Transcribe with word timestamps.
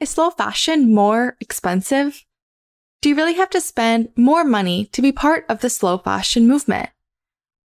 Is 0.00 0.10
slow 0.10 0.30
fashion 0.30 0.94
more 0.94 1.36
expensive? 1.40 2.24
Do 3.02 3.08
you 3.08 3.16
really 3.16 3.34
have 3.34 3.50
to 3.50 3.60
spend 3.60 4.10
more 4.14 4.44
money 4.44 4.86
to 4.92 5.02
be 5.02 5.10
part 5.10 5.44
of 5.48 5.60
the 5.60 5.68
slow 5.68 5.98
fashion 5.98 6.46
movement? 6.46 6.90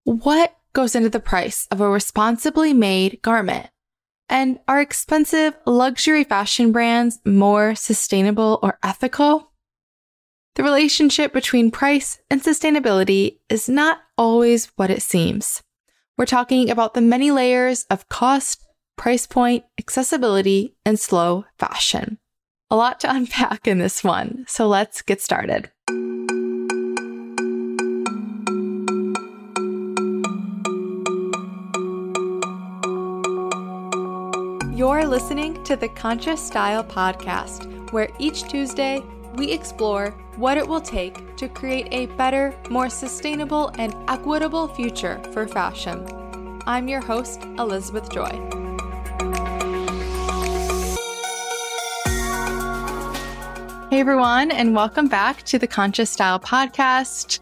What 0.03 0.57
goes 0.73 0.95
into 0.95 1.09
the 1.09 1.19
price 1.19 1.67
of 1.69 1.79
a 1.79 1.87
responsibly 1.87 2.73
made 2.73 3.21
garment? 3.21 3.69
And 4.29 4.59
are 4.67 4.81
expensive 4.81 5.53
luxury 5.67 6.23
fashion 6.23 6.71
brands 6.71 7.19
more 7.23 7.75
sustainable 7.75 8.59
or 8.63 8.79
ethical? 8.81 9.51
The 10.55 10.63
relationship 10.63 11.33
between 11.33 11.69
price 11.69 12.19
and 12.31 12.41
sustainability 12.41 13.41
is 13.47 13.69
not 13.69 13.99
always 14.17 14.71
what 14.75 14.89
it 14.89 15.03
seems. 15.03 15.61
We're 16.17 16.25
talking 16.25 16.71
about 16.71 16.95
the 16.95 17.01
many 17.01 17.29
layers 17.29 17.83
of 17.91 18.09
cost, 18.09 18.63
price 18.97 19.27
point, 19.27 19.65
accessibility, 19.77 20.75
and 20.83 20.99
slow 20.99 21.45
fashion. 21.59 22.17
A 22.73 22.75
lot 22.75 22.99
to 23.01 23.15
unpack 23.15 23.67
in 23.67 23.77
this 23.77 24.03
one, 24.03 24.45
so 24.47 24.67
let's 24.67 25.03
get 25.03 25.21
started. 25.21 25.69
You're 34.75 35.05
listening 35.05 35.63
to 35.65 35.75
the 35.75 35.87
Conscious 35.95 36.41
Style 36.41 36.83
Podcast, 36.83 37.91
where 37.91 38.09
each 38.17 38.49
Tuesday 38.49 39.03
we 39.35 39.51
explore 39.51 40.09
what 40.37 40.57
it 40.57 40.67
will 40.67 40.81
take 40.81 41.35
to 41.35 41.47
create 41.47 41.89
a 41.91 42.07
better, 42.17 42.55
more 42.71 42.89
sustainable, 42.89 43.69
and 43.77 43.93
equitable 44.07 44.67
future 44.67 45.21
for 45.31 45.47
fashion. 45.47 46.07
I'm 46.65 46.87
your 46.87 47.01
host, 47.01 47.43
Elizabeth 47.59 48.09
Joy. 48.09 48.62
Hey 53.93 53.99
everyone, 53.99 54.49
and 54.49 54.73
welcome 54.73 55.07
back 55.07 55.43
to 55.43 55.59
the 55.59 55.67
Conscious 55.67 56.09
Style 56.09 56.39
Podcast 56.39 57.39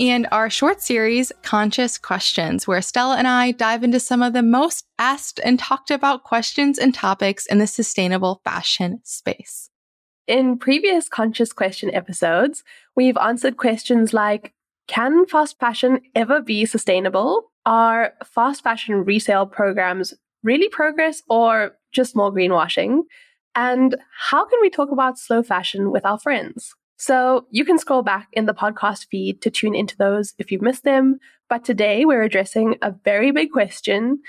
and 0.00 0.26
our 0.32 0.50
short 0.50 0.82
series, 0.82 1.30
Conscious 1.42 1.96
Questions, 1.96 2.66
where 2.66 2.82
Stella 2.82 3.16
and 3.16 3.28
I 3.28 3.52
dive 3.52 3.84
into 3.84 4.00
some 4.00 4.20
of 4.20 4.32
the 4.32 4.42
most 4.42 4.84
asked 4.98 5.38
and 5.44 5.60
talked 5.60 5.92
about 5.92 6.24
questions 6.24 6.76
and 6.76 6.92
topics 6.92 7.46
in 7.46 7.58
the 7.58 7.68
sustainable 7.68 8.40
fashion 8.42 8.98
space. 9.04 9.70
In 10.26 10.58
previous 10.58 11.08
Conscious 11.08 11.52
Question 11.52 11.94
episodes, 11.94 12.64
we've 12.96 13.16
answered 13.16 13.56
questions 13.56 14.12
like 14.12 14.54
Can 14.88 15.24
fast 15.26 15.60
fashion 15.60 16.00
ever 16.16 16.40
be 16.40 16.66
sustainable? 16.66 17.52
Are 17.64 18.14
fast 18.24 18.64
fashion 18.64 19.04
resale 19.04 19.46
programs 19.46 20.14
really 20.42 20.68
progress 20.68 21.22
or 21.28 21.76
just 21.92 22.16
more 22.16 22.32
greenwashing? 22.32 23.02
And 23.54 23.96
how 24.30 24.44
can 24.44 24.58
we 24.60 24.70
talk 24.70 24.90
about 24.90 25.18
slow 25.18 25.42
fashion 25.42 25.90
with 25.90 26.04
our 26.04 26.18
friends? 26.18 26.74
So 26.96 27.46
you 27.50 27.64
can 27.64 27.78
scroll 27.78 28.02
back 28.02 28.28
in 28.32 28.46
the 28.46 28.54
podcast 28.54 29.06
feed 29.10 29.42
to 29.42 29.50
tune 29.50 29.74
into 29.74 29.96
those 29.96 30.34
if 30.38 30.52
you've 30.52 30.62
missed 30.62 30.84
them. 30.84 31.18
But 31.48 31.64
today 31.64 32.04
we're 32.04 32.22
addressing 32.22 32.76
a 32.80 32.94
very 33.04 33.32
big 33.32 33.50
question. 33.50 34.20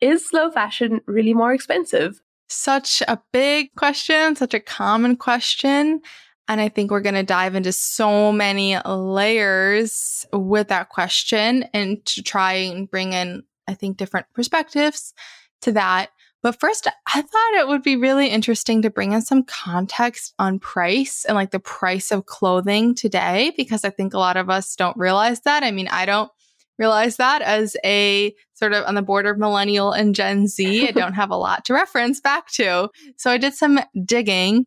Is 0.00 0.26
slow 0.26 0.50
fashion 0.50 1.00
really 1.06 1.34
more 1.34 1.52
expensive? 1.52 2.20
Such 2.48 3.02
a 3.06 3.20
big 3.32 3.74
question, 3.76 4.34
such 4.34 4.54
a 4.54 4.60
common 4.60 5.16
question. 5.16 6.00
And 6.48 6.60
I 6.60 6.68
think 6.68 6.90
we're 6.90 7.00
going 7.00 7.14
to 7.14 7.22
dive 7.22 7.54
into 7.54 7.72
so 7.72 8.32
many 8.32 8.78
layers 8.80 10.26
with 10.32 10.68
that 10.68 10.88
question 10.88 11.64
and 11.72 12.04
to 12.06 12.22
try 12.22 12.54
and 12.54 12.90
bring 12.90 13.12
in, 13.12 13.44
I 13.68 13.74
think, 13.74 13.96
different 13.96 14.26
perspectives 14.34 15.14
to 15.60 15.72
that. 15.72 16.10
But 16.42 16.58
first, 16.58 16.88
I 17.06 17.22
thought 17.22 17.54
it 17.54 17.68
would 17.68 17.82
be 17.82 17.94
really 17.94 18.28
interesting 18.28 18.82
to 18.82 18.90
bring 18.90 19.12
in 19.12 19.22
some 19.22 19.44
context 19.44 20.34
on 20.40 20.58
price 20.58 21.24
and 21.24 21.36
like 21.36 21.52
the 21.52 21.60
price 21.60 22.10
of 22.10 22.26
clothing 22.26 22.96
today, 22.96 23.52
because 23.56 23.84
I 23.84 23.90
think 23.90 24.12
a 24.12 24.18
lot 24.18 24.36
of 24.36 24.50
us 24.50 24.74
don't 24.74 24.96
realize 24.96 25.40
that. 25.42 25.62
I 25.62 25.70
mean, 25.70 25.86
I 25.88 26.04
don't 26.04 26.30
realize 26.78 27.16
that 27.16 27.42
as 27.42 27.76
a 27.84 28.34
sort 28.54 28.72
of 28.72 28.84
on 28.86 28.96
the 28.96 29.02
border 29.02 29.30
of 29.30 29.38
millennial 29.38 29.92
and 29.92 30.14
Gen 30.16 30.48
Z. 30.48 30.88
I 30.88 30.90
don't 30.92 31.14
have 31.14 31.30
a 31.30 31.36
lot 31.36 31.64
to 31.66 31.74
reference 31.74 32.20
back 32.20 32.50
to. 32.52 32.88
So 33.16 33.30
I 33.30 33.38
did 33.38 33.54
some 33.54 33.78
digging 34.04 34.66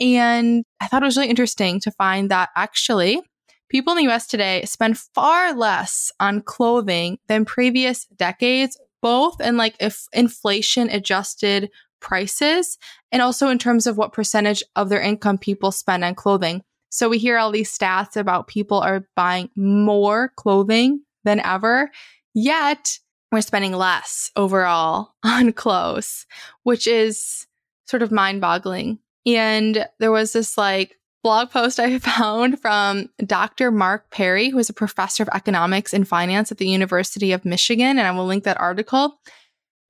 and 0.00 0.64
I 0.80 0.88
thought 0.88 1.02
it 1.02 1.06
was 1.06 1.16
really 1.16 1.30
interesting 1.30 1.78
to 1.80 1.92
find 1.92 2.30
that 2.30 2.48
actually 2.56 3.20
people 3.68 3.92
in 3.92 4.04
the 4.04 4.12
US 4.12 4.26
today 4.26 4.64
spend 4.64 4.98
far 4.98 5.54
less 5.54 6.10
on 6.18 6.40
clothing 6.40 7.18
than 7.28 7.44
previous 7.44 8.06
decades 8.06 8.76
both 9.02 9.40
in 9.40 9.56
like 9.56 9.76
if 9.80 10.06
inflation 10.12 10.88
adjusted 10.88 11.70
prices 12.00 12.78
and 13.10 13.20
also 13.20 13.48
in 13.48 13.58
terms 13.58 13.86
of 13.86 13.96
what 13.96 14.12
percentage 14.12 14.62
of 14.76 14.88
their 14.88 15.00
income 15.00 15.38
people 15.38 15.70
spend 15.70 16.04
on 16.04 16.14
clothing. 16.14 16.62
So 16.88 17.08
we 17.08 17.18
hear 17.18 17.38
all 17.38 17.50
these 17.50 17.76
stats 17.76 18.16
about 18.16 18.48
people 18.48 18.78
are 18.78 19.06
buying 19.16 19.50
more 19.56 20.32
clothing 20.36 21.02
than 21.24 21.40
ever, 21.40 21.90
yet 22.34 22.98
we're 23.30 23.40
spending 23.40 23.72
less 23.72 24.30
overall 24.36 25.14
on 25.24 25.52
clothes, 25.52 26.26
which 26.64 26.86
is 26.86 27.46
sort 27.86 28.02
of 28.02 28.12
mind 28.12 28.40
boggling. 28.40 28.98
And 29.24 29.86
there 30.00 30.12
was 30.12 30.32
this 30.32 30.58
like 30.58 30.98
blog 31.22 31.50
post 31.50 31.78
I 31.78 31.98
found 32.00 32.60
from 32.60 33.08
Dr. 33.24 33.70
Mark 33.70 34.10
Perry, 34.10 34.48
who 34.48 34.58
is 34.58 34.68
a 34.68 34.74
professor 34.74 35.22
of 35.22 35.28
economics 35.32 35.92
and 35.92 36.06
finance 36.06 36.50
at 36.50 36.58
the 36.58 36.68
University 36.68 37.32
of 37.32 37.44
Michigan. 37.44 37.98
And 37.98 38.02
I 38.02 38.10
will 38.10 38.26
link 38.26 38.44
that 38.44 38.60
article. 38.60 39.20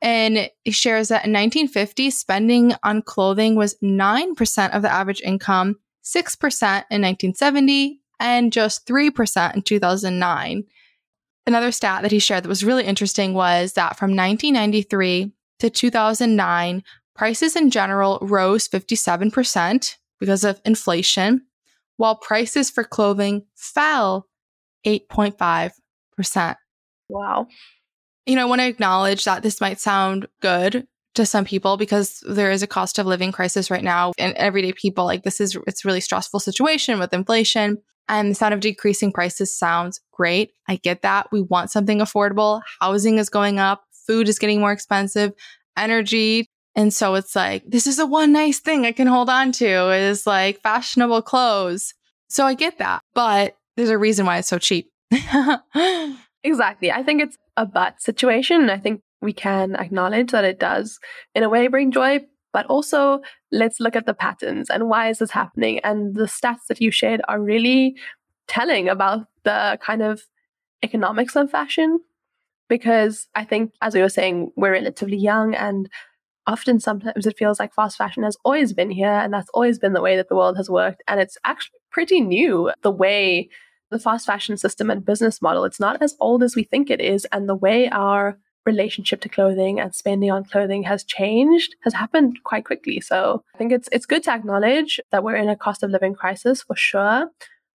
And 0.00 0.50
he 0.64 0.72
shares 0.72 1.08
that 1.08 1.24
in 1.24 1.32
1950, 1.32 2.10
spending 2.10 2.74
on 2.82 3.02
clothing 3.02 3.54
was 3.54 3.76
9% 3.82 4.74
of 4.74 4.82
the 4.82 4.92
average 4.92 5.20
income, 5.22 5.76
6% 6.04 6.26
in 6.90 7.02
1970, 7.02 8.00
and 8.18 8.52
just 8.52 8.84
3% 8.86 9.54
in 9.54 9.62
2009. 9.62 10.64
Another 11.46 11.72
stat 11.72 12.02
that 12.02 12.12
he 12.12 12.18
shared 12.18 12.44
that 12.44 12.48
was 12.48 12.64
really 12.64 12.84
interesting 12.84 13.32
was 13.32 13.74
that 13.74 13.96
from 13.96 14.10
1993 14.16 15.32
to 15.60 15.70
2009, 15.70 16.82
prices 17.14 17.54
in 17.54 17.70
general 17.70 18.18
rose 18.22 18.68
57%, 18.68 19.96
because 20.22 20.44
of 20.44 20.60
inflation, 20.64 21.42
while 21.96 22.14
prices 22.14 22.70
for 22.70 22.84
clothing 22.84 23.44
fell 23.56 24.28
8.5%. 24.86 26.54
Wow. 27.08 27.48
You 28.24 28.36
know, 28.36 28.42
I 28.42 28.44
want 28.44 28.60
to 28.60 28.68
acknowledge 28.68 29.24
that 29.24 29.42
this 29.42 29.60
might 29.60 29.80
sound 29.80 30.28
good 30.40 30.86
to 31.16 31.26
some 31.26 31.44
people 31.44 31.76
because 31.76 32.22
there 32.24 32.52
is 32.52 32.62
a 32.62 32.68
cost 32.68 33.00
of 33.00 33.06
living 33.06 33.32
crisis 33.32 33.68
right 33.68 33.82
now 33.82 34.12
and 34.16 34.32
everyday 34.34 34.72
people 34.72 35.04
like 35.04 35.24
this 35.24 35.40
is 35.40 35.58
it's 35.66 35.84
really 35.84 36.00
stressful 36.00 36.38
situation 36.38 37.00
with 37.00 37.12
inflation 37.12 37.78
and 38.08 38.30
the 38.30 38.34
sound 38.36 38.54
of 38.54 38.60
decreasing 38.60 39.12
prices 39.12 39.54
sounds 39.54 40.00
great. 40.12 40.52
I 40.68 40.76
get 40.76 41.02
that. 41.02 41.26
We 41.32 41.42
want 41.42 41.72
something 41.72 41.98
affordable. 41.98 42.62
Housing 42.80 43.18
is 43.18 43.28
going 43.28 43.58
up, 43.58 43.82
food 44.06 44.28
is 44.28 44.38
getting 44.38 44.60
more 44.60 44.72
expensive, 44.72 45.32
energy 45.76 46.48
and 46.74 46.92
so 46.92 47.14
it's 47.14 47.36
like, 47.36 47.64
this 47.66 47.86
is 47.86 47.98
a 47.98 48.06
one 48.06 48.32
nice 48.32 48.58
thing 48.58 48.86
I 48.86 48.92
can 48.92 49.06
hold 49.06 49.28
on 49.28 49.52
to 49.52 49.90
is 49.90 50.26
like 50.26 50.60
fashionable 50.60 51.22
clothes. 51.22 51.94
So 52.28 52.46
I 52.46 52.54
get 52.54 52.78
that, 52.78 53.02
but 53.14 53.56
there's 53.76 53.90
a 53.90 53.98
reason 53.98 54.24
why 54.24 54.38
it's 54.38 54.48
so 54.48 54.58
cheap. 54.58 54.90
exactly. 56.44 56.90
I 56.90 57.02
think 57.02 57.22
it's 57.22 57.36
a 57.56 57.66
but 57.66 58.00
situation. 58.00 58.70
I 58.70 58.78
think 58.78 59.02
we 59.20 59.34
can 59.34 59.76
acknowledge 59.76 60.30
that 60.30 60.44
it 60.44 60.58
does, 60.58 60.98
in 61.34 61.42
a 61.42 61.48
way, 61.48 61.68
bring 61.68 61.92
joy, 61.92 62.20
but 62.52 62.66
also 62.66 63.20
let's 63.50 63.78
look 63.78 63.94
at 63.94 64.06
the 64.06 64.14
patterns 64.14 64.70
and 64.70 64.88
why 64.88 65.10
is 65.10 65.18
this 65.18 65.30
happening. 65.30 65.78
And 65.80 66.14
the 66.14 66.24
stats 66.24 66.66
that 66.68 66.80
you 66.80 66.90
shared 66.90 67.20
are 67.28 67.40
really 67.40 67.96
telling 68.48 68.88
about 68.88 69.26
the 69.44 69.78
kind 69.82 70.02
of 70.02 70.22
economics 70.82 71.36
of 71.36 71.50
fashion. 71.50 72.00
Because 72.68 73.28
I 73.34 73.44
think, 73.44 73.72
as 73.82 73.94
we 73.94 74.00
were 74.00 74.08
saying, 74.08 74.52
we're 74.56 74.72
relatively 74.72 75.18
young 75.18 75.54
and 75.54 75.90
often 76.46 76.80
sometimes 76.80 77.26
it 77.26 77.38
feels 77.38 77.58
like 77.58 77.74
fast 77.74 77.96
fashion 77.96 78.22
has 78.22 78.36
always 78.44 78.72
been 78.72 78.90
here 78.90 79.12
and 79.12 79.32
that's 79.32 79.50
always 79.54 79.78
been 79.78 79.92
the 79.92 80.02
way 80.02 80.16
that 80.16 80.28
the 80.28 80.36
world 80.36 80.56
has 80.56 80.68
worked. 80.68 81.02
And 81.06 81.20
it's 81.20 81.38
actually 81.44 81.78
pretty 81.90 82.20
new 82.20 82.70
the 82.82 82.90
way 82.90 83.48
the 83.90 83.98
fast 83.98 84.26
fashion 84.26 84.56
system 84.56 84.90
and 84.90 85.04
business 85.04 85.42
model, 85.42 85.64
it's 85.64 85.78
not 85.78 86.02
as 86.02 86.16
old 86.18 86.42
as 86.42 86.56
we 86.56 86.64
think 86.64 86.90
it 86.90 87.00
is. 87.00 87.26
And 87.26 87.48
the 87.48 87.54
way 87.54 87.88
our 87.90 88.38
relationship 88.64 89.20
to 89.20 89.28
clothing 89.28 89.80
and 89.80 89.94
spending 89.94 90.30
on 90.30 90.44
clothing 90.44 90.84
has 90.84 91.04
changed 91.04 91.74
has 91.82 91.94
happened 91.94 92.38
quite 92.44 92.64
quickly. 92.64 93.00
So 93.00 93.44
I 93.54 93.58
think 93.58 93.72
it's 93.72 93.88
it's 93.92 94.06
good 94.06 94.22
to 94.24 94.32
acknowledge 94.32 95.00
that 95.10 95.24
we're 95.24 95.36
in 95.36 95.48
a 95.48 95.56
cost 95.56 95.82
of 95.82 95.90
living 95.90 96.14
crisis 96.14 96.62
for 96.62 96.76
sure, 96.76 97.28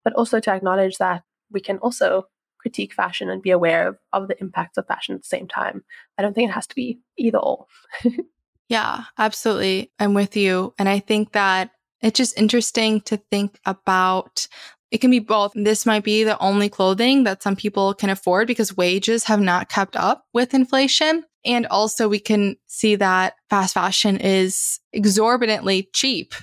but 0.03 0.13
also 0.13 0.39
to 0.39 0.51
acknowledge 0.51 0.97
that 0.97 1.23
we 1.51 1.61
can 1.61 1.77
also 1.79 2.27
critique 2.59 2.93
fashion 2.93 3.29
and 3.29 3.41
be 3.41 3.51
aware 3.51 3.87
of, 3.87 3.97
of 4.13 4.27
the 4.27 4.39
impacts 4.41 4.77
of 4.77 4.87
fashion 4.87 5.15
at 5.15 5.21
the 5.21 5.27
same 5.27 5.47
time. 5.47 5.83
I 6.17 6.21
don't 6.21 6.33
think 6.33 6.49
it 6.49 6.53
has 6.53 6.67
to 6.67 6.75
be 6.75 6.99
either 7.17 7.37
or. 7.37 7.65
Yeah, 8.69 9.03
absolutely. 9.17 9.91
I'm 9.99 10.13
with 10.13 10.35
you. 10.35 10.73
And 10.77 10.89
I 10.89 10.99
think 10.99 11.31
that 11.31 11.71
it's 12.01 12.17
just 12.17 12.37
interesting 12.37 13.01
to 13.01 13.17
think 13.17 13.59
about 13.65 14.47
it 14.89 14.99
can 14.99 15.11
be 15.11 15.19
both. 15.19 15.51
This 15.53 15.85
might 15.85 16.03
be 16.03 16.23
the 16.23 16.39
only 16.39 16.69
clothing 16.69 17.25
that 17.25 17.43
some 17.43 17.55
people 17.57 17.93
can 17.93 18.09
afford 18.09 18.47
because 18.47 18.77
wages 18.77 19.25
have 19.25 19.41
not 19.41 19.69
kept 19.69 19.97
up 19.97 20.23
with 20.33 20.53
inflation. 20.53 21.23
And 21.45 21.65
also 21.67 22.07
we 22.07 22.19
can 22.19 22.55
see 22.67 22.95
that 22.95 23.33
fast 23.49 23.73
fashion 23.73 24.17
is 24.17 24.79
exorbitantly 24.93 25.89
cheap 25.93 26.33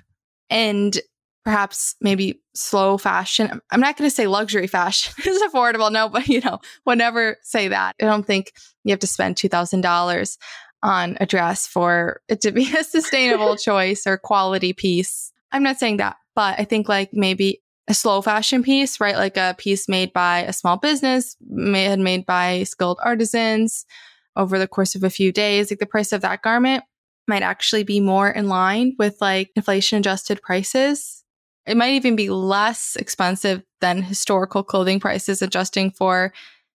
and 0.51 0.99
perhaps 1.45 1.95
maybe 2.01 2.41
slow 2.55 2.99
fashion. 2.99 3.61
I'm 3.71 3.81
not 3.81 3.97
going 3.97 4.09
to 4.09 4.15
say 4.15 4.27
luxury 4.27 4.67
fashion 4.67 5.15
is 5.27 5.43
affordable. 5.43 5.91
No, 5.91 6.09
but 6.09 6.29
you 6.29 6.41
know, 6.41 6.59
would 6.87 6.99
never 6.99 7.37
say 7.43 7.69
that. 7.69 7.97
I 8.01 8.05
don't 8.05 8.27
think 8.27 8.53
you 8.83 8.93
have 8.93 9.01
to 9.01 9.07
spend 9.07 9.37
$2,000 9.37 10.37
on 10.85 11.17
a 11.19 11.27
dress 11.27 11.67
for 11.67 12.21
it 12.29 12.43
to 12.43 12.53
be 12.53 12.73
a 12.77 12.85
sustainable 12.85 13.57
choice 13.57 14.07
or 14.07 14.19
quality 14.19 14.73
piece. 14.73 15.33
I'm 15.51 15.63
not 15.63 15.79
saying 15.79 15.97
that, 15.97 16.17
but 16.37 16.61
I 16.61 16.65
think 16.65 16.89
like 16.89 17.11
maybe 17.13 17.63
a 17.89 17.95
slow 17.95 18.23
fashion 18.23 18.63
piece, 18.63 19.01
right? 19.01 19.17
Like 19.17 19.37
a 19.37 19.55
piece 19.59 19.89
made 19.89 20.13
by 20.13 20.41
a 20.41 20.53
small 20.53 20.77
business, 20.77 21.37
made, 21.41 21.99
made 21.99 22.27
by 22.27 22.63
skilled 22.65 22.99
artisans 23.03 23.85
over 24.37 24.59
the 24.59 24.69
course 24.69 24.95
of 24.95 25.05
a 25.05 25.11
few 25.11 25.33
days. 25.33 25.71
Like 25.71 25.81
the 25.81 25.87
price 25.87 26.13
of 26.13 26.21
that 26.21 26.43
garment 26.43 26.85
might 27.27 27.43
actually 27.43 27.85
be 27.85 28.01
more 28.01 28.29
in 28.29 28.49
line 28.49 28.95
with 28.99 29.17
like 29.21 29.51
inflation 29.57 29.99
adjusted 29.99 30.43
prices. 30.43 31.25
It 31.67 31.77
might 31.77 31.95
even 31.95 32.15
be 32.15 32.29
less 32.29 32.97
expensive 32.97 33.63
than 33.81 34.03
historical 34.03 34.63
clothing 34.63 35.01
prices 35.01 35.41
adjusting 35.41 35.91
for 35.91 36.33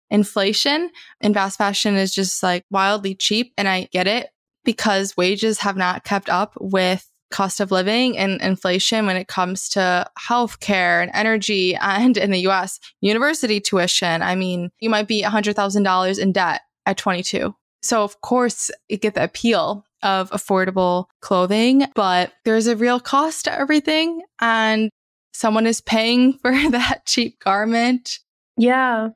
inflation. 0.09 0.89
And 1.21 1.33
fast 1.33 1.57
fashion 1.57 1.95
is 1.95 2.13
just 2.13 2.41
like 2.43 2.63
wildly 2.69 3.15
cheap. 3.15 3.53
And 3.57 3.67
I 3.67 3.87
get 3.91 4.07
it 4.07 4.29
because 4.63 5.15
wages 5.15 5.59
have 5.59 5.77
not 5.77 6.03
kept 6.03 6.29
up 6.29 6.53
with 6.59 7.09
cost 7.29 7.59
of 7.59 7.71
living 7.71 8.17
and 8.17 8.41
inflation 8.41 9.05
when 9.05 9.17
it 9.17 9.27
comes 9.27 9.69
to 9.69 10.05
healthcare 10.17 11.01
and 11.01 11.11
energy 11.13 11.75
and 11.75 12.17
in 12.17 12.31
the 12.31 12.47
US, 12.47 12.79
university 13.01 13.59
tuition. 13.59 14.21
I 14.21 14.35
mean, 14.35 14.69
you 14.79 14.89
might 14.89 15.07
be 15.07 15.23
$100,000 15.23 16.19
in 16.19 16.31
debt 16.31 16.61
at 16.85 16.97
22. 16.97 17.53
So, 17.81 18.03
of 18.03 18.21
course, 18.21 18.71
you 18.89 18.97
get 18.97 19.13
the 19.13 19.23
appeal 19.23 19.85
of 20.03 20.29
affordable 20.31 21.05
clothing, 21.21 21.85
but 21.95 22.33
there's 22.45 22.67
a 22.67 22.75
real 22.75 22.99
cost 22.99 23.45
to 23.45 23.59
everything. 23.59 24.21
And 24.39 24.89
someone 25.33 25.67
is 25.67 25.81
paying 25.81 26.33
for 26.41 26.51
that 26.51 27.05
cheap 27.05 27.39
garment. 27.39 28.19
Yeah. 28.57 29.09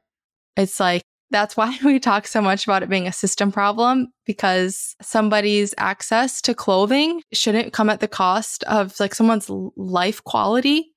It's 0.58 0.80
like, 0.80 1.04
that's 1.32 1.56
why 1.56 1.78
we 1.84 2.00
talk 2.00 2.28
so 2.28 2.42
much 2.42 2.66
about 2.66 2.84
it 2.84 2.90
being 2.90 3.08
a 3.08 3.14
system 3.14 3.52
problem 3.52 4.12
because 4.26 4.96
somebody's 5.02 5.74
access 5.78 6.42
to 6.42 6.54
clothing 6.54 7.22
shouldn't 7.34 7.74
come 7.74 7.90
at 7.90 8.00
the 8.00 8.08
cost 8.08 8.64
of 8.66 9.00
like 9.00 9.16
someone's 9.16 9.50
life 9.50 10.24
quality. 10.24 10.92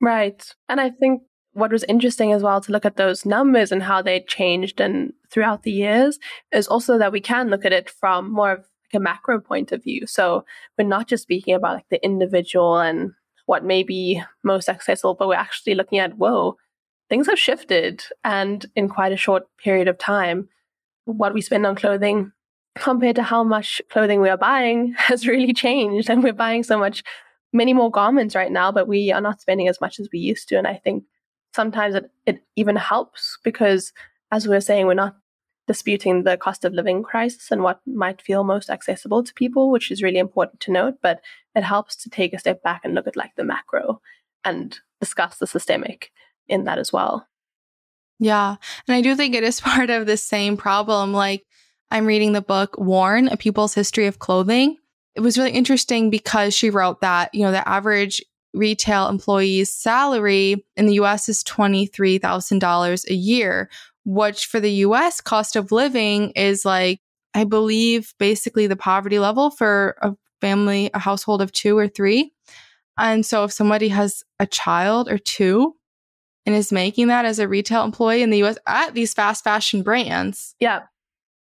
Right. 0.00 0.44
And 0.68 0.80
I 0.80 0.90
think 0.90 1.22
what 1.52 1.72
was 1.72 1.84
interesting 1.84 2.32
as 2.32 2.42
well 2.42 2.60
to 2.60 2.70
look 2.70 2.84
at 2.84 2.96
those 2.96 3.24
numbers 3.24 3.72
and 3.72 3.82
how 3.82 4.02
they 4.02 4.20
changed 4.20 4.78
and 4.78 5.14
throughout 5.30 5.62
the 5.62 5.72
years 5.72 6.18
is 6.52 6.68
also 6.68 6.98
that 6.98 7.12
we 7.12 7.20
can 7.20 7.48
look 7.48 7.64
at 7.64 7.72
it 7.72 7.88
from 7.88 8.30
more 8.30 8.52
of 8.52 8.58
like 8.58 9.00
a 9.00 9.00
macro 9.00 9.40
point 9.40 9.72
of 9.72 9.82
view. 9.82 10.06
So 10.06 10.44
we're 10.76 10.86
not 10.86 11.08
just 11.08 11.22
speaking 11.22 11.54
about 11.54 11.76
like 11.76 11.88
the 11.88 12.04
individual 12.04 12.78
and 12.78 13.12
what 13.46 13.64
may 13.64 13.84
be 13.84 14.22
most 14.44 14.68
accessible, 14.68 15.14
but 15.14 15.28
we're 15.28 15.34
actually 15.34 15.74
looking 15.74 15.98
at, 15.98 16.18
whoa, 16.18 16.56
things 17.08 17.26
have 17.26 17.38
shifted 17.38 18.04
and 18.24 18.66
in 18.74 18.88
quite 18.88 19.12
a 19.12 19.16
short 19.16 19.44
period 19.58 19.88
of 19.88 19.98
time 19.98 20.48
what 21.04 21.34
we 21.34 21.40
spend 21.40 21.64
on 21.64 21.76
clothing 21.76 22.32
compared 22.76 23.16
to 23.16 23.22
how 23.22 23.42
much 23.42 23.80
clothing 23.90 24.20
we 24.20 24.28
are 24.28 24.36
buying 24.36 24.94
has 24.98 25.26
really 25.26 25.52
changed 25.52 26.10
and 26.10 26.22
we're 26.22 26.32
buying 26.32 26.62
so 26.62 26.78
much 26.78 27.02
many 27.52 27.72
more 27.72 27.90
garments 27.90 28.34
right 28.34 28.52
now 28.52 28.70
but 28.70 28.88
we 28.88 29.10
are 29.12 29.20
not 29.20 29.40
spending 29.40 29.68
as 29.68 29.80
much 29.80 29.98
as 29.98 30.08
we 30.12 30.18
used 30.18 30.48
to 30.48 30.56
and 30.56 30.66
i 30.66 30.74
think 30.74 31.04
sometimes 31.54 31.94
it, 31.94 32.10
it 32.26 32.42
even 32.56 32.76
helps 32.76 33.38
because 33.42 33.92
as 34.30 34.46
we 34.46 34.54
were 34.54 34.60
saying 34.60 34.86
we're 34.86 34.94
not 34.94 35.16
disputing 35.66 36.22
the 36.22 36.36
cost 36.36 36.64
of 36.64 36.72
living 36.72 37.02
crisis 37.02 37.50
and 37.50 37.62
what 37.62 37.80
might 37.86 38.22
feel 38.22 38.44
most 38.44 38.70
accessible 38.70 39.22
to 39.24 39.34
people 39.34 39.70
which 39.70 39.90
is 39.90 40.02
really 40.02 40.18
important 40.18 40.60
to 40.60 40.70
note 40.70 40.94
but 41.02 41.20
it 41.54 41.62
helps 41.62 41.96
to 41.96 42.10
take 42.10 42.32
a 42.32 42.38
step 42.38 42.62
back 42.62 42.82
and 42.84 42.94
look 42.94 43.06
at 43.06 43.16
like 43.16 43.34
the 43.36 43.44
macro 43.44 44.00
and 44.44 44.80
discuss 45.00 45.38
the 45.38 45.46
systemic 45.46 46.12
in 46.48 46.64
that 46.64 46.78
as 46.78 46.92
well. 46.92 47.26
Yeah. 48.18 48.56
And 48.88 48.94
I 48.94 49.02
do 49.02 49.14
think 49.14 49.34
it 49.34 49.44
is 49.44 49.60
part 49.62 49.90
of 49.90 50.06
the 50.06 50.16
same 50.16 50.56
problem. 50.56 51.12
Like 51.12 51.44
I'm 51.90 52.06
reading 52.06 52.32
the 52.32 52.42
book 52.42 52.76
Worn, 52.78 53.28
A 53.28 53.36
People's 53.36 53.74
History 53.74 54.06
of 54.06 54.18
Clothing. 54.18 54.76
It 55.14 55.20
was 55.20 55.38
really 55.38 55.52
interesting 55.52 56.10
because 56.10 56.54
she 56.54 56.70
wrote 56.70 57.00
that, 57.00 57.34
you 57.34 57.42
know, 57.42 57.52
the 57.52 57.66
average 57.66 58.22
retail 58.52 59.08
employee's 59.08 59.72
salary 59.72 60.64
in 60.76 60.86
the 60.86 60.94
US 60.94 61.28
is 61.28 61.44
$23,000 61.44 63.10
a 63.10 63.14
year, 63.14 63.70
which 64.04 64.46
for 64.46 64.60
the 64.60 64.72
US 64.72 65.20
cost 65.20 65.56
of 65.56 65.72
living 65.72 66.30
is 66.30 66.64
like, 66.64 67.00
I 67.34 67.44
believe, 67.44 68.14
basically 68.18 68.66
the 68.66 68.76
poverty 68.76 69.18
level 69.18 69.50
for 69.50 69.96
a 70.00 70.14
family, 70.40 70.90
a 70.94 70.98
household 70.98 71.42
of 71.42 71.52
two 71.52 71.76
or 71.76 71.88
three. 71.88 72.32
And 72.98 73.24
so 73.26 73.44
if 73.44 73.52
somebody 73.52 73.88
has 73.88 74.22
a 74.40 74.46
child 74.46 75.08
or 75.10 75.18
two, 75.18 75.74
and 76.46 76.54
is 76.54 76.72
making 76.72 77.08
that 77.08 77.24
as 77.24 77.38
a 77.38 77.48
retail 77.48 77.82
employee 77.82 78.22
in 78.22 78.30
the 78.30 78.42
US 78.44 78.56
at 78.66 78.94
these 78.94 79.12
fast 79.12 79.44
fashion 79.44 79.82
brands. 79.82 80.54
Yeah. 80.60 80.82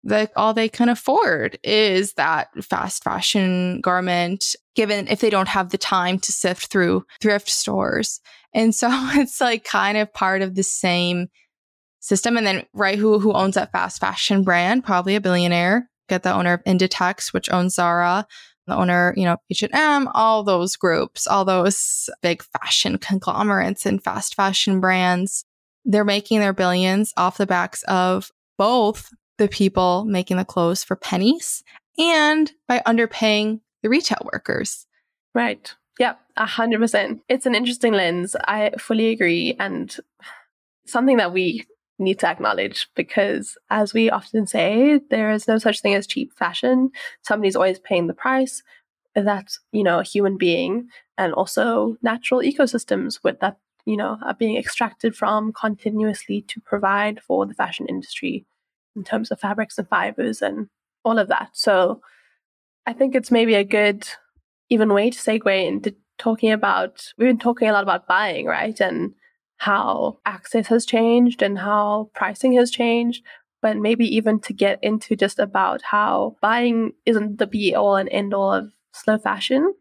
That 0.06 0.32
all 0.36 0.54
they 0.54 0.70
can 0.70 0.90
afford 0.90 1.60
is 1.64 2.14
that 2.14 2.50
fast 2.64 3.04
fashion 3.04 3.82
garment, 3.82 4.56
given 4.76 5.08
if 5.08 5.20
they 5.20 5.30
don't 5.30 5.48
have 5.48 5.70
the 5.70 5.78
time 5.78 6.20
to 6.20 6.32
sift 6.32 6.68
through 6.68 7.06
thrift 7.22 7.50
stores. 7.50 8.20
And 8.54 8.74
so 8.74 8.88
it's 9.14 9.40
like 9.40 9.64
kind 9.64 9.98
of 9.98 10.14
part 10.14 10.42
of 10.42 10.56
the 10.56 10.64
same 10.64 11.28
system. 12.00 12.36
And 12.38 12.46
then, 12.46 12.66
right, 12.74 12.98
who, 12.98 13.20
who 13.20 13.34
owns 13.34 13.56
that 13.56 13.72
fast 13.72 14.02
fashion 14.02 14.44
brand? 14.44 14.84
Probably 14.84 15.16
a 15.16 15.22
billionaire. 15.22 15.90
Get 16.10 16.24
the 16.24 16.34
owner 16.34 16.54
of 16.54 16.64
Inditex, 16.66 17.32
which 17.32 17.50
owns 17.50 17.76
Zara 17.76 18.28
the 18.68 18.76
owner, 18.76 19.14
you 19.18 19.26
know, 19.26 19.38
H&M, 19.50 20.08
all 20.14 20.44
those 20.44 20.76
groups, 20.76 21.28
all 21.28 21.46
those 21.46 22.10
big 22.22 22.44
fashion 22.44 22.98
conglomerates 22.98 23.86
and 23.86 24.04
fast 24.04 24.36
fashion 24.36 24.80
brands, 24.80 25.46
they're 25.86 26.06
making 26.06 26.40
their 26.40 26.54
billions 26.54 27.14
off 27.18 27.38
the 27.38 27.46
backs 27.46 27.84
of 27.84 28.32
both 28.58 29.10
the 29.38 29.48
people 29.48 30.06
making 30.06 30.38
the 30.38 30.46
clothes 30.46 30.84
for 30.84 30.96
pennies 30.96 31.64
and 31.98 32.52
by 32.68 32.82
underpaying 32.86 33.60
the 33.82 33.90
retail 33.90 34.28
workers. 34.32 34.86
Right. 35.34 35.74
Yep, 36.00 36.20
a 36.38 36.46
hundred 36.46 36.80
percent. 36.80 37.22
It's 37.30 37.46
an 37.46 37.56
interesting 37.56 37.94
lens. 37.94 38.36
I 38.48 38.72
fully 38.80 39.10
agree. 39.10 39.56
And 39.60 39.96
something 40.86 41.18
that 41.18 41.34
we 41.34 41.66
need 42.00 42.20
to 42.20 42.28
acknowledge 42.28 42.88
because, 42.96 43.58
as 43.70 43.94
we 43.94 44.10
often 44.10 44.48
say, 44.48 45.00
there 45.10 45.32
is 45.32 45.48
no 45.48 45.58
such 45.58 45.82
thing 45.82 45.94
as 45.94 46.08
cheap 46.08 46.34
fashion. 46.34 46.90
Somebody's 47.22 47.56
always 47.56 47.80
paying 47.80 48.08
the 48.08 48.14
price. 48.14 48.64
That's, 49.16 49.60
you 49.72 49.84
know, 49.84 50.00
a 50.00 50.04
human 50.04 50.38
being 50.38 50.88
and 51.18 51.34
also 51.34 51.98
natural 52.02 52.42
ecosystems 52.42 53.20
with 53.24 53.40
that, 53.42 53.58
you 53.86 53.96
know, 53.96 54.18
are 54.26 54.34
being 54.34 54.58
extracted 54.58 55.16
from 55.16 55.54
continuously 55.54 56.42
to 56.48 56.60
provide 56.62 57.22
for 57.22 57.46
the 57.46 57.54
fashion 57.54 57.86
industry 57.88 58.46
in 58.96 59.04
terms 59.04 59.30
of 59.30 59.40
fabrics 59.40 59.78
and 59.78 59.88
fibers 59.88 60.42
and 60.42 60.68
all 61.06 61.20
of 61.20 61.28
that. 61.28 61.50
So 61.54 62.02
I 62.86 62.94
think 62.94 63.14
it's 63.14 63.32
maybe 63.32 63.54
a 63.54 63.64
good, 63.64 64.08
even 64.70 64.94
way 64.94 65.12
to 65.12 65.18
segue 65.18 65.68
into 65.68 65.96
talking 66.18 66.52
about, 66.52 67.14
we've 67.18 67.28
been 67.28 67.38
talking 67.38 67.70
a 67.70 67.74
lot 67.74 67.84
about 67.84 68.08
buying, 68.08 68.46
right? 68.46 68.80
And 68.80 69.14
how 69.64 70.20
access 70.26 70.68
has 70.68 70.86
changed 70.86 71.42
and 71.42 71.58
how 71.58 72.10
pricing 72.14 72.52
has 72.52 72.70
changed, 72.70 73.24
but 73.62 73.78
maybe 73.78 74.06
even 74.14 74.38
to 74.38 74.52
get 74.52 74.78
into 74.82 75.16
just 75.16 75.40
about 75.40 75.82
how 75.82 76.36
buying 76.42 76.92
isn't 77.06 77.38
the 77.38 77.48
be 77.48 77.74
all 77.74 77.96
and 77.96 78.10
end 78.10 78.34
all 78.34 78.52
of 78.52 78.74
slow 78.92 79.18
fashion. 79.18 79.74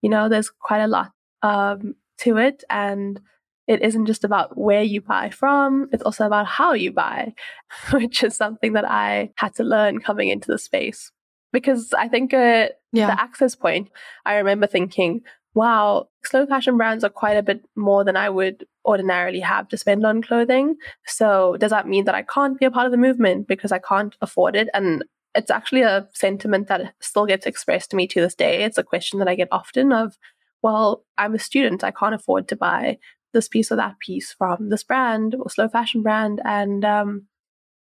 You 0.00 0.08
know, 0.08 0.30
there's 0.30 0.48
quite 0.48 0.80
a 0.80 0.86
lot 0.86 1.12
um, 1.42 1.96
to 2.20 2.38
it. 2.38 2.64
And 2.70 3.20
it 3.68 3.82
isn't 3.82 4.06
just 4.06 4.24
about 4.24 4.56
where 4.56 4.82
you 4.82 5.02
buy 5.02 5.28
from, 5.28 5.90
it's 5.92 6.02
also 6.02 6.24
about 6.24 6.46
how 6.46 6.72
you 6.72 6.90
buy, 6.90 7.34
which 7.90 8.24
is 8.24 8.34
something 8.34 8.72
that 8.72 8.88
I 8.90 9.32
had 9.36 9.54
to 9.56 9.64
learn 9.64 10.00
coming 10.00 10.30
into 10.30 10.50
the 10.50 10.58
space. 10.58 11.12
Because 11.52 11.92
I 11.92 12.08
think 12.08 12.32
uh, 12.32 12.68
yeah. 12.92 13.08
the 13.08 13.20
access 13.20 13.54
point, 13.54 13.90
I 14.24 14.36
remember 14.36 14.66
thinking, 14.66 15.20
wow, 15.56 16.08
slow 16.24 16.46
fashion 16.46 16.76
brands 16.76 17.04
are 17.04 17.10
quite 17.10 17.36
a 17.36 17.42
bit 17.42 17.64
more 17.74 18.02
than 18.04 18.16
I 18.16 18.30
would 18.30 18.66
ordinarily 18.86 19.40
have 19.40 19.68
to 19.68 19.76
spend 19.76 20.06
on 20.06 20.22
clothing. 20.22 20.76
So 21.06 21.56
does 21.58 21.70
that 21.70 21.88
mean 21.88 22.04
that 22.04 22.14
I 22.14 22.22
can't 22.22 22.58
be 22.58 22.66
a 22.66 22.70
part 22.70 22.86
of 22.86 22.92
the 22.92 22.98
movement 22.98 23.48
because 23.48 23.72
I 23.72 23.78
can't 23.78 24.16
afford 24.20 24.56
it? 24.56 24.68
And 24.72 25.04
it's 25.34 25.50
actually 25.50 25.82
a 25.82 26.08
sentiment 26.14 26.68
that 26.68 26.94
still 27.00 27.26
gets 27.26 27.46
expressed 27.46 27.90
to 27.90 27.96
me 27.96 28.06
to 28.08 28.20
this 28.20 28.34
day. 28.34 28.64
It's 28.64 28.78
a 28.78 28.82
question 28.82 29.18
that 29.18 29.28
I 29.28 29.34
get 29.34 29.48
often 29.52 29.92
of, 29.92 30.16
well, 30.62 31.04
I'm 31.18 31.34
a 31.34 31.38
student. 31.38 31.84
I 31.84 31.90
can't 31.90 32.14
afford 32.14 32.48
to 32.48 32.56
buy 32.56 32.98
this 33.32 33.48
piece 33.48 33.70
or 33.70 33.76
that 33.76 33.98
piece 33.98 34.32
from 34.32 34.70
this 34.70 34.82
brand 34.82 35.34
or 35.34 35.50
slow 35.50 35.68
fashion 35.68 36.02
brand. 36.02 36.40
And 36.44 36.84
um, 36.84 37.26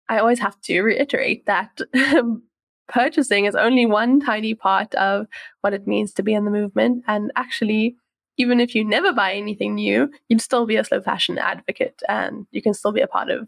I 0.07 0.19
always 0.19 0.39
have 0.39 0.59
to 0.61 0.81
reiterate 0.81 1.45
that 1.47 1.79
purchasing 2.87 3.45
is 3.45 3.55
only 3.55 3.85
one 3.85 4.19
tiny 4.19 4.53
part 4.53 4.93
of 4.95 5.27
what 5.61 5.73
it 5.73 5.87
means 5.87 6.13
to 6.13 6.23
be 6.23 6.33
in 6.33 6.45
the 6.45 6.51
movement. 6.51 7.03
And 7.07 7.31
actually, 7.35 7.97
even 8.41 8.59
if 8.59 8.75
you 8.75 8.83
never 8.83 9.13
buy 9.13 9.33
anything 9.33 9.75
new, 9.75 10.11
you'd 10.27 10.41
still 10.41 10.65
be 10.65 10.75
a 10.75 10.83
slow 10.83 10.99
fashion 10.99 11.37
advocate 11.37 12.01
and 12.09 12.47
you 12.51 12.61
can 12.61 12.73
still 12.73 12.91
be 12.91 13.01
a 13.01 13.07
part 13.07 13.29
of 13.29 13.47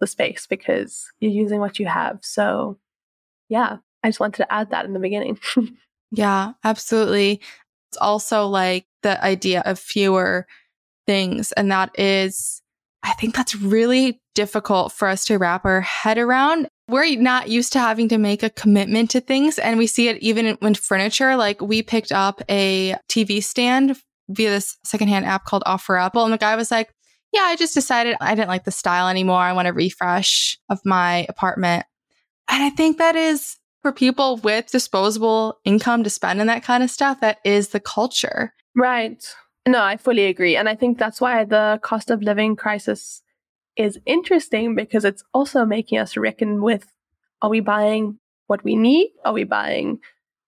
the 0.00 0.06
space 0.06 0.46
because 0.46 1.10
you're 1.18 1.32
using 1.32 1.60
what 1.60 1.78
you 1.78 1.86
have. 1.86 2.18
So, 2.22 2.78
yeah, 3.48 3.78
I 4.02 4.08
just 4.08 4.20
wanted 4.20 4.38
to 4.38 4.52
add 4.52 4.70
that 4.70 4.84
in 4.84 4.92
the 4.92 5.00
beginning. 5.00 5.38
yeah, 6.12 6.52
absolutely. 6.64 7.40
It's 7.90 7.98
also 8.00 8.46
like 8.46 8.86
the 9.02 9.22
idea 9.22 9.62
of 9.64 9.78
fewer 9.78 10.46
things. 11.06 11.52
And 11.52 11.70
that 11.72 11.98
is, 11.98 12.62
I 13.02 13.14
think 13.14 13.34
that's 13.34 13.56
really 13.56 14.20
difficult 14.34 14.92
for 14.92 15.08
us 15.08 15.24
to 15.24 15.38
wrap 15.38 15.64
our 15.64 15.80
head 15.80 16.18
around. 16.18 16.68
We're 16.88 17.18
not 17.20 17.48
used 17.48 17.72
to 17.72 17.80
having 17.80 18.08
to 18.10 18.18
make 18.18 18.42
a 18.42 18.50
commitment 18.50 19.10
to 19.10 19.20
things. 19.20 19.58
And 19.58 19.78
we 19.78 19.86
see 19.86 20.08
it 20.08 20.22
even 20.22 20.46
in 20.46 20.74
furniture. 20.74 21.36
Like 21.36 21.60
we 21.60 21.82
picked 21.82 22.12
up 22.12 22.40
a 22.48 22.94
TV 23.10 23.42
stand 23.42 24.00
via 24.28 24.50
this 24.50 24.76
secondhand 24.84 25.24
app 25.24 25.44
called 25.44 25.62
OfferUp. 25.66 26.10
And 26.14 26.32
the 26.32 26.38
guy 26.38 26.56
was 26.56 26.70
like, 26.70 26.94
yeah, 27.32 27.42
I 27.42 27.56
just 27.56 27.74
decided 27.74 28.16
I 28.20 28.34
didn't 28.34 28.48
like 28.48 28.64
the 28.64 28.70
style 28.70 29.08
anymore. 29.08 29.40
I 29.40 29.52
want 29.52 29.68
a 29.68 29.72
refresh 29.72 30.58
of 30.70 30.80
my 30.84 31.26
apartment. 31.28 31.84
And 32.48 32.62
I 32.62 32.70
think 32.70 32.98
that 32.98 33.16
is 33.16 33.56
for 33.82 33.92
people 33.92 34.38
with 34.38 34.70
disposable 34.70 35.58
income 35.64 36.02
to 36.04 36.10
spend 36.10 36.40
and 36.40 36.48
that 36.48 36.64
kind 36.64 36.82
of 36.82 36.90
stuff, 36.90 37.20
that 37.20 37.38
is 37.44 37.68
the 37.68 37.80
culture. 37.80 38.54
Right. 38.74 39.22
No, 39.66 39.82
I 39.82 39.96
fully 39.96 40.24
agree. 40.24 40.56
And 40.56 40.68
I 40.68 40.74
think 40.74 40.98
that's 40.98 41.20
why 41.20 41.44
the 41.44 41.78
cost 41.82 42.10
of 42.10 42.22
living 42.22 42.56
crisis 42.56 43.22
is 43.76 43.98
interesting 44.06 44.74
because 44.74 45.04
it's 45.04 45.22
also 45.32 45.64
making 45.64 45.98
us 45.98 46.16
reckon 46.16 46.62
with 46.62 46.86
are 47.42 47.50
we 47.50 47.60
buying 47.60 48.18
what 48.48 48.64
we 48.64 48.74
need? 48.74 49.12
Are 49.24 49.32
we 49.32 49.44
buying 49.44 49.98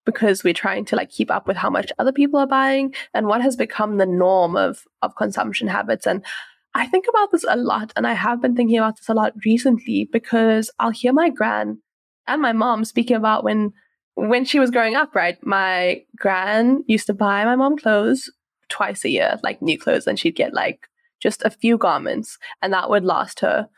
because 0.04 0.42
we're 0.42 0.54
trying 0.54 0.85
to 0.87 0.97
like 0.97 1.11
keep 1.11 1.30
up 1.30 1.47
with 1.47 1.57
how 1.57 1.71
much 1.71 1.92
other 1.99 2.12
people 2.12 2.40
are 2.40 2.47
buying 2.47 2.95
and 3.14 3.26
what 3.26 3.42
has 3.42 3.57
become 3.57 3.99
the 3.99 4.07
norm 4.07 4.57
of 4.57 4.85
of 5.02 5.16
consumption 5.16 5.69
habits 5.69 6.07
and 6.07 6.25
I 6.73 6.87
think 6.87 7.07
about 7.09 7.33
this 7.33 7.45
a 7.49 7.57
lot 7.57 7.92
and 7.97 8.07
I 8.07 8.12
have 8.12 8.40
been 8.40 8.54
thinking 8.54 8.78
about 8.78 8.97
this 8.97 9.09
a 9.09 9.14
lot 9.14 9.33
recently 9.45 10.09
because 10.11 10.71
I'll 10.78 10.90
hear 10.90 11.12
my 11.12 11.28
gran 11.28 11.78
and 12.26 12.40
my 12.40 12.52
mom 12.52 12.85
speaking 12.85 13.16
about 13.16 13.45
when 13.45 13.73
when 14.14 14.45
she 14.45 14.59
was 14.59 14.71
growing 14.71 14.97
up, 14.97 15.14
right? 15.14 15.38
My 15.45 16.02
gran 16.16 16.85
used 16.87 17.07
to 17.07 17.14
buy 17.14 17.45
my 17.45 17.57
mom 17.57 17.78
clothes 17.78 18.30
twice 18.69 19.04
a 19.04 19.09
year, 19.09 19.38
like 19.42 19.62
new 19.62 19.78
clothes, 19.78 20.07
and 20.07 20.19
she'd 20.19 20.37
get 20.37 20.52
like 20.52 20.88
just 21.21 21.42
a 21.42 21.50
few 21.50 21.78
garments, 21.78 22.38
and 22.62 22.73
that 22.73 22.90
would 22.90 23.04
last 23.04 23.40
her 23.40 23.69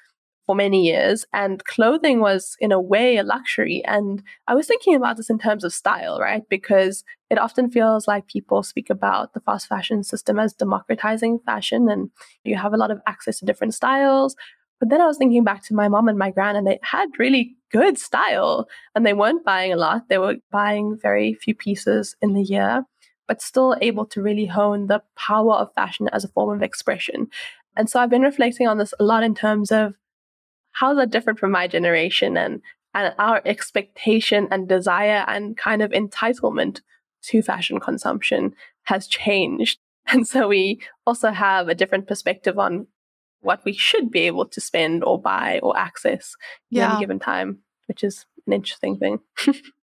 for 0.46 0.54
many 0.54 0.86
years. 0.86 1.24
And 1.32 1.64
clothing 1.64 2.20
was, 2.20 2.56
in 2.60 2.72
a 2.72 2.80
way, 2.80 3.16
a 3.16 3.22
luxury. 3.22 3.82
And 3.84 4.22
I 4.46 4.54
was 4.54 4.66
thinking 4.66 4.94
about 4.94 5.16
this 5.16 5.30
in 5.30 5.38
terms 5.38 5.64
of 5.64 5.72
style, 5.72 6.18
right? 6.18 6.42
Because 6.48 7.04
it 7.30 7.38
often 7.38 7.70
feels 7.70 8.08
like 8.08 8.26
people 8.26 8.62
speak 8.62 8.90
about 8.90 9.34
the 9.34 9.40
fast 9.40 9.68
fashion 9.68 10.02
system 10.02 10.38
as 10.38 10.52
democratizing 10.52 11.40
fashion, 11.46 11.88
and 11.88 12.10
you 12.44 12.56
have 12.56 12.74
a 12.74 12.76
lot 12.78 12.90
of 12.90 13.00
access 13.06 13.38
to 13.38 13.46
different 13.46 13.74
styles. 13.74 14.36
But 14.80 14.88
then 14.88 15.00
I 15.00 15.06
was 15.06 15.16
thinking 15.16 15.44
back 15.44 15.64
to 15.66 15.74
my 15.74 15.88
mom 15.88 16.08
and 16.08 16.18
my 16.18 16.30
gran, 16.30 16.56
and 16.56 16.66
they 16.66 16.80
had 16.82 17.08
really 17.16 17.56
good 17.70 17.98
style 17.98 18.68
and 18.94 19.06
they 19.06 19.12
weren't 19.12 19.44
buying 19.44 19.72
a 19.72 19.76
lot. 19.76 20.08
They 20.08 20.18
were 20.18 20.36
buying 20.50 20.98
very 21.00 21.34
few 21.34 21.54
pieces 21.54 22.16
in 22.20 22.34
the 22.34 22.42
year, 22.42 22.84
but 23.26 23.40
still 23.40 23.76
able 23.80 24.06
to 24.06 24.20
really 24.20 24.46
hone 24.46 24.88
the 24.88 25.02
power 25.16 25.54
of 25.54 25.72
fashion 25.74 26.08
as 26.12 26.24
a 26.24 26.28
form 26.28 26.54
of 26.54 26.62
expression. 26.62 27.28
And 27.76 27.88
so 27.88 28.00
I've 28.00 28.10
been 28.10 28.22
reflecting 28.22 28.68
on 28.68 28.78
this 28.78 28.92
a 29.00 29.04
lot 29.04 29.22
in 29.22 29.34
terms 29.34 29.72
of 29.72 29.94
how 30.72 30.94
that 30.94 31.10
different 31.10 31.38
from 31.38 31.50
my 31.50 31.66
generation 31.68 32.36
and, 32.36 32.60
and 32.94 33.14
our 33.18 33.42
expectation 33.44 34.48
and 34.50 34.68
desire 34.68 35.24
and 35.28 35.56
kind 35.56 35.82
of 35.82 35.90
entitlement 35.90 36.80
to 37.22 37.42
fashion 37.42 37.80
consumption 37.80 38.54
has 38.84 39.06
changed. 39.06 39.78
And 40.08 40.26
so 40.26 40.48
we 40.48 40.80
also 41.06 41.30
have 41.30 41.68
a 41.68 41.76
different 41.76 42.08
perspective 42.08 42.58
on 42.58 42.88
what 43.40 43.64
we 43.64 43.72
should 43.72 44.10
be 44.10 44.22
able 44.22 44.46
to 44.46 44.60
spend 44.60 45.04
or 45.04 45.20
buy 45.20 45.60
or 45.62 45.78
access 45.78 46.34
yeah. 46.70 46.86
at 46.86 46.90
any 46.90 47.00
given 47.00 47.20
time, 47.20 47.58
which 47.86 48.02
is 48.02 48.26
an 48.46 48.52
interesting 48.52 48.98
thing. 48.98 49.20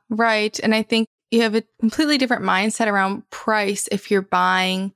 right. 0.09 0.57
And 0.61 0.73
I 0.73 0.83
think 0.83 1.07
you 1.31 1.41
have 1.41 1.55
a 1.55 1.63
completely 1.79 2.17
different 2.17 2.43
mindset 2.43 2.87
around 2.87 3.29
price 3.29 3.89
if 3.91 4.09
you're 4.09 4.21
buying 4.21 4.93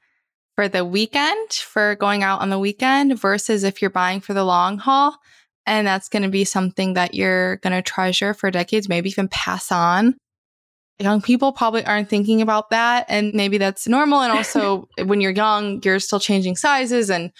for 0.56 0.68
the 0.68 0.86
weekend, 0.86 1.52
for 1.52 1.96
going 1.96 2.24
out 2.24 2.42
on 2.42 2.50
the 2.50 2.60
weekend, 2.60 3.20
versus 3.20 3.64
if 3.64 3.82
you're 3.82 3.90
buying 3.92 4.22
for 4.22 4.34
the 4.34 4.44
long 4.44 4.78
haul. 4.78 5.18
And 5.66 5.86
that's 5.86 6.10
going 6.10 6.24
to 6.24 6.30
be 6.30 6.44
something 6.44 6.94
that 6.94 7.14
you're 7.14 7.58
going 7.58 7.74
to 7.74 7.82
treasure 7.82 8.34
for 8.34 8.50
decades, 8.52 8.90
maybe 8.90 9.10
even 9.10 9.28
pass 9.28 9.72
on. 9.72 10.16
Young 11.00 11.22
people 11.22 11.52
probably 11.52 11.84
aren't 11.86 12.10
thinking 12.10 12.42
about 12.42 12.70
that. 12.72 13.06
And 13.10 13.34
maybe 13.34 13.58
that's 13.58 13.88
normal. 13.88 14.22
And 14.22 14.32
also, 14.32 14.88
when 15.06 15.22
you're 15.22 15.32
young, 15.32 15.82
you're 15.84 16.00
still 16.00 16.20
changing 16.20 16.56
sizes 16.56 17.10
and 17.10 17.32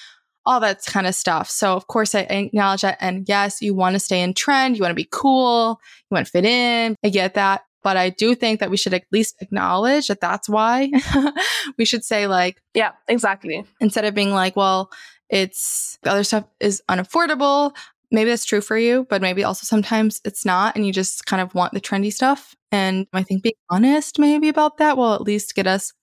all 0.46 0.60
that 0.60 0.84
kind 0.86 1.08
of 1.08 1.16
stuff. 1.16 1.50
So, 1.50 1.76
of 1.76 1.88
course, 1.88 2.16
I 2.16 2.22
acknowledge 2.22 2.82
that. 2.82 2.98
And 3.00 3.28
yes, 3.28 3.62
you 3.62 3.76
want 3.76 3.94
to 3.94 4.00
stay 4.00 4.22
in 4.22 4.34
trend, 4.34 4.76
you 4.76 4.82
want 4.82 4.92
to 4.92 4.96
be 4.96 5.08
cool, 5.12 5.80
you 6.10 6.16
want 6.16 6.26
to 6.26 6.32
fit 6.32 6.46
in. 6.46 6.96
I 7.04 7.10
get 7.10 7.36
that. 7.36 7.62
But 7.84 7.98
I 7.98 8.10
do 8.10 8.36
think 8.36 8.60
that 8.60 8.70
we 8.70 8.78
should 8.78 8.94
at 8.94 9.04
least 9.12 9.36
acknowledge 9.42 10.08
that 10.08 10.22
that's 10.22 10.48
why 10.48 10.92
we 11.78 11.86
should 11.86 12.04
say, 12.04 12.28
like, 12.28 12.62
yeah, 12.76 12.92
exactly. 13.08 13.66
Instead 13.80 14.06
of 14.06 14.14
being 14.14 14.32
like, 14.32 14.56
well, 14.56 14.92
it's 15.30 15.98
the 16.04 16.12
other 16.12 16.24
stuff 16.24 16.46
is 16.60 16.84
unaffordable. 16.90 17.76
Maybe 18.12 18.30
that's 18.30 18.46
true 18.46 18.62
for 18.62 18.78
you, 18.78 19.06
but 19.10 19.22
maybe 19.22 19.44
also 19.44 19.64
sometimes 19.64 20.22
it's 20.26 20.46
not. 20.46 20.76
And 20.76 20.86
you 20.86 20.92
just 20.92 21.26
kind 21.26 21.42
of 21.42 21.56
want 21.56 21.74
the 21.74 21.82
trendy 21.82 22.12
stuff. 22.12 22.56
And 22.72 23.08
I 23.14 23.24
think 23.24 23.44
being 23.44 23.56
honest 23.70 24.20
maybe 24.20 24.50
about 24.50 24.78
that 24.78 24.98
will 24.98 25.14
at 25.14 25.22
least 25.22 25.56
get 25.56 25.68
us 25.68 25.94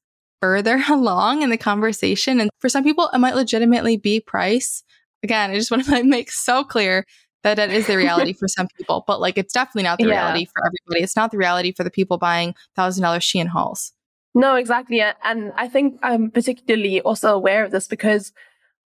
further 0.40 0.82
along 0.88 1.42
in 1.42 1.50
the 1.50 1.58
conversation. 1.58 2.40
And 2.40 2.50
for 2.58 2.68
some 2.68 2.84
people, 2.84 3.10
it 3.12 3.18
might 3.18 3.34
legitimately 3.34 3.96
be 3.96 4.20
price. 4.20 4.82
Again, 5.22 5.50
I 5.50 5.54
just 5.54 5.70
want 5.70 5.84
to 5.84 6.02
make 6.04 6.30
so 6.30 6.64
clear 6.64 7.04
that 7.44 7.56
that 7.56 7.70
is 7.70 7.86
the 7.86 7.96
reality 7.96 8.32
for 8.32 8.48
some 8.48 8.68
people, 8.76 9.04
but 9.06 9.20
like 9.20 9.38
it's 9.38 9.52
definitely 9.52 9.84
not 9.84 9.98
the 9.98 10.04
yeah. 10.08 10.10
reality 10.10 10.46
for 10.46 10.66
everybody. 10.66 11.04
It's 11.04 11.16
not 11.16 11.30
the 11.30 11.38
reality 11.38 11.72
for 11.72 11.84
the 11.84 11.90
people 11.90 12.18
buying 12.18 12.54
thousand 12.74 13.02
dollar 13.02 13.18
Shein 13.18 13.46
hauls. 13.46 13.92
No, 14.34 14.56
exactly. 14.56 15.00
And 15.00 15.52
I 15.56 15.68
think 15.68 15.98
I'm 16.02 16.30
particularly 16.30 17.00
also 17.00 17.34
aware 17.34 17.64
of 17.64 17.70
this 17.70 17.88
because 17.88 18.32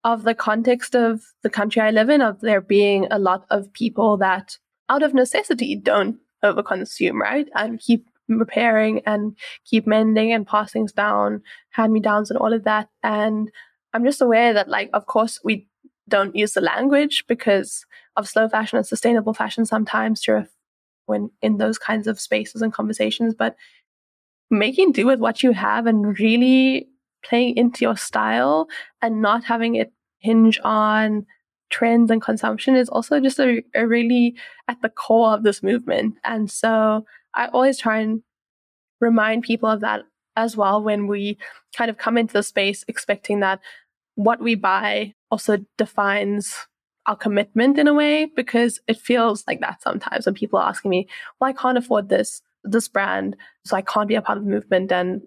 of 0.03 0.23
the 0.23 0.35
context 0.35 0.95
of 0.95 1.21
the 1.43 1.49
country 1.49 1.81
I 1.81 1.91
live 1.91 2.09
in, 2.09 2.21
of 2.21 2.41
there 2.41 2.61
being 2.61 3.07
a 3.09 3.19
lot 3.19 3.45
of 3.49 3.71
people 3.73 4.17
that 4.17 4.57
out 4.89 5.03
of 5.03 5.13
necessity 5.13 5.75
don't 5.75 6.17
overconsume, 6.43 7.19
right? 7.19 7.47
And 7.55 7.79
keep 7.79 8.05
repairing 8.27 9.01
and 9.05 9.37
keep 9.65 9.87
mending 9.87 10.31
and 10.31 10.47
pass 10.47 10.71
things 10.71 10.91
down, 10.91 11.41
hand 11.69 11.93
me 11.93 11.99
downs 11.99 12.29
and 12.29 12.39
all 12.39 12.53
of 12.53 12.63
that. 12.63 12.89
And 13.01 13.49
I'm 13.93 14.03
just 14.03 14.21
aware 14.21 14.53
that, 14.53 14.67
like, 14.67 14.89
of 14.93 15.05
course, 15.05 15.39
we 15.43 15.67
don't 16.09 16.35
use 16.35 16.53
the 16.53 16.61
language 16.61 17.25
because 17.27 17.85
of 18.15 18.27
slow 18.27 18.49
fashion 18.49 18.77
and 18.77 18.85
sustainable 18.85 19.33
fashion 19.33 19.65
sometimes 19.65 20.21
to 20.21 20.47
when 21.05 21.31
in 21.41 21.57
those 21.57 21.77
kinds 21.77 22.07
of 22.07 22.19
spaces 22.19 22.61
and 22.61 22.73
conversations, 22.73 23.33
but 23.33 23.55
making 24.49 24.91
do 24.91 25.05
with 25.05 25.19
what 25.19 25.43
you 25.43 25.51
have 25.51 25.87
and 25.87 26.19
really 26.19 26.87
playing 27.23 27.57
into 27.57 27.85
your 27.85 27.97
style 27.97 28.67
and 29.01 29.21
not 29.21 29.43
having 29.43 29.75
it 29.75 29.91
hinge 30.19 30.59
on 30.63 31.25
trends 31.69 32.11
and 32.11 32.21
consumption 32.21 32.75
is 32.75 32.89
also 32.89 33.19
just 33.19 33.39
a, 33.39 33.63
a 33.73 33.87
really 33.87 34.35
at 34.67 34.81
the 34.81 34.89
core 34.89 35.33
of 35.33 35.43
this 35.43 35.63
movement. 35.63 36.15
And 36.23 36.49
so 36.49 37.05
I 37.33 37.47
always 37.47 37.79
try 37.79 37.99
and 37.99 38.21
remind 39.01 39.43
people 39.43 39.69
of 39.69 39.81
that 39.81 40.03
as 40.35 40.55
well 40.55 40.81
when 40.81 41.07
we 41.07 41.37
kind 41.75 41.89
of 41.89 41.97
come 41.97 42.17
into 42.17 42.33
the 42.33 42.43
space 42.43 42.85
expecting 42.87 43.39
that 43.39 43.59
what 44.15 44.39
we 44.39 44.55
buy 44.55 45.13
also 45.31 45.57
defines 45.77 46.55
our 47.05 47.15
commitment 47.15 47.77
in 47.77 47.87
a 47.87 47.93
way 47.93 48.25
because 48.25 48.79
it 48.87 48.97
feels 48.97 49.43
like 49.47 49.59
that 49.59 49.81
sometimes 49.81 50.25
when 50.25 50.35
people 50.35 50.59
are 50.59 50.69
asking 50.69 50.89
me, 50.89 51.07
well, 51.39 51.49
I 51.49 51.53
can't 51.53 51.77
afford 51.77 52.09
this 52.09 52.41
this 52.65 52.87
brand, 52.87 53.35
so 53.65 53.75
I 53.75 53.81
can't 53.81 54.07
be 54.07 54.15
a 54.15 54.21
part 54.21 54.37
of 54.37 54.45
the 54.45 54.49
movement. 54.49 54.89
And 54.91 55.21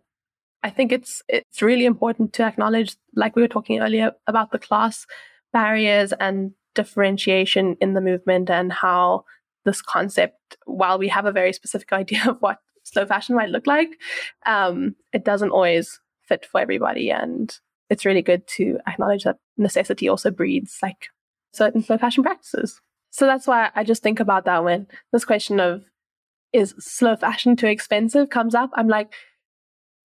I 0.62 0.70
think 0.70 0.92
it's 0.92 1.22
it's 1.28 1.62
really 1.62 1.84
important 1.84 2.32
to 2.34 2.42
acknowledge, 2.42 2.96
like 3.14 3.36
we 3.36 3.42
were 3.42 3.48
talking 3.48 3.80
earlier, 3.80 4.12
about 4.26 4.50
the 4.50 4.58
class 4.58 5.06
barriers 5.52 6.12
and 6.18 6.52
differentiation 6.74 7.76
in 7.80 7.94
the 7.94 8.00
movement 8.00 8.50
and 8.50 8.72
how 8.72 9.24
this 9.64 9.82
concept, 9.82 10.56
while 10.64 10.98
we 10.98 11.08
have 11.08 11.26
a 11.26 11.32
very 11.32 11.52
specific 11.52 11.92
idea 11.92 12.22
of 12.28 12.38
what 12.40 12.58
slow 12.84 13.04
fashion 13.06 13.34
might 13.34 13.50
look 13.50 13.66
like, 13.66 13.88
um, 14.46 14.94
it 15.12 15.24
doesn't 15.24 15.50
always 15.50 16.00
fit 16.22 16.46
for 16.46 16.60
everybody. 16.60 17.10
And 17.10 17.56
it's 17.90 18.04
really 18.04 18.22
good 18.22 18.46
to 18.48 18.78
acknowledge 18.86 19.24
that 19.24 19.38
necessity 19.56 20.08
also 20.08 20.30
breeds 20.30 20.78
like 20.82 21.08
certain 21.52 21.82
slow 21.82 21.98
fashion 21.98 22.22
practices. 22.22 22.80
So 23.10 23.26
that's 23.26 23.46
why 23.46 23.70
I 23.74 23.84
just 23.84 24.02
think 24.02 24.20
about 24.20 24.44
that 24.44 24.64
when 24.64 24.86
this 25.12 25.24
question 25.24 25.58
of 25.60 25.84
is 26.52 26.74
slow 26.78 27.16
fashion 27.16 27.56
too 27.56 27.66
expensive 27.66 28.30
comes 28.30 28.54
up. 28.54 28.70
I'm 28.74 28.88
like, 28.88 29.12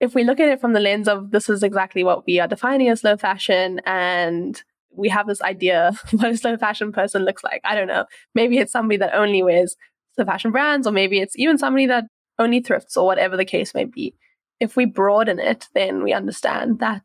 if 0.01 0.15
we 0.15 0.23
look 0.23 0.39
at 0.39 0.49
it 0.49 0.59
from 0.59 0.73
the 0.73 0.79
lens 0.79 1.07
of 1.07 1.29
this 1.29 1.47
is 1.47 1.61
exactly 1.61 2.03
what 2.03 2.25
we 2.25 2.39
are 2.39 2.47
defining 2.47 2.89
as 2.89 3.01
slow 3.01 3.15
fashion 3.15 3.79
and 3.85 4.63
we 4.93 5.07
have 5.07 5.27
this 5.27 5.43
idea 5.43 5.89
of 5.89 5.99
what 6.19 6.31
a 6.31 6.37
slow 6.37 6.57
fashion 6.57 6.91
person 6.91 7.23
looks 7.23 7.43
like. 7.43 7.61
I 7.63 7.75
don't 7.75 7.87
know. 7.87 8.05
Maybe 8.33 8.57
it's 8.57 8.71
somebody 8.71 8.97
that 8.97 9.13
only 9.13 9.43
wears 9.43 9.77
slow 10.15 10.25
fashion 10.25 10.51
brands, 10.51 10.87
or 10.87 10.91
maybe 10.91 11.19
it's 11.19 11.37
even 11.37 11.59
somebody 11.59 11.85
that 11.85 12.05
only 12.39 12.59
thrifts, 12.59 12.97
or 12.97 13.05
whatever 13.05 13.37
the 13.37 13.45
case 13.45 13.75
may 13.75 13.85
be. 13.85 14.15
If 14.59 14.75
we 14.75 14.85
broaden 14.85 15.39
it, 15.39 15.69
then 15.75 16.03
we 16.03 16.13
understand 16.13 16.79
that 16.79 17.03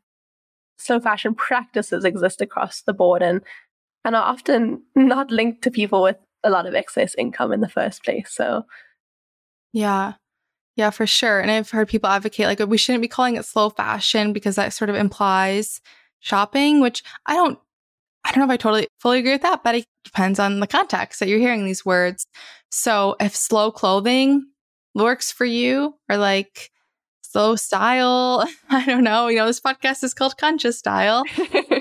slow 0.79 0.99
fashion 0.99 1.35
practices 1.47 2.03
exist 2.03 2.41
across 2.41 2.81
the 2.81 2.93
board 2.93 3.21
and 3.21 3.41
and 4.03 4.15
are 4.15 4.23
often 4.23 4.81
not 4.95 5.31
linked 5.31 5.61
to 5.63 5.71
people 5.71 6.01
with 6.01 6.17
a 6.43 6.49
lot 6.49 6.65
of 6.65 6.73
excess 6.73 7.13
income 7.15 7.53
in 7.53 7.61
the 7.61 7.69
first 7.69 8.03
place. 8.03 8.31
So 8.31 8.65
yeah. 9.71 10.13
Yeah, 10.77 10.91
for 10.91 11.07
sure. 11.07 11.39
And 11.39 11.49
I've 11.49 11.71
heard 11.71 11.89
people 11.89 12.07
advocate 12.09 12.45
like 12.45 12.59
we 12.59 12.77
shouldn't 12.77 13.01
be 13.01 13.07
calling 13.07 13.35
it 13.35 13.45
slow 13.45 13.71
fashion 13.71 14.31
because 14.31 14.55
that 14.55 14.73
sort 14.73 14.91
of 14.91 14.95
implies 14.95 15.81
shopping, 16.19 16.81
which 16.81 17.03
I 17.25 17.33
don't 17.33 17.59
I 18.23 18.31
don't 18.31 18.39
know 18.39 18.45
if 18.45 18.51
I 18.51 18.57
totally 18.57 18.87
fully 18.99 19.19
agree 19.19 19.31
with 19.31 19.41
that, 19.41 19.63
but 19.63 19.75
it 19.75 19.85
depends 20.03 20.37
on 20.37 20.59
the 20.59 20.67
context 20.67 21.19
that 21.19 21.29
you're 21.29 21.39
hearing 21.39 21.65
these 21.65 21.85
words. 21.85 22.27
So 22.69 23.15
if 23.19 23.35
slow 23.35 23.71
clothing 23.71 24.45
works 24.93 25.31
for 25.31 25.45
you 25.45 25.95
or 26.09 26.17
like 26.17 26.69
slow 27.21 27.55
style, 27.55 28.47
I 28.69 28.85
don't 28.85 29.03
know, 29.03 29.29
you 29.29 29.37
know, 29.37 29.47
this 29.47 29.61
podcast 29.61 30.03
is 30.03 30.13
called 30.13 30.37
conscious 30.37 30.77
style. 30.77 31.23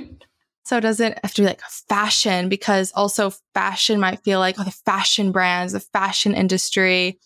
so 0.64 0.78
it 0.78 0.80
does 0.80 1.00
it 1.00 1.18
have 1.22 1.34
to 1.34 1.42
be 1.42 1.46
like 1.46 1.60
fashion 1.88 2.48
because 2.48 2.92
also 2.94 3.34
fashion 3.52 4.00
might 4.00 4.24
feel 4.24 4.38
like 4.38 4.58
oh 4.58 4.64
the 4.64 4.70
fashion 4.70 5.32
brands, 5.32 5.74
the 5.74 5.80
fashion 5.80 6.32
industry. 6.32 7.18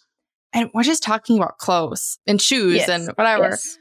And 0.53 0.71
we're 0.75 0.83
just 0.83 1.03
talking 1.03 1.37
about 1.37 1.59
clothes 1.59 2.19
and 2.27 2.41
shoes 2.41 2.77
yes. 2.77 2.89
and 2.89 3.09
whatever. 3.17 3.51
Yes. 3.51 3.79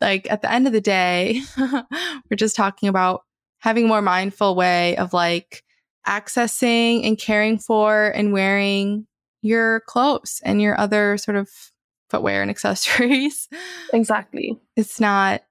Like 0.00 0.30
at 0.30 0.42
the 0.42 0.50
end 0.50 0.66
of 0.66 0.72
the 0.72 0.80
day, 0.80 1.42
we're 1.58 2.36
just 2.36 2.56
talking 2.56 2.88
about 2.88 3.22
having 3.58 3.84
a 3.84 3.88
more 3.88 4.02
mindful 4.02 4.54
way 4.54 4.96
of 4.96 5.12
like 5.12 5.62
accessing 6.06 7.06
and 7.06 7.18
caring 7.18 7.58
for 7.58 8.06
and 8.10 8.32
wearing 8.32 9.06
your 9.42 9.80
clothes 9.80 10.40
and 10.44 10.60
your 10.60 10.78
other 10.78 11.16
sort 11.18 11.36
of 11.36 11.48
footwear 12.08 12.42
and 12.42 12.50
accessories. 12.50 13.48
Exactly. 13.92 14.58
It's 14.76 15.00
not, 15.00 15.42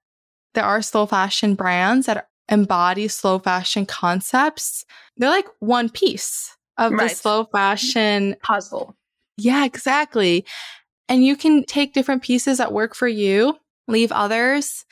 there 0.53 0.63
are 0.63 0.82
slow 0.82 1.06
fashion 1.06 1.56
brands 1.56 2.08
that 2.08 2.27
embody 2.50 3.08
slow 3.08 3.39
fashion 3.39 3.86
concepts. 3.86 4.84
They're 5.18 5.29
like 5.29 5.48
one 5.60 5.89
piece 5.89 6.58
of 6.77 6.91
right. 6.91 7.10
the 7.10 7.15
slow 7.15 7.44
mm-hmm. 7.44 7.56
fashion 7.56 8.36
puzzle. 8.44 8.96
Yeah, 9.39 9.65
exactly. 9.65 10.46
And 11.08 11.24
you 11.24 11.36
can 11.36 11.65
take 11.65 11.93
different 11.93 12.22
pieces 12.22 12.60
that 12.60 12.74
work 12.74 12.96
for 12.96 13.08
you, 13.08 13.58
leave 13.88 14.12
others 14.12 14.86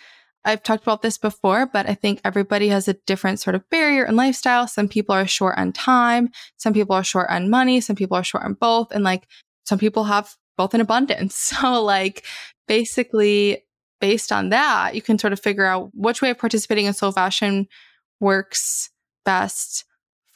I've 0.48 0.63
talked 0.63 0.84
about 0.84 1.01
this 1.01 1.18
before, 1.18 1.66
but 1.66 1.89
I 1.89 1.94
think 1.94 2.22
everybody 2.24 2.70
has 2.70 2.88
a 2.88 2.94
different 3.06 3.42
sort 3.42 3.54
of 3.56 3.70
barrier 3.70 4.06
and 4.06 4.16
lifestyle. 4.16 4.66
Some 4.66 4.88
people 4.88 5.13
are 5.13 5.27
short 5.27 5.58
on 5.58 5.74
time. 5.74 6.30
Some 6.56 6.74
people 6.74 6.96
are 6.96 7.04
short 7.04 7.30
on 7.30 7.50
money. 7.50 7.82
Some 7.82 7.98
people 7.98 8.16
are 8.16 8.24
short 8.24 8.46
on 8.46 8.54
both. 8.54 8.94
And 8.94 9.04
like 9.04 9.27
some 9.66 9.77
people 9.77 10.06
have 10.06 10.34
both 10.58 10.74
in 10.74 10.80
abundance. 10.80 11.54
So 11.62 11.84
like 11.84 12.25
basically 12.66 13.66
based 14.00 14.32
on 14.32 14.50
that, 14.50 14.96
you 14.96 15.01
can 15.01 15.20
sort 15.20 15.34
of 15.34 15.39
figure 15.42 15.66
out 15.66 15.89
which 15.94 16.22
way 16.22 16.30
of 16.30 16.38
participating 16.38 16.86
in 16.86 16.94
slow 16.94 17.12
fashion 17.12 17.68
works 18.22 18.89
best 19.25 19.84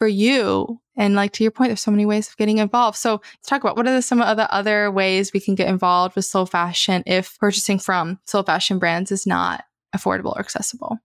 for 0.01 0.08
you. 0.08 0.81
And 0.98 1.13
like 1.13 1.31
to 1.34 1.43
your 1.43 1.51
point, 1.51 1.70
there's 1.70 1.79
so 1.79 1.91
many 1.91 2.08
ways 2.08 2.27
of 2.27 2.36
getting 2.36 2.58
involved. 2.58 2.98
So 2.98 3.22
let's 3.36 3.48
talk 3.48 3.62
about 3.63 3.77
what 3.77 3.88
are 3.88 3.93
the, 3.93 4.01
some 4.01 4.20
of 4.20 4.36
the 4.36 4.51
other 4.51 4.89
ways 4.89 5.31
we 5.31 5.39
can 5.39 5.53
get 5.53 5.70
involved 5.70 6.15
with 6.15 6.25
slow 6.25 6.48
fashion 6.48 7.03
if 7.05 7.38
purchasing 7.38 7.77
from 7.77 8.17
slow 8.25 8.41
fashion 8.41 8.79
brands 8.79 9.12
is 9.12 9.27
not 9.27 9.63
affordable 9.96 10.36
or 10.36 10.39
accessible. 10.39 10.98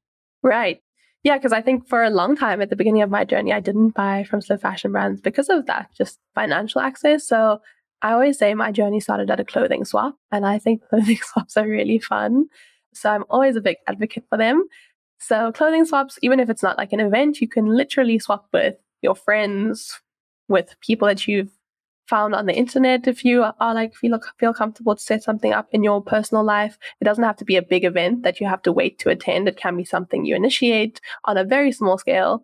Right. 0.42 0.80
Yeah, 1.24 1.36
because 1.36 1.52
I 1.52 1.60
think 1.60 1.86
for 1.86 2.04
a 2.04 2.08
long 2.08 2.36
time 2.36 2.62
at 2.62 2.70
the 2.70 2.76
beginning 2.76 3.02
of 3.02 3.10
my 3.10 3.26
journey, 3.26 3.52
I 3.52 3.60
didn't 3.60 3.90
buy 3.90 4.24
from 4.24 4.40
slow 4.40 4.56
fashion 4.56 4.92
brands 4.92 5.20
because 5.20 5.50
of 5.50 5.66
that, 5.66 5.90
just 5.94 6.18
financial 6.34 6.80
access. 6.80 7.28
So 7.28 7.60
I 8.00 8.12
always 8.12 8.38
say 8.38 8.54
my 8.54 8.72
journey 8.72 9.00
started 9.00 9.30
at 9.30 9.40
a 9.40 9.44
clothing 9.44 9.84
swap, 9.84 10.16
and 10.32 10.46
I 10.46 10.58
think 10.58 10.80
clothing 10.88 11.18
swaps 11.18 11.58
are 11.58 11.68
really 11.68 11.98
fun. 11.98 12.46
So 12.94 13.10
I'm 13.10 13.24
always 13.28 13.56
a 13.56 13.60
big 13.60 13.76
advocate 13.86 14.24
for 14.30 14.38
them. 14.38 14.64
So 15.18 15.52
clothing 15.52 15.84
swaps, 15.84 16.18
even 16.22 16.40
if 16.40 16.48
it's 16.48 16.62
not 16.62 16.78
like 16.78 16.94
an 16.94 17.00
event, 17.00 17.42
you 17.42 17.48
can 17.48 17.66
literally 17.66 18.18
swap 18.18 18.46
with 18.54 18.76
your 19.06 19.16
friends, 19.16 20.00
with 20.48 20.76
people 20.80 21.08
that 21.08 21.26
you've 21.26 21.50
found 22.06 22.34
on 22.34 22.46
the 22.46 22.54
internet 22.54 23.08
if 23.08 23.24
you 23.24 23.42
are 23.42 23.74
like 23.74 23.92
feel 23.94 24.18
feel 24.38 24.54
comfortable 24.54 24.94
to 24.94 25.02
set 25.02 25.22
something 25.22 25.52
up 25.52 25.68
in 25.72 25.82
your 25.82 26.02
personal 26.02 26.44
life. 26.44 26.78
It 27.00 27.04
doesn't 27.04 27.24
have 27.24 27.36
to 27.38 27.44
be 27.44 27.56
a 27.56 27.62
big 27.62 27.84
event 27.84 28.22
that 28.22 28.40
you 28.40 28.46
have 28.46 28.62
to 28.62 28.72
wait 28.72 28.98
to 29.00 29.10
attend. 29.10 29.48
It 29.48 29.56
can 29.56 29.76
be 29.76 29.84
something 29.84 30.24
you 30.24 30.36
initiate 30.36 31.00
on 31.24 31.36
a 31.36 31.44
very 31.44 31.72
small 31.72 31.98
scale. 31.98 32.42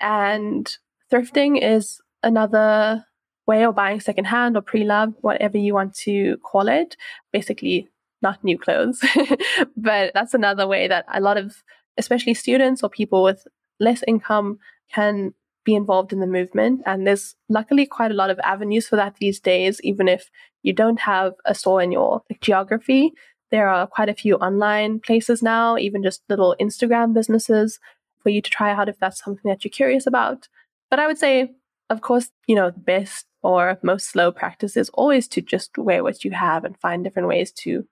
And 0.00 0.74
thrifting 1.12 1.62
is 1.62 2.00
another 2.22 3.04
way 3.46 3.64
of 3.64 3.74
buying 3.74 4.00
secondhand 4.00 4.56
or 4.56 4.62
pre-loved 4.62 5.16
whatever 5.20 5.58
you 5.58 5.74
want 5.74 5.94
to 5.96 6.38
call 6.38 6.68
it. 6.68 6.96
Basically 7.32 7.88
not 8.22 8.42
new 8.42 8.58
clothes. 8.58 9.04
But 9.76 10.12
that's 10.14 10.32
another 10.32 10.66
way 10.66 10.88
that 10.88 11.04
a 11.12 11.20
lot 11.20 11.36
of 11.36 11.62
especially 11.98 12.34
students 12.34 12.82
or 12.82 12.88
people 12.88 13.22
with 13.22 13.46
less 13.78 14.02
income 14.06 14.58
can 14.90 15.34
be 15.64 15.74
involved 15.74 16.12
in 16.12 16.20
the 16.20 16.26
movement. 16.26 16.82
And 16.86 17.06
there's 17.06 17.34
luckily 17.48 17.86
quite 17.86 18.10
a 18.10 18.14
lot 18.14 18.30
of 18.30 18.40
avenues 18.40 18.88
for 18.88 18.96
that 18.96 19.16
these 19.20 19.40
days, 19.40 19.80
even 19.82 20.08
if 20.08 20.30
you 20.62 20.72
don't 20.72 21.00
have 21.00 21.34
a 21.44 21.54
store 21.54 21.82
in 21.82 21.92
your 21.92 22.22
like, 22.30 22.40
geography. 22.40 23.12
There 23.50 23.68
are 23.68 23.86
quite 23.86 24.08
a 24.08 24.14
few 24.14 24.36
online 24.36 25.00
places 25.00 25.42
now, 25.42 25.76
even 25.76 26.02
just 26.02 26.22
little 26.28 26.56
Instagram 26.60 27.12
businesses 27.12 27.78
for 28.22 28.30
you 28.30 28.40
to 28.40 28.50
try 28.50 28.72
out 28.72 28.88
if 28.88 28.98
that's 28.98 29.22
something 29.22 29.48
that 29.50 29.64
you're 29.64 29.70
curious 29.70 30.06
about. 30.06 30.48
But 30.90 30.98
I 30.98 31.06
would 31.06 31.18
say, 31.18 31.52
of 31.90 32.00
course, 32.00 32.30
you 32.46 32.54
know, 32.54 32.70
the 32.70 32.78
best 32.78 33.26
or 33.42 33.78
most 33.82 34.08
slow 34.08 34.32
practice 34.32 34.76
is 34.76 34.88
always 34.94 35.28
to 35.28 35.42
just 35.42 35.76
wear 35.76 36.02
what 36.02 36.24
you 36.24 36.30
have 36.30 36.64
and 36.64 36.78
find 36.78 37.04
different 37.04 37.28
ways 37.28 37.52
to 37.52 37.84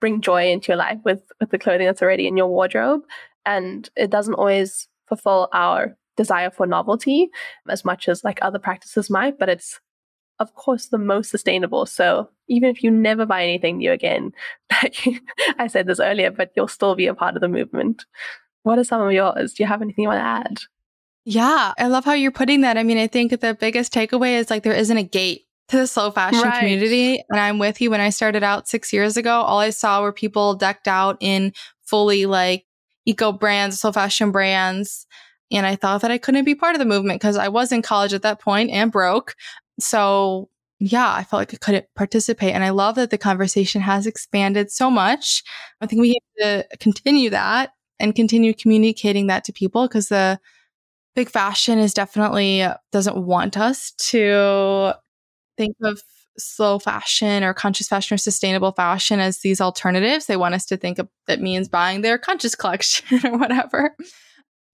bring 0.00 0.20
joy 0.20 0.50
into 0.52 0.68
your 0.68 0.76
life 0.76 0.98
with, 1.04 1.22
with 1.40 1.50
the 1.50 1.58
clothing 1.58 1.86
that's 1.86 2.02
already 2.02 2.28
in 2.28 2.36
your 2.36 2.46
wardrobe. 2.46 3.02
And 3.44 3.88
it 3.96 4.10
doesn't 4.10 4.34
always 4.34 4.88
fulfill 5.08 5.48
our 5.52 5.96
desire 6.18 6.50
for 6.50 6.66
novelty 6.66 7.30
as 7.70 7.84
much 7.84 8.08
as 8.08 8.24
like 8.24 8.38
other 8.42 8.58
practices 8.58 9.08
might, 9.08 9.38
but 9.38 9.48
it's 9.48 9.80
of 10.38 10.54
course 10.54 10.86
the 10.86 10.98
most 10.98 11.30
sustainable. 11.30 11.86
So 11.86 12.28
even 12.48 12.68
if 12.68 12.82
you 12.82 12.90
never 12.90 13.24
buy 13.24 13.44
anything 13.44 13.78
new 13.78 13.92
again, 13.92 14.32
like 14.82 14.96
I 15.58 15.68
said 15.68 15.86
this 15.86 16.00
earlier, 16.00 16.30
but 16.30 16.50
you'll 16.54 16.68
still 16.68 16.94
be 16.94 17.06
a 17.06 17.14
part 17.14 17.36
of 17.36 17.40
the 17.40 17.48
movement. 17.48 18.04
What 18.64 18.78
are 18.78 18.84
some 18.84 19.00
of 19.00 19.12
yours? 19.12 19.54
Do 19.54 19.62
you 19.62 19.66
have 19.68 19.80
anything 19.80 20.02
you 20.02 20.08
want 20.08 20.20
to 20.20 20.50
add? 20.50 20.58
Yeah, 21.24 21.72
I 21.78 21.86
love 21.86 22.04
how 22.04 22.12
you're 22.12 22.30
putting 22.30 22.62
that. 22.62 22.76
I 22.76 22.82
mean, 22.82 22.98
I 22.98 23.06
think 23.06 23.38
the 23.40 23.54
biggest 23.54 23.92
takeaway 23.92 24.38
is 24.38 24.50
like 24.50 24.62
there 24.62 24.72
isn't 24.72 24.96
a 24.96 25.02
gate 25.02 25.46
to 25.68 25.76
the 25.76 25.86
slow 25.86 26.10
fashion 26.10 26.40
right. 26.40 26.58
community. 26.58 27.22
And 27.28 27.38
I'm 27.38 27.58
with 27.58 27.80
you. 27.80 27.90
When 27.90 28.00
I 28.00 28.10
started 28.10 28.42
out 28.42 28.68
six 28.68 28.92
years 28.92 29.16
ago, 29.16 29.42
all 29.42 29.58
I 29.58 29.70
saw 29.70 30.02
were 30.02 30.12
people 30.12 30.54
decked 30.54 30.88
out 30.88 31.18
in 31.20 31.52
fully 31.82 32.26
like 32.26 32.64
eco 33.04 33.32
brands, 33.32 33.80
slow 33.80 33.92
fashion 33.92 34.30
brands. 34.30 35.06
And 35.50 35.66
I 35.66 35.76
thought 35.76 36.02
that 36.02 36.10
I 36.10 36.18
couldn't 36.18 36.44
be 36.44 36.54
part 36.54 36.74
of 36.74 36.78
the 36.78 36.84
movement 36.84 37.20
because 37.20 37.36
I 37.36 37.48
was 37.48 37.72
in 37.72 37.82
college 37.82 38.12
at 38.12 38.22
that 38.22 38.40
point 38.40 38.70
and 38.70 38.92
broke. 38.92 39.34
So 39.80 40.50
yeah, 40.80 41.12
I 41.12 41.24
felt 41.24 41.40
like 41.40 41.54
I 41.54 41.56
couldn't 41.56 41.86
participate. 41.96 42.54
And 42.54 42.62
I 42.62 42.70
love 42.70 42.94
that 42.96 43.10
the 43.10 43.18
conversation 43.18 43.80
has 43.80 44.06
expanded 44.06 44.70
so 44.70 44.90
much. 44.90 45.42
I 45.80 45.86
think 45.86 46.00
we 46.00 46.20
have 46.40 46.62
to 46.68 46.76
continue 46.78 47.30
that 47.30 47.72
and 47.98 48.14
continue 48.14 48.54
communicating 48.54 49.26
that 49.26 49.44
to 49.44 49.52
people 49.52 49.88
because 49.88 50.08
the 50.08 50.38
big 51.16 51.28
fashion 51.28 51.80
is 51.80 51.92
definitely 51.92 52.62
uh, 52.62 52.74
doesn't 52.92 53.16
want 53.16 53.56
us 53.56 53.90
to 53.92 54.92
think 55.56 55.76
of 55.82 56.00
slow 56.36 56.78
fashion 56.78 57.42
or 57.42 57.52
conscious 57.52 57.88
fashion 57.88 58.14
or 58.14 58.18
sustainable 58.18 58.70
fashion 58.70 59.18
as 59.18 59.40
these 59.40 59.60
alternatives. 59.60 60.26
They 60.26 60.36
want 60.36 60.54
us 60.54 60.64
to 60.66 60.76
think 60.76 61.00
of 61.00 61.08
that 61.26 61.40
means 61.40 61.68
buying 61.68 62.02
their 62.02 62.18
conscious 62.18 62.54
collection 62.54 63.18
or 63.26 63.36
whatever 63.36 63.96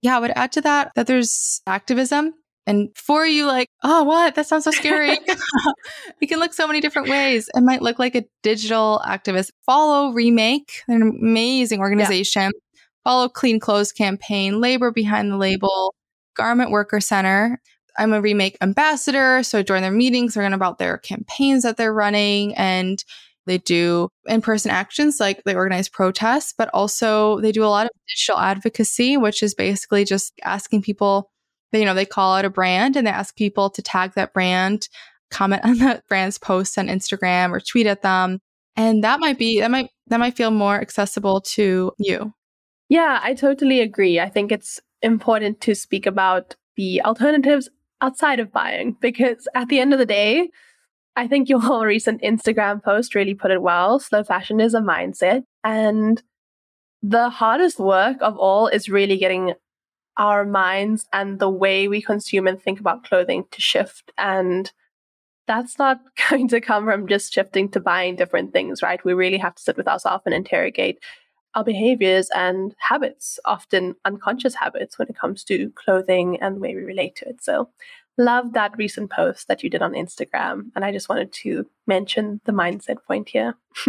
yeah, 0.05 0.17
I 0.17 0.19
would 0.19 0.33
add 0.35 0.51
to 0.51 0.61
that 0.61 0.91
that 0.95 1.07
there's 1.07 1.61
activism. 1.65 2.35
And 2.67 2.89
for 2.95 3.25
you, 3.25 3.47
like, 3.47 3.67
oh, 3.83 4.03
what? 4.03 4.35
That 4.35 4.45
sounds 4.45 4.63
so 4.63 4.71
scary. 4.71 5.11
it 6.21 6.27
can 6.27 6.39
look 6.39 6.53
so 6.53 6.67
many 6.67 6.79
different 6.79 7.09
ways. 7.09 7.49
It 7.55 7.61
might 7.61 7.81
look 7.81 7.97
like 7.97 8.13
a 8.13 8.23
digital 8.43 9.01
activist. 9.03 9.49
Follow 9.65 10.11
Remake, 10.13 10.83
an 10.87 11.01
amazing 11.01 11.79
organization. 11.79 12.43
Yeah. 12.43 12.81
Follow 13.03 13.29
Clean 13.29 13.59
Clothes 13.59 13.91
Campaign, 13.91 14.61
Labor 14.61 14.91
Behind 14.91 15.31
the 15.31 15.37
Label, 15.37 15.95
Garment 16.35 16.69
Worker 16.69 16.99
Center. 16.99 17.59
I'm 17.97 18.13
a 18.13 18.21
Remake 18.21 18.57
ambassador. 18.61 19.41
So 19.41 19.63
during 19.63 19.81
their 19.81 19.91
meetings, 19.91 20.35
they're 20.35 20.43
learn 20.43 20.53
about 20.53 20.77
their 20.77 20.99
campaigns 20.99 21.63
that 21.63 21.77
they're 21.77 21.93
running 21.93 22.55
and 22.55 23.03
they 23.45 23.57
do 23.57 24.09
in 24.25 24.41
person 24.41 24.71
actions 24.71 25.19
like 25.19 25.43
they 25.43 25.55
organize 25.55 25.89
protests, 25.89 26.53
but 26.57 26.69
also 26.73 27.39
they 27.41 27.51
do 27.51 27.63
a 27.63 27.67
lot 27.67 27.85
of 27.85 27.91
digital 28.07 28.39
advocacy, 28.39 29.17
which 29.17 29.43
is 29.43 29.53
basically 29.53 30.05
just 30.05 30.33
asking 30.43 30.81
people, 30.81 31.31
you 31.71 31.85
know, 31.85 31.93
they 31.93 32.05
call 32.05 32.35
out 32.35 32.45
a 32.45 32.49
brand 32.49 32.95
and 32.95 33.05
they 33.05 33.11
ask 33.11 33.35
people 33.35 33.69
to 33.69 33.81
tag 33.81 34.13
that 34.15 34.33
brand, 34.33 34.87
comment 35.31 35.61
on 35.65 35.77
that 35.79 36.03
brand's 36.07 36.37
posts 36.37 36.77
on 36.77 36.87
Instagram 36.87 37.51
or 37.51 37.59
tweet 37.59 37.87
at 37.87 38.01
them. 38.01 38.39
And 38.75 39.03
that 39.03 39.19
might 39.19 39.37
be, 39.37 39.59
that 39.61 39.71
might, 39.71 39.89
that 40.07 40.19
might 40.19 40.35
feel 40.35 40.51
more 40.51 40.75
accessible 40.75 41.41
to 41.41 41.91
you. 41.97 42.33
Yeah, 42.89 43.19
I 43.23 43.33
totally 43.33 43.79
agree. 43.79 44.19
I 44.19 44.29
think 44.29 44.51
it's 44.51 44.79
important 45.01 45.61
to 45.61 45.75
speak 45.75 46.05
about 46.05 46.55
the 46.75 47.01
alternatives 47.03 47.69
outside 48.01 48.39
of 48.39 48.51
buying 48.51 48.97
because 48.99 49.47
at 49.55 49.69
the 49.69 49.79
end 49.79 49.93
of 49.93 49.99
the 49.99 50.05
day, 50.05 50.49
I 51.15 51.27
think 51.27 51.49
your 51.49 51.59
whole 51.61 51.85
recent 51.85 52.21
Instagram 52.21 52.83
post 52.83 53.15
really 53.15 53.33
put 53.33 53.51
it 53.51 53.61
well. 53.61 53.99
Slow 53.99 54.23
fashion 54.23 54.59
is 54.59 54.73
a 54.73 54.81
mindset. 54.81 55.43
And 55.63 56.21
the 57.01 57.29
hardest 57.29 57.79
work 57.79 58.17
of 58.21 58.37
all 58.37 58.67
is 58.67 58.89
really 58.89 59.17
getting 59.17 59.53
our 60.17 60.45
minds 60.45 61.05
and 61.11 61.39
the 61.39 61.49
way 61.49 61.87
we 61.87 62.01
consume 62.01 62.47
and 62.47 62.61
think 62.61 62.79
about 62.79 63.03
clothing 63.03 63.45
to 63.51 63.61
shift. 63.61 64.11
And 64.17 64.71
that's 65.47 65.77
not 65.77 65.99
going 66.29 66.47
to 66.49 66.61
come 66.61 66.85
from 66.85 67.07
just 67.07 67.33
shifting 67.33 67.69
to 67.69 67.79
buying 67.79 68.15
different 68.15 68.53
things, 68.53 68.81
right? 68.81 69.03
We 69.03 69.13
really 69.13 69.37
have 69.37 69.55
to 69.55 69.63
sit 69.63 69.77
with 69.77 69.87
ourselves 69.87 70.23
and 70.25 70.33
interrogate 70.33 70.99
our 71.53 71.63
behaviors 71.63 72.29
and 72.35 72.75
habits, 72.79 73.39
often 73.45 73.95
unconscious 74.03 74.55
habits 74.55 74.99
when 74.99 75.07
it 75.07 75.17
comes 75.17 75.43
to 75.45 75.71
clothing 75.71 76.37
and 76.41 76.57
the 76.57 76.59
way 76.59 76.75
we 76.75 76.83
relate 76.83 77.15
to 77.15 77.29
it. 77.29 77.41
So, 77.41 77.69
love 78.17 78.53
that 78.53 78.77
recent 78.77 79.11
post 79.11 79.47
that 79.47 79.63
you 79.63 79.69
did 79.69 79.81
on 79.81 79.93
Instagram. 79.93 80.71
And 80.75 80.85
I 80.85 80.91
just 80.91 81.09
wanted 81.09 81.31
to 81.33 81.65
mention 81.87 82.41
the 82.45 82.51
mindset 82.51 83.03
point 83.07 83.29
here. 83.29 83.55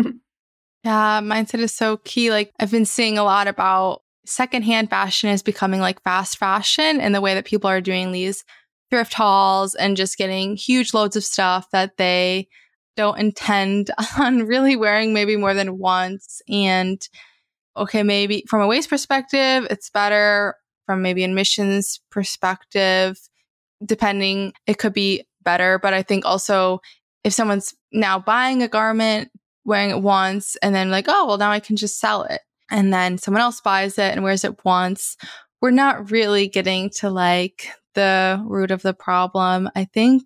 yeah, 0.84 1.20
mindset 1.20 1.60
is 1.60 1.74
so 1.74 1.98
key. 1.98 2.30
Like, 2.30 2.52
I've 2.58 2.70
been 2.70 2.84
seeing 2.84 3.18
a 3.18 3.24
lot 3.24 3.48
about 3.48 4.02
secondhand 4.24 4.90
fashion 4.90 5.30
is 5.30 5.42
becoming 5.42 5.80
like 5.80 6.02
fast 6.02 6.36
fashion 6.38 7.00
and 7.00 7.14
the 7.14 7.20
way 7.20 7.34
that 7.34 7.44
people 7.44 7.70
are 7.70 7.80
doing 7.80 8.12
these 8.12 8.44
thrift 8.90 9.14
hauls 9.14 9.74
and 9.74 9.96
just 9.96 10.18
getting 10.18 10.56
huge 10.56 10.92
loads 10.92 11.16
of 11.16 11.24
stuff 11.24 11.70
that 11.70 11.96
they 11.96 12.48
don't 12.96 13.18
intend 13.18 13.90
on 14.18 14.46
really 14.46 14.76
wearing 14.76 15.12
maybe 15.12 15.36
more 15.36 15.54
than 15.54 15.78
once. 15.78 16.42
And 16.48 17.00
okay, 17.76 18.02
maybe 18.02 18.44
from 18.48 18.62
a 18.62 18.66
waste 18.66 18.90
perspective, 18.90 19.66
it's 19.70 19.90
better. 19.90 20.56
From 20.86 21.02
maybe 21.02 21.24
an 21.24 21.32
emissions 21.32 22.00
perspective, 22.12 23.18
depending, 23.84 24.52
it 24.66 24.78
could 24.78 24.92
be 24.92 25.24
better. 25.42 25.78
But 25.78 25.94
I 25.94 26.02
think 26.02 26.24
also 26.24 26.80
if 27.24 27.32
someone's 27.32 27.74
now 27.92 28.18
buying 28.18 28.62
a 28.62 28.68
garment, 28.68 29.30
wearing 29.64 29.90
it 29.90 30.00
once, 30.00 30.56
and 30.62 30.74
then 30.74 30.90
like, 30.90 31.06
oh, 31.08 31.26
well, 31.26 31.38
now 31.38 31.50
I 31.50 31.60
can 31.60 31.76
just 31.76 31.98
sell 31.98 32.22
it. 32.22 32.40
And 32.70 32.92
then 32.92 33.18
someone 33.18 33.42
else 33.42 33.60
buys 33.60 33.98
it 33.98 34.12
and 34.12 34.22
wears 34.22 34.44
it 34.44 34.64
once. 34.64 35.16
We're 35.60 35.70
not 35.70 36.10
really 36.10 36.48
getting 36.48 36.90
to 36.96 37.10
like 37.10 37.68
the 37.94 38.42
root 38.46 38.70
of 38.70 38.82
the 38.82 38.94
problem, 38.94 39.68
I 39.74 39.84
think. 39.84 40.22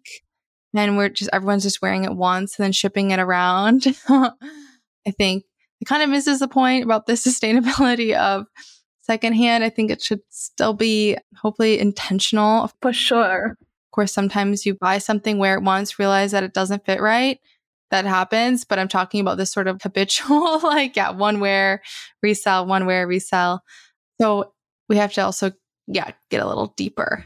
And 0.74 0.96
we're 0.96 1.08
just, 1.08 1.30
everyone's 1.32 1.62
just 1.62 1.82
wearing 1.82 2.04
it 2.04 2.14
once 2.14 2.58
and 2.58 2.64
then 2.64 2.72
shipping 2.72 3.10
it 3.10 3.18
around. 3.18 3.86
I 4.08 5.10
think 5.16 5.44
it 5.80 5.86
kind 5.86 6.02
of 6.02 6.10
misses 6.10 6.40
the 6.40 6.48
point 6.48 6.84
about 6.84 7.06
the 7.06 7.12
sustainability 7.14 8.14
of 8.14 8.46
secondhand. 9.11 9.64
I 9.64 9.70
think 9.70 9.90
it 9.90 10.01
should 10.01 10.20
still 10.29 10.73
be 10.73 11.16
hopefully 11.37 11.81
intentional. 11.81 12.70
For 12.81 12.92
sure. 12.92 13.57
Of 13.59 13.90
course, 13.92 14.12
sometimes 14.12 14.64
you 14.64 14.75
buy 14.75 14.99
something, 14.99 15.38
wear 15.38 15.57
it 15.57 15.64
once, 15.64 15.99
realize 15.99 16.31
that 16.31 16.44
it 16.44 16.55
doesn't 16.55 16.87
fit 16.87 17.01
right. 17.01 17.40
That 17.90 18.05
happens, 18.05 18.64
but 18.64 18.79
I'm 18.79 18.87
talking 18.87 19.20
about 19.20 19.37
this 19.37 19.53
sort 19.53 19.66
of 19.66 19.83
habitual, 19.83 20.61
like, 20.61 20.94
yeah, 20.94 21.11
one 21.11 21.40
wear, 21.40 21.83
resell, 22.23 22.66
one 22.66 22.87
wear, 22.87 23.05
resell. 23.09 23.62
So 24.20 24.53
we 24.88 24.96
have 24.96 25.12
to 25.14 25.23
also, 25.23 25.51
yeah, 25.88 26.12
get 26.31 26.40
a 26.40 26.46
little 26.46 26.73
deeper. 26.77 27.25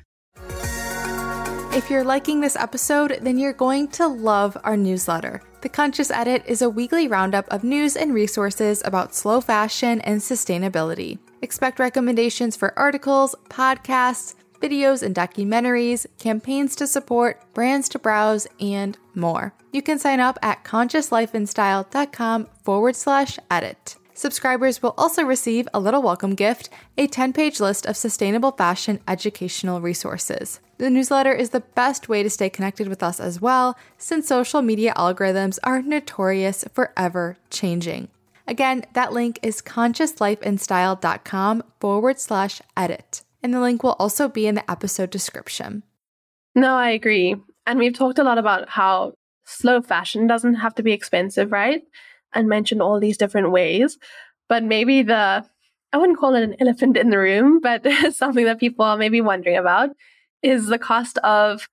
If 1.75 1.91
you're 1.91 2.05
liking 2.05 2.41
this 2.41 2.55
episode, 2.55 3.19
then 3.23 3.37
you're 3.37 3.53
going 3.53 3.89
to 3.89 4.07
love 4.07 4.57
our 4.63 4.77
newsletter. 4.77 5.43
The 5.61 5.69
Conscious 5.69 6.09
Edit 6.09 6.45
is 6.47 6.63
a 6.63 6.71
weekly 6.71 7.09
roundup 7.09 7.49
of 7.49 7.65
news 7.65 7.97
and 7.97 8.15
resources 8.15 8.81
about 8.85 9.13
slow 9.13 9.41
fashion 9.41 10.01
and 10.03 10.21
sustainability. 10.21 11.19
Expect 11.43 11.81
recommendations 11.81 12.55
for 12.55 12.79
articles, 12.79 13.35
podcasts, 13.51 14.37
videos 14.61 15.03
and 15.03 15.17
documentaries, 15.17 16.07
campaigns 16.21 16.77
to 16.77 16.87
support, 16.87 17.43
brands 17.55 17.89
to 17.89 17.99
browse, 17.99 18.47
and 18.61 18.97
more. 19.17 19.53
You 19.73 19.83
can 19.83 19.99
sign 19.99 20.21
up 20.21 20.39
at 20.43 20.63
consciouslifeandstyle.com 20.63 22.49
forward 22.63 22.95
slash 22.95 23.37
edit. 23.51 23.97
Subscribers 24.15 24.81
will 24.81 24.95
also 24.97 25.25
receive 25.25 25.67
a 25.75 25.81
little 25.81 26.03
welcome 26.03 26.37
gift 26.37 26.71
a 26.97 27.09
10 27.09 27.33
page 27.33 27.59
list 27.59 27.85
of 27.85 27.97
sustainable 27.97 28.53
fashion 28.53 29.01
educational 29.09 29.81
resources. 29.81 30.61
The 30.79 30.91
newsletter 30.91 31.33
is 31.33 31.51
the 31.51 31.61
best 31.61 32.09
way 32.09 32.25
to 32.25 32.31
stay 32.31 32.51
connected 32.51 32.89
with 32.89 33.01
us 33.03 33.21
as 33.21 33.41
well, 33.41 33.79
since 33.97 34.27
social 34.27 34.61
media 34.61 34.93
algorithms 34.97 35.61
are 35.63 35.81
notorious 35.81 36.65
for 36.73 36.93
ever 36.97 37.37
changing. 37.49 38.09
Again, 38.47 38.85
that 38.93 39.13
link 39.13 39.39
is 39.43 39.63
consciouslifeandstyle.com 39.63 41.63
forward 41.81 42.19
slash 42.19 42.61
edit, 42.77 43.23
and 43.43 43.55
the 43.55 43.61
link 43.61 43.85
will 43.85 43.97
also 43.99 44.29
be 44.29 44.49
in 44.49 44.57
the 44.57 44.71
episode 44.71 45.09
description. 45.11 45.85
No, 46.55 46.77
I 46.77 46.91
agree. 46.91 47.37
And 47.67 47.79
we've 47.79 47.97
talked 47.97 48.19
a 48.19 48.25
lot 48.25 48.37
about 48.39 48.69
how 48.69 49.15
slow 49.47 49.81
fashion 49.81 50.27
doesn't 50.27 50.57
have 50.57 50.75
to 50.75 50.83
be 50.83 50.93
expensive, 50.93 51.53
right? 51.53 51.83
And 52.33 52.49
mentioned 52.49 52.83
all 52.83 52.99
these 52.99 53.17
different 53.17 53.53
ways. 53.53 53.97
But 54.49 54.65
maybe 54.65 55.03
the, 55.03 55.45
I 55.93 55.97
wouldn't 55.97 56.19
call 56.19 56.35
it 56.35 56.43
an 56.43 56.57
elephant 56.61 56.97
in 56.97 57.11
the 57.11 57.19
room, 57.19 57.61
but 57.61 57.87
something 58.13 58.45
that 58.45 58.59
people 58.59 58.85
are 58.85 58.97
maybe 58.97 59.21
wondering 59.21 59.57
about 59.57 59.91
is 60.45 60.67
the 60.67 60.79
cost 60.79 61.19
of 61.19 61.69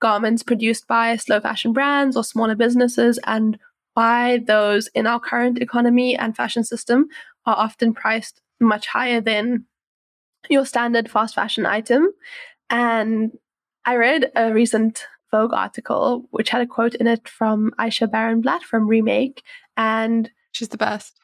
garments 0.00 0.42
produced 0.42 0.86
by 0.86 1.16
slow 1.16 1.40
fashion 1.40 1.72
brands 1.72 2.16
or 2.16 2.24
smaller 2.24 2.54
businesses 2.54 3.18
and 3.24 3.58
why 3.94 4.38
those 4.46 4.88
in 4.88 5.06
our 5.06 5.20
current 5.20 5.58
economy 5.62 6.16
and 6.16 6.36
fashion 6.36 6.62
system 6.64 7.06
are 7.46 7.56
often 7.56 7.94
priced 7.94 8.42
much 8.60 8.88
higher 8.88 9.20
than 9.20 9.64
your 10.50 10.66
standard 10.66 11.10
fast 11.10 11.34
fashion 11.34 11.64
item. 11.64 12.10
And 12.68 13.32
I 13.84 13.96
read 13.96 14.30
a 14.34 14.52
recent 14.52 15.06
Vogue 15.30 15.54
article 15.54 16.26
which 16.30 16.50
had 16.50 16.62
a 16.62 16.66
quote 16.66 16.94
in 16.94 17.06
it 17.06 17.28
from 17.28 17.72
Ayesha 17.78 18.06
Barenblat 18.06 18.62
from 18.62 18.88
Remake. 18.88 19.42
And 19.76 20.30
she's 20.52 20.68
the 20.68 20.76
best. 20.76 21.18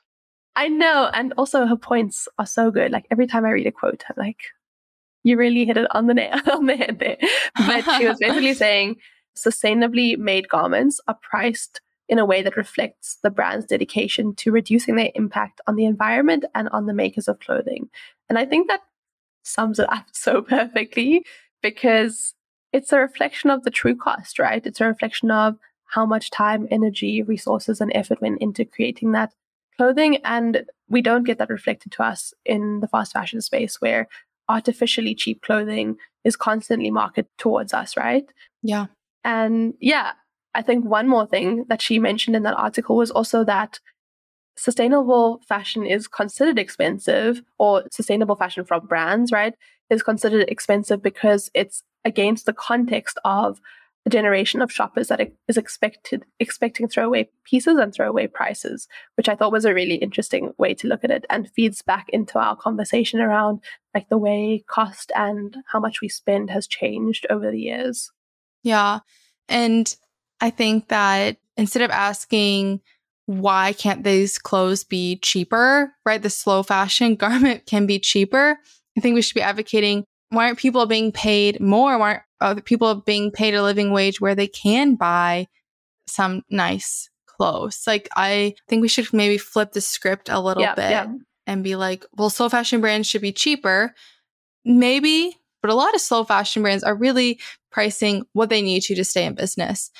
I 0.54 0.68
know. 0.68 1.10
And 1.12 1.34
also 1.36 1.66
her 1.66 1.76
points 1.76 2.28
are 2.38 2.46
so 2.46 2.70
good. 2.70 2.92
Like 2.92 3.06
every 3.10 3.26
time 3.26 3.44
I 3.44 3.50
read 3.50 3.66
a 3.66 3.72
quote, 3.72 4.02
I'm 4.08 4.14
like, 4.16 4.42
you 5.22 5.36
really 5.36 5.64
hit 5.64 5.76
it 5.76 5.86
on 5.94 6.06
the 6.06 6.14
nail 6.14 6.38
on 6.52 6.66
the 6.66 6.76
head 6.76 6.98
there. 6.98 7.18
But 7.56 7.82
she 7.96 8.06
was 8.06 8.18
basically 8.18 8.54
saying 8.66 8.96
sustainably 9.36 10.16
made 10.18 10.48
garments 10.48 11.00
are 11.08 11.18
priced 11.22 11.80
in 12.08 12.18
a 12.18 12.26
way 12.26 12.42
that 12.42 12.56
reflects 12.56 13.18
the 13.22 13.30
brand's 13.30 13.64
dedication 13.64 14.34
to 14.34 14.52
reducing 14.52 14.96
their 14.96 15.10
impact 15.14 15.60
on 15.66 15.76
the 15.76 15.86
environment 15.86 16.44
and 16.54 16.68
on 16.70 16.86
the 16.86 16.92
makers 16.92 17.28
of 17.28 17.40
clothing. 17.40 17.88
And 18.28 18.38
I 18.38 18.44
think 18.44 18.68
that 18.68 18.80
sums 19.42 19.78
it 19.78 19.90
up 19.90 20.06
so 20.12 20.42
perfectly 20.56 21.24
because 21.62 22.34
it's 22.72 22.92
a 22.92 22.98
reflection 22.98 23.50
of 23.50 23.62
the 23.62 23.70
true 23.70 23.96
cost, 23.96 24.38
right? 24.38 24.64
It's 24.66 24.80
a 24.80 24.86
reflection 24.86 25.30
of 25.30 25.56
how 25.86 26.06
much 26.06 26.30
time, 26.30 26.66
energy, 26.70 27.22
resources, 27.22 27.80
and 27.80 27.92
effort 27.94 28.20
went 28.20 28.40
into 28.40 28.64
creating 28.64 29.12
that 29.12 29.32
clothing. 29.76 30.18
And 30.24 30.64
we 30.88 31.02
don't 31.02 31.24
get 31.24 31.38
that 31.38 31.50
reflected 31.50 31.92
to 31.92 32.02
us 32.02 32.32
in 32.44 32.80
the 32.80 32.88
fast 32.88 33.12
fashion 33.12 33.40
space 33.40 33.80
where 33.80 34.08
artificially 34.48 35.14
cheap 35.14 35.42
clothing 35.42 35.96
is 36.24 36.36
constantly 36.36 36.90
marketed 36.90 37.30
towards 37.38 37.72
us, 37.74 37.96
right? 37.96 38.24
Yeah. 38.62 38.86
And 39.24 39.74
yeah, 39.80 40.12
I 40.54 40.62
think 40.62 40.84
one 40.84 41.08
more 41.08 41.26
thing 41.26 41.64
that 41.68 41.82
she 41.82 41.98
mentioned 41.98 42.36
in 42.36 42.42
that 42.42 42.56
article 42.56 42.96
was 42.96 43.10
also 43.10 43.44
that 43.44 43.80
sustainable 44.56 45.40
fashion 45.48 45.86
is 45.86 46.08
considered 46.08 46.58
expensive, 46.58 47.42
or 47.58 47.84
sustainable 47.90 48.36
fashion 48.36 48.64
from 48.64 48.86
brands, 48.86 49.32
right, 49.32 49.54
is 49.90 50.02
considered 50.02 50.48
expensive 50.48 51.02
because 51.02 51.50
it's 51.54 51.82
against 52.04 52.46
the 52.46 52.52
context 52.52 53.18
of 53.24 53.60
a 54.04 54.10
generation 54.10 54.60
of 54.60 54.72
shoppers 54.72 55.08
that 55.08 55.20
is 55.46 55.56
expected 55.56 56.24
expecting 56.40 56.88
throwaway 56.88 57.28
pieces 57.44 57.78
and 57.78 57.94
throwaway 57.94 58.26
prices, 58.26 58.88
which 59.16 59.28
I 59.28 59.36
thought 59.36 59.52
was 59.52 59.64
a 59.64 59.74
really 59.74 59.94
interesting 59.94 60.52
way 60.58 60.74
to 60.74 60.88
look 60.88 61.04
at 61.04 61.10
it 61.10 61.24
and 61.30 61.50
feeds 61.50 61.82
back 61.82 62.08
into 62.08 62.38
our 62.38 62.56
conversation 62.56 63.20
around 63.20 63.60
like 63.94 64.08
the 64.08 64.18
way 64.18 64.64
cost 64.68 65.12
and 65.14 65.56
how 65.68 65.78
much 65.78 66.00
we 66.00 66.08
spend 66.08 66.50
has 66.50 66.66
changed 66.66 67.26
over 67.30 67.50
the 67.50 67.60
years. 67.60 68.10
Yeah. 68.64 69.00
And 69.48 69.94
I 70.40 70.50
think 70.50 70.88
that 70.88 71.36
instead 71.56 71.82
of 71.82 71.90
asking 71.90 72.80
why 73.26 73.72
can't 73.72 74.02
these 74.02 74.36
clothes 74.36 74.82
be 74.82 75.16
cheaper, 75.16 75.92
right? 76.04 76.20
The 76.20 76.30
slow 76.30 76.64
fashion 76.64 77.14
garment 77.16 77.66
can 77.66 77.86
be 77.86 78.00
cheaper. 78.00 78.58
I 78.96 79.00
think 79.00 79.14
we 79.14 79.22
should 79.22 79.34
be 79.34 79.42
advocating 79.42 80.04
why 80.32 80.46
aren't 80.46 80.58
people 80.58 80.86
being 80.86 81.12
paid 81.12 81.60
more? 81.60 81.98
Why 81.98 82.08
aren't 82.08 82.22
other 82.40 82.60
people 82.62 82.94
being 82.94 83.30
paid 83.30 83.54
a 83.54 83.62
living 83.62 83.92
wage 83.92 84.20
where 84.20 84.34
they 84.34 84.48
can 84.48 84.94
buy 84.94 85.46
some 86.06 86.42
nice 86.48 87.10
clothes? 87.26 87.82
Like, 87.86 88.08
I 88.16 88.54
think 88.66 88.80
we 88.80 88.88
should 88.88 89.12
maybe 89.12 89.36
flip 89.36 89.72
the 89.72 89.82
script 89.82 90.30
a 90.30 90.40
little 90.40 90.62
yeah, 90.62 90.74
bit 90.74 90.90
yeah. 90.90 91.12
and 91.46 91.62
be 91.62 91.76
like, 91.76 92.06
well, 92.16 92.30
slow 92.30 92.48
fashion 92.48 92.80
brands 92.80 93.06
should 93.06 93.20
be 93.20 93.32
cheaper. 93.32 93.94
Maybe, 94.64 95.36
but 95.60 95.70
a 95.70 95.74
lot 95.74 95.94
of 95.94 96.00
slow 96.00 96.24
fashion 96.24 96.62
brands 96.62 96.82
are 96.82 96.94
really 96.94 97.38
pricing 97.70 98.24
what 98.32 98.48
they 98.48 98.62
need 98.62 98.82
to 98.84 98.94
to 98.94 99.04
stay 99.04 99.26
in 99.26 99.34
business. 99.34 99.90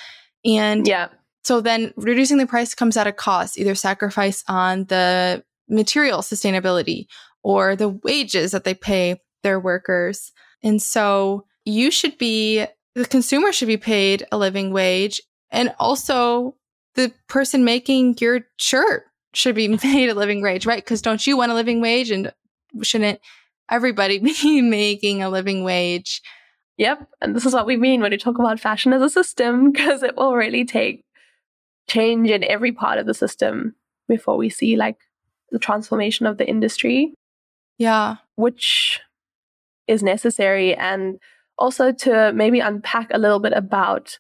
And 0.46 0.86
yeah. 0.86 1.08
So 1.44 1.60
then 1.60 1.92
reducing 1.96 2.38
the 2.38 2.46
price 2.46 2.74
comes 2.74 2.96
at 2.96 3.06
a 3.06 3.12
cost, 3.12 3.58
either 3.58 3.74
sacrifice 3.74 4.44
on 4.48 4.84
the 4.84 5.44
material 5.68 6.20
sustainability 6.20 7.06
or 7.42 7.76
the 7.76 7.88
wages 7.88 8.52
that 8.52 8.64
they 8.64 8.74
pay 8.74 9.20
their 9.42 9.61
workers. 9.61 10.33
And 10.62 10.81
so 10.81 11.44
you 11.64 11.90
should 11.90 12.18
be, 12.18 12.64
the 12.94 13.07
consumer 13.07 13.52
should 13.52 13.68
be 13.68 13.76
paid 13.76 14.26
a 14.33 14.38
living 14.38 14.72
wage. 14.72 15.20
And 15.50 15.74
also 15.78 16.57
the 16.94 17.12
person 17.28 17.64
making 17.64 18.16
your 18.20 18.40
shirt 18.59 19.05
should 19.35 19.55
be 19.55 19.76
paid 19.78 20.09
a 20.09 20.14
living 20.14 20.42
wage, 20.42 20.66
right? 20.66 20.83
Because 20.83 21.02
don't 21.02 21.26
you 21.26 21.37
want 21.37 21.52
a 21.52 21.55
living 21.55 21.81
wage? 21.81 22.11
And 22.11 22.33
shouldn't 22.83 23.20
everybody 23.70 24.18
be 24.42 24.62
making 24.62 25.22
a 25.22 25.31
living 25.31 25.64
wage? 25.64 26.22
Yep. 26.78 27.07
And 27.20 27.37
this 27.37 27.46
is 27.46 27.55
what 27.55 27.66
we 27.66 27.76
mean 27.76 28.00
when 28.00 28.11
we 28.11 28.16
talk 28.16 28.38
about 28.38 28.61
fashion 28.61 28.92
as 28.92 29.02
a 29.02 29.11
system, 29.11 29.70
because 29.72 30.02
it 30.02 30.16
will 30.16 30.35
really 30.35 30.64
take 30.64 31.05
change 31.88 32.31
in 32.31 32.44
every 32.44 32.72
part 32.72 32.98
of 32.98 33.07
the 33.07 33.14
system 33.14 33.74
before 34.09 34.37
we 34.37 34.48
see 34.48 34.76
like 34.76 34.96
the 35.50 35.59
transformation 35.59 36.26
of 36.26 36.38
the 36.38 36.48
industry. 36.48 37.14
Yeah. 37.78 38.16
Which 38.37 39.00
is 39.92 40.02
necessary. 40.02 40.74
And 40.74 41.18
also 41.59 41.92
to 41.92 42.33
maybe 42.35 42.61
unpack 42.61 43.09
a 43.12 43.18
little 43.18 43.38
bit 43.38 43.52
about 43.52 44.18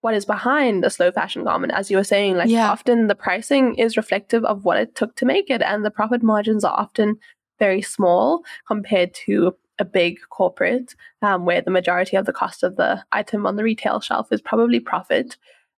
what 0.00 0.14
is 0.14 0.24
behind 0.24 0.82
the 0.82 0.90
slow 0.90 1.10
fashion 1.10 1.44
garment. 1.44 1.72
As 1.72 1.90
you 1.90 1.96
were 1.96 2.04
saying, 2.04 2.36
like 2.36 2.48
yeah. 2.48 2.70
often 2.70 3.08
the 3.08 3.14
pricing 3.14 3.74
is 3.74 3.96
reflective 3.96 4.44
of 4.44 4.64
what 4.64 4.78
it 4.78 4.94
took 4.94 5.16
to 5.16 5.26
make 5.26 5.50
it, 5.50 5.60
and 5.60 5.84
the 5.84 5.90
profit 5.90 6.22
margins 6.22 6.64
are 6.64 6.78
often 6.78 7.18
very 7.58 7.82
small 7.82 8.44
compared 8.66 9.12
to 9.26 9.54
a 9.80 9.84
big 9.84 10.18
corporate 10.30 10.94
um, 11.22 11.44
where 11.44 11.60
the 11.60 11.70
majority 11.70 12.16
of 12.16 12.26
the 12.26 12.32
cost 12.32 12.62
of 12.62 12.76
the 12.76 13.04
item 13.12 13.46
on 13.46 13.56
the 13.56 13.64
retail 13.64 14.00
shelf 14.00 14.28
is 14.32 14.40
probably 14.40 14.80
profit. 14.80 15.36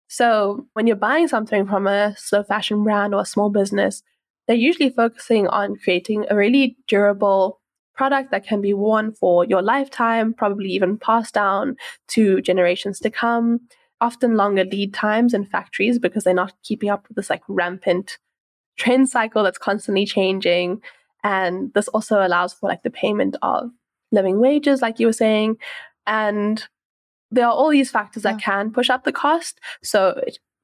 So 0.09 0.67
when 0.73 0.87
you're 0.87 0.97
buying 0.97 1.29
something 1.29 1.67
from 1.67 1.87
a 1.87 2.15
slow 2.17 2.43
fashion 2.43 2.83
brand 2.83 3.15
or 3.15 3.23
a 3.23 3.27
small 3.27 3.51
business, 3.51 4.03
they're 4.47 4.57
usually 4.57 4.91
focusing 4.91 5.47
on 5.49 5.77
creating 5.77 6.27
a 6.29 6.37
really 6.37 6.77
durable 6.89 7.60
product 8.01 8.31
that 8.31 8.47
can 8.47 8.63
be 8.63 8.73
worn 8.73 9.13
for 9.13 9.45
your 9.45 9.61
lifetime, 9.61 10.33
probably 10.33 10.71
even 10.71 10.97
passed 10.97 11.35
down 11.35 11.77
to 12.09 12.41
generations 12.41 12.99
to 12.99 13.11
come. 13.11 13.61
Often 14.01 14.39
longer 14.39 14.65
lead 14.65 14.95
times 14.95 15.35
in 15.35 15.45
factories 15.45 15.99
because 15.99 16.25
they're 16.25 16.33
not 16.33 16.55
keeping 16.63 16.89
up 16.89 17.07
with 17.07 17.17
this 17.19 17.29
like 17.29 17.43
rampant 17.47 18.17
trend 18.79 19.11
cycle 19.11 19.43
that's 19.43 19.59
constantly 19.59 20.07
changing. 20.07 20.81
And 21.23 21.75
this 21.75 21.89
also 21.89 22.27
allows 22.27 22.55
for 22.55 22.71
like 22.71 22.85
the 22.85 22.97
payment 23.03 23.37
of 23.43 23.69
living 24.11 24.41
wages, 24.41 24.81
like 24.81 24.99
you 24.99 25.07
were 25.07 25.13
saying. 25.13 25.59
And 26.07 26.67
there 27.31 27.45
are 27.45 27.53
all 27.53 27.69
these 27.69 27.91
factors 27.91 28.25
yeah. 28.25 28.33
that 28.33 28.41
can 28.41 28.73
push 28.73 28.89
up 28.89 29.05
the 29.05 29.13
cost. 29.13 29.61
So 29.83 30.19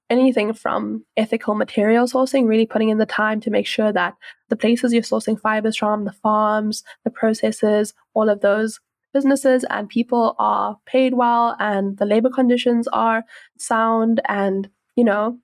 anything 0.09 0.53
from 0.53 1.05
ethical 1.17 1.55
material 1.55 2.07
sourcing, 2.07 2.47
really 2.47 2.67
putting 2.67 2.91
in 2.91 2.99
the 2.99 3.07
time 3.07 3.41
to 3.41 3.51
make 3.51 3.67
sure 3.67 3.93
that 3.93 4.15
the 4.49 4.57
places 4.57 4.93
you're 4.93 5.03
sourcing 5.03 5.41
fibers 5.41 5.77
from, 5.77 6.05
the 6.05 6.13
farms, 6.13 6.85
the 7.05 7.11
processes, 7.11 7.93
all 8.15 8.29
of 8.29 8.41
those 8.41 8.81
businesses 9.13 9.65
and 9.71 9.89
people 9.89 10.37
are 10.39 10.79
paid 10.87 11.15
well 11.15 11.57
and 11.59 11.97
the 11.99 12.05
labor 12.05 12.31
conditions 12.31 12.87
are 12.89 13.25
sound 13.59 14.21
and, 14.29 14.69
you 14.95 15.05
know, 15.05 15.39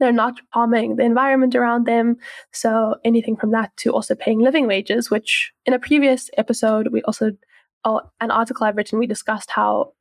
they're 0.00 0.12
not 0.12 0.40
harming 0.50 0.96
the 0.96 1.04
environment 1.04 1.54
around 1.54 1.86
them. 1.86 2.16
So 2.52 2.96
anything 3.04 3.36
from 3.36 3.52
that 3.52 3.70
to 3.78 3.92
also 3.92 4.16
paying 4.16 4.40
living 4.40 4.66
wages, 4.66 5.10
which 5.10 5.52
in 5.64 5.72
a 5.72 5.78
previous 5.78 6.28
episode, 6.36 6.88
we 6.88 7.02
also, 7.02 7.30
oh, 7.84 8.00
an 8.20 8.32
article 8.32 8.66
I've 8.66 8.76
written, 8.76 8.98
we 8.98 9.06
discussed 9.06 9.52
how 9.52 9.92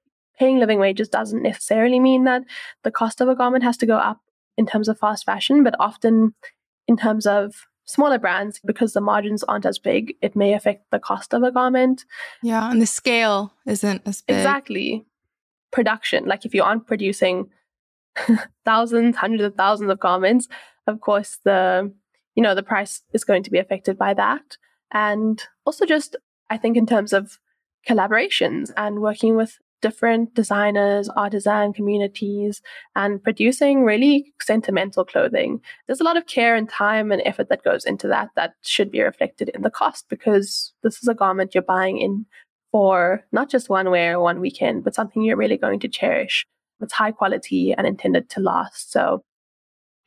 paying 0.42 0.58
living 0.58 0.80
wages 0.80 1.08
doesn't 1.08 1.44
necessarily 1.44 2.00
mean 2.00 2.24
that 2.24 2.42
the 2.82 2.90
cost 2.90 3.22
of 3.22 3.30
a 3.30 3.36
garment 3.36 3.64
has 3.64 3.78
to 3.78 3.86
go 3.86 3.98
up 3.98 4.20
in 4.58 4.66
terms 4.66 4.88
of 4.88 4.98
fast 4.98 5.24
fashion, 5.24 5.64
but 5.64 5.76
often 5.80 6.34
in 6.88 6.98
terms 6.98 7.28
of 7.28 7.68
smaller 7.86 8.18
brands, 8.18 8.60
because 8.66 8.94
the 8.94 9.02
margins 9.02 9.44
aren't 9.44 9.68
as 9.68 9.78
big, 9.78 10.16
it 10.20 10.36
may 10.36 10.54
affect 10.54 10.90
the 10.90 10.98
cost 10.98 11.36
of 11.36 11.44
a 11.44 11.52
garment. 11.52 12.06
Yeah, 12.42 12.72
and 12.72 12.82
the 12.82 12.88
scale 12.88 13.54
isn't 13.68 14.02
as 14.08 14.24
big. 14.24 14.38
Exactly. 14.38 15.06
Production, 15.72 16.26
like 16.26 16.44
if 16.44 16.56
you 16.56 16.64
aren't 16.64 16.88
producing 16.88 17.52
thousands, 18.66 19.18
hundreds 19.18 19.44
of 19.44 19.54
thousands 19.54 19.92
of 19.92 20.00
garments, 20.00 20.48
of 20.88 21.02
course 21.02 21.38
the 21.46 21.94
you 22.34 22.42
know 22.42 22.56
the 22.56 22.64
price 22.64 23.04
is 23.14 23.24
going 23.24 23.44
to 23.44 23.52
be 23.52 23.60
affected 23.60 23.96
by 23.96 24.16
that. 24.16 24.58
And 24.92 25.40
also 25.68 25.86
just 25.86 26.16
I 26.50 26.58
think 26.58 26.78
in 26.78 26.88
terms 26.88 27.14
of 27.14 27.38
collaborations 27.88 28.72
and 28.76 29.02
working 29.02 29.36
with 29.36 29.60
different 29.82 30.34
designers, 30.34 31.10
artisan 31.10 31.74
communities, 31.74 32.62
and 32.96 33.24
producing 33.24 33.84
really 33.84 34.34
sentimental 34.42 35.06
clothing. 35.06 35.62
There's 35.88 36.02
a 36.02 36.06
lot 36.06 36.18
of 36.18 36.28
care 36.28 36.56
and 36.56 36.70
time 36.70 37.12
and 37.12 37.22
effort 37.26 37.50
that 37.50 37.64
goes 37.64 37.86
into 37.86 38.08
that 38.08 38.30
that 38.36 38.54
should 38.62 38.92
be 38.92 39.02
reflected 39.02 39.50
in 39.50 39.62
the 39.62 39.70
cost 39.70 40.06
because 40.10 40.74
this 40.84 41.02
is 41.02 41.08
a 41.08 41.14
garment 41.14 41.54
you're 41.56 41.64
buying 41.64 41.98
in 41.98 42.26
for 42.72 43.26
not 43.32 43.50
just 43.50 43.70
one 43.70 43.90
wear, 43.90 44.20
one 44.20 44.40
weekend, 44.40 44.84
but 44.84 44.96
something 44.96 45.24
you're 45.24 45.36
really 45.36 45.58
going 45.58 45.80
to 45.82 45.90
cherish 45.90 46.46
it's 46.82 46.94
high 46.94 47.12
quality 47.12 47.74
and 47.74 47.88
intended 47.88 48.30
to 48.32 48.40
last. 48.40 48.92
So 48.92 49.24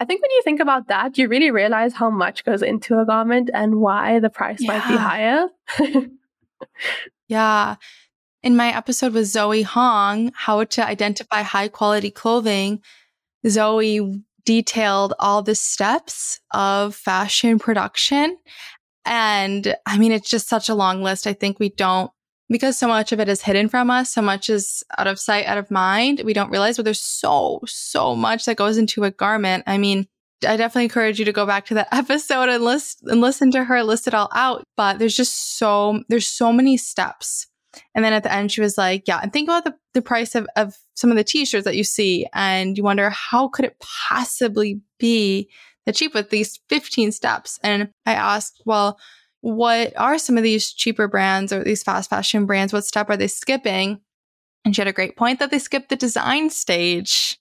I 0.01 0.05
think 0.05 0.23
when 0.23 0.31
you 0.33 0.43
think 0.43 0.61
about 0.61 0.89
that, 0.89 1.17
you 1.17 1.29
really 1.29 1.51
realize 1.51 1.95
how 1.95 2.11
much 2.11 2.45
goes 2.45 2.63
into 2.63 2.99
a 2.99 3.07
garment 3.07 3.51
and 3.55 3.77
why 3.77 4.19
the 4.19 4.31
price 4.31 4.61
yeah. 4.61 4.73
might 4.73 4.89
be 4.89 4.97
higher. 4.97 5.49
yeah. 7.29 7.77
In 8.45 8.57
my 8.57 8.77
episode 8.77 9.15
with 9.15 9.25
Zoe 9.25 9.63
Hong, 9.63 10.31
How 10.35 10.63
to 10.65 10.87
Identify 10.87 11.41
High 11.41 11.69
Quality 11.69 12.11
Clothing, 12.11 12.83
Zoe 13.49 14.23
detailed 14.45 15.15
all 15.19 15.41
the 15.41 15.55
steps 15.55 16.41
of 16.53 16.95
fashion 16.95 17.59
production. 17.59 18.37
And 19.07 19.75
I 19.87 19.97
mean, 19.97 20.13
it's 20.13 20.29
just 20.29 20.47
such 20.47 20.69
a 20.69 20.75
long 20.75 21.03
list. 21.03 21.27
I 21.27 21.33
think 21.33 21.59
we 21.59 21.71
don't 21.71 22.11
because 22.51 22.77
so 22.77 22.87
much 22.87 23.13
of 23.13 23.21
it 23.21 23.31
is 23.31 23.41
hidden 23.41 23.71
from 23.71 23.91
us, 23.91 24.13
so 24.13 24.21
much 24.21 24.51
is 24.51 24.85
out 24.99 25.07
of 25.07 25.19
sight, 25.19 25.47
out 25.47 25.57
of 25.57 25.71
mind, 25.71 26.21
we 26.27 26.35
don't 26.35 26.51
realize, 26.51 26.77
but 26.77 26.85
there's 26.85 27.01
so, 27.01 27.61
so 27.65 28.15
much 28.15 28.45
that 28.45 28.59
goes 28.59 28.77
into 28.77 29.05
a 29.05 29.11
garment. 29.11 29.65
I 29.67 29.79
mean, 29.79 30.07
I 30.47 30.59
definitely 30.59 30.85
encourage 30.85 31.19
you 31.19 31.25
to 31.25 31.33
go 31.33 31.47
back 31.47 31.65
to 31.67 31.75
that 31.75 31.89
episode 31.93 32.51
and 32.51 32.63
list 32.63 32.99
and 33.05 33.23
listen 33.23 33.51
to 33.53 33.65
her 33.65 33.83
list 33.83 34.07
it 34.07 34.13
all 34.13 34.29
out. 34.35 34.65
But 34.77 34.99
there's 34.99 35.17
just 35.17 35.57
so 35.57 36.03
there's 36.11 36.29
so 36.29 36.53
many 36.53 36.77
steps. 36.77 37.47
And 37.95 38.05
then 38.05 38.13
at 38.13 38.23
the 38.23 38.33
end, 38.33 38.53
she 38.53 38.61
was 38.61 38.79
like, 38.79 39.07
Yeah, 39.07 39.21
and 39.23 39.33
think 39.33 39.49
about 39.49 39.65
the, 39.65 39.75
the 39.93 40.03
price 40.03 40.35
of, 40.35 40.47
of 40.57 40.77
some 40.95 41.11
of 41.11 41.17
the 41.17 41.25
t-shirts 41.25 41.65
that 41.65 41.77
you 41.77 41.85
see, 41.85 42.27
and 42.33 42.77
you 42.77 42.85
wonder 42.85 43.11
how 43.11 43.49
could 43.49 43.65
it 43.65 43.77
possibly 43.81 44.81
be 44.99 45.49
that 45.87 45.95
cheap 45.95 46.15
with 46.15 46.31
these 46.31 46.61
15 46.69 47.13
steps? 47.13 47.59
And 47.63 47.91
I 48.07 48.15
asked, 48.15 48.63
Well, 48.65 48.99
what 49.41 49.93
are 49.99 50.19
some 50.19 50.39
of 50.39 50.43
these 50.43 50.73
cheaper 50.73 51.07
brands 51.07 51.53
or 51.53 51.63
these 51.63 51.83
fast 51.83 52.11
fashion 52.11 52.47
brands? 52.47 52.73
What 52.73 52.87
step 52.87 53.11
are 53.11 53.17
they 53.17 53.29
skipping? 53.29 54.01
And 54.65 54.75
she 54.75 54.81
had 54.81 54.89
a 54.89 54.93
great 54.93 55.17
point 55.17 55.39
that 55.41 55.51
they 55.51 55.59
skip 55.59 55.89
the 55.89 55.97
design 55.97 56.49
stage, 56.49 57.39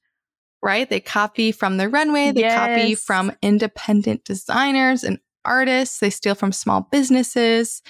right? 0.61 0.89
They 0.89 0.99
copy 0.99 1.53
from 1.53 1.77
the 1.77 1.87
runway, 1.87 2.31
they 2.31 2.41
yes. 2.41 2.57
copy 2.57 2.95
from 2.95 3.31
independent 3.41 4.25
designers 4.25 5.05
and 5.05 5.19
artists, 5.45 5.99
they 5.99 6.09
steal 6.09 6.35
from 6.35 6.51
small 6.51 6.81
businesses 6.91 7.81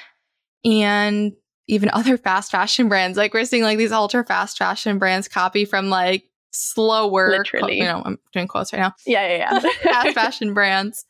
and 0.64 1.34
even 1.68 1.90
other 1.94 2.18
fast 2.18 2.52
fashion 2.52 2.90
brands. 2.90 3.18
Like 3.18 3.34
we're 3.34 3.46
seeing 3.46 3.64
like 3.64 3.78
these 3.78 3.92
ultra 3.92 4.26
fast 4.26 4.58
fashion 4.58 5.00
brands 5.00 5.28
copy 5.28 5.66
from 5.66 5.90
like 5.90 6.26
slower, 6.52 7.30
literally. 7.30 7.78
you 7.78 7.84
know, 7.84 8.02
I'm 8.06 8.20
doing 8.32 8.48
quotes 8.48 8.74
right 8.74 8.80
now. 8.80 8.94
Yeah, 9.06 9.28
yeah, 9.28 9.60
yeah. 9.64 9.72
fast 9.84 10.10
fashion 10.14 10.54
brands. 10.54 11.06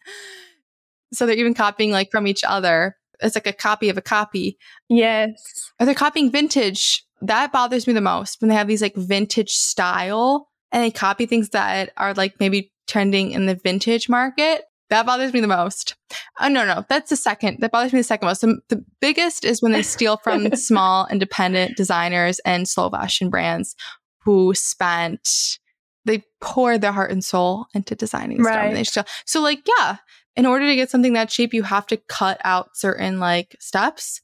So 1.12 1.26
they're 1.26 1.36
even 1.36 1.54
copying 1.54 1.92
like 1.92 2.12
from 2.12 2.28
each 2.28 2.44
other. 2.44 2.98
It's 3.22 3.36
like 3.36 3.48
a 3.48 3.54
copy 3.54 3.90
of 3.90 3.98
a 3.98 4.02
copy. 4.02 4.58
Yes. 4.90 5.72
Or 5.80 5.86
they're 5.86 5.96
copying 5.96 6.32
vintage. 6.32 7.06
That 7.22 7.52
bothers 7.52 7.88
me 7.88 7.94
the 7.94 8.02
most 8.02 8.42
when 8.42 8.50
they 8.50 8.56
have 8.56 8.68
these 8.68 8.82
like 8.82 8.96
vintage 8.96 9.52
style 9.52 10.50
and 10.72 10.84
they 10.84 10.92
copy 10.92 11.26
things 11.26 11.50
that 11.50 11.92
are 11.96 12.14
like 12.14 12.40
maybe 12.40 12.72
trending 12.88 13.32
in 13.32 13.46
the 13.46 13.56
vintage 13.56 14.10
market. 14.10 14.64
That 14.90 15.06
bothers 15.06 15.34
me 15.34 15.40
the 15.40 15.48
most. 15.48 15.96
Oh, 16.40 16.48
no, 16.48 16.66
no, 16.66 16.86
that's 16.88 17.10
the 17.10 17.16
second. 17.16 17.60
That 17.62 17.72
bothers 17.72 17.94
me 17.94 18.00
the 18.00 18.04
second 18.04 18.28
most. 18.28 18.42
The, 18.42 18.60
the 18.70 18.86
biggest 19.00 19.44
is 19.46 19.62
when 19.62 19.72
they 19.72 19.82
steal 19.82 20.18
from 20.18 20.52
small 20.56 21.08
independent 21.10 21.78
designers 21.78 22.40
and 22.40 22.68
slow 22.68 22.90
fashion 22.90 23.30
brands 23.30 23.76
who 24.24 24.54
spent, 24.54 25.58
they 26.06 26.24
pour 26.42 26.78
their 26.78 26.92
heart 26.92 27.12
and 27.12 27.24
soul 27.24 27.66
into 27.74 27.96
designing 27.96 28.42
right. 28.42 28.54
stuff. 28.54 28.66
And 28.66 28.76
they 28.76 28.84
still, 28.84 29.06
so 29.26 29.42
like, 29.42 29.62
yeah, 29.80 29.98
in 30.36 30.46
order 30.46 30.68
to 30.68 30.76
get 30.76 30.90
something 30.90 31.14
that 31.14 31.30
cheap, 31.30 31.54
you 31.54 31.64
have 31.64 31.88
to 31.88 31.98
cut 31.98 32.40
out 32.44 32.76
certain 32.76 33.20
like 33.20 33.56
steps. 33.60 34.22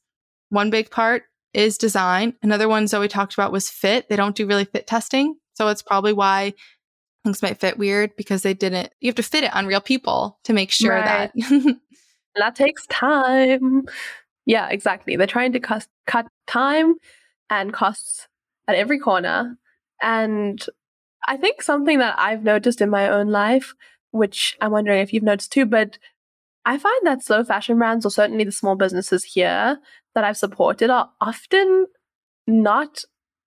One 0.49 0.69
big 0.69 0.91
part 0.91 1.23
is 1.53 1.77
design. 1.77 2.35
Another 2.41 2.67
one 2.67 2.87
Zoe 2.87 3.07
talked 3.07 3.33
about 3.33 3.51
was 3.51 3.69
fit. 3.69 4.09
They 4.09 4.15
don't 4.15 4.35
do 4.35 4.45
really 4.45 4.65
fit 4.65 4.87
testing. 4.87 5.35
So 5.53 5.67
it's 5.67 5.81
probably 5.81 6.13
why 6.13 6.53
things 7.23 7.41
might 7.41 7.59
fit 7.59 7.77
weird 7.77 8.15
because 8.15 8.43
they 8.43 8.53
didn't, 8.53 8.91
you 8.99 9.09
have 9.09 9.15
to 9.15 9.23
fit 9.23 9.43
it 9.43 9.55
on 9.55 9.67
real 9.67 9.81
people 9.81 10.39
to 10.43 10.53
make 10.53 10.71
sure 10.71 10.95
right. 10.95 11.31
that. 11.35 11.77
that 12.35 12.55
takes 12.55 12.85
time. 12.87 13.85
Yeah, 14.45 14.69
exactly. 14.69 15.15
They're 15.15 15.27
trying 15.27 15.53
to 15.53 15.59
cost, 15.59 15.89
cut 16.07 16.27
time 16.47 16.95
and 17.49 17.73
costs 17.73 18.27
at 18.67 18.75
every 18.75 18.99
corner. 18.99 19.57
And 20.01 20.63
I 21.27 21.37
think 21.37 21.61
something 21.61 21.99
that 21.99 22.15
I've 22.17 22.43
noticed 22.43 22.81
in 22.81 22.89
my 22.89 23.09
own 23.09 23.27
life 23.27 23.73
which 24.11 24.57
I'm 24.61 24.71
wondering 24.71 25.01
if 25.01 25.13
you've 25.13 25.23
noticed 25.23 25.51
too, 25.51 25.65
but 25.65 25.97
I 26.65 26.77
find 26.77 27.05
that 27.05 27.23
slow 27.23 27.43
fashion 27.43 27.77
brands, 27.77 28.05
or 28.05 28.11
certainly 28.11 28.43
the 28.43 28.51
small 28.51 28.75
businesses 28.75 29.23
here 29.23 29.79
that 30.15 30.23
I've 30.23 30.37
supported, 30.37 30.89
are 30.89 31.09
often 31.21 31.87
not 32.47 33.03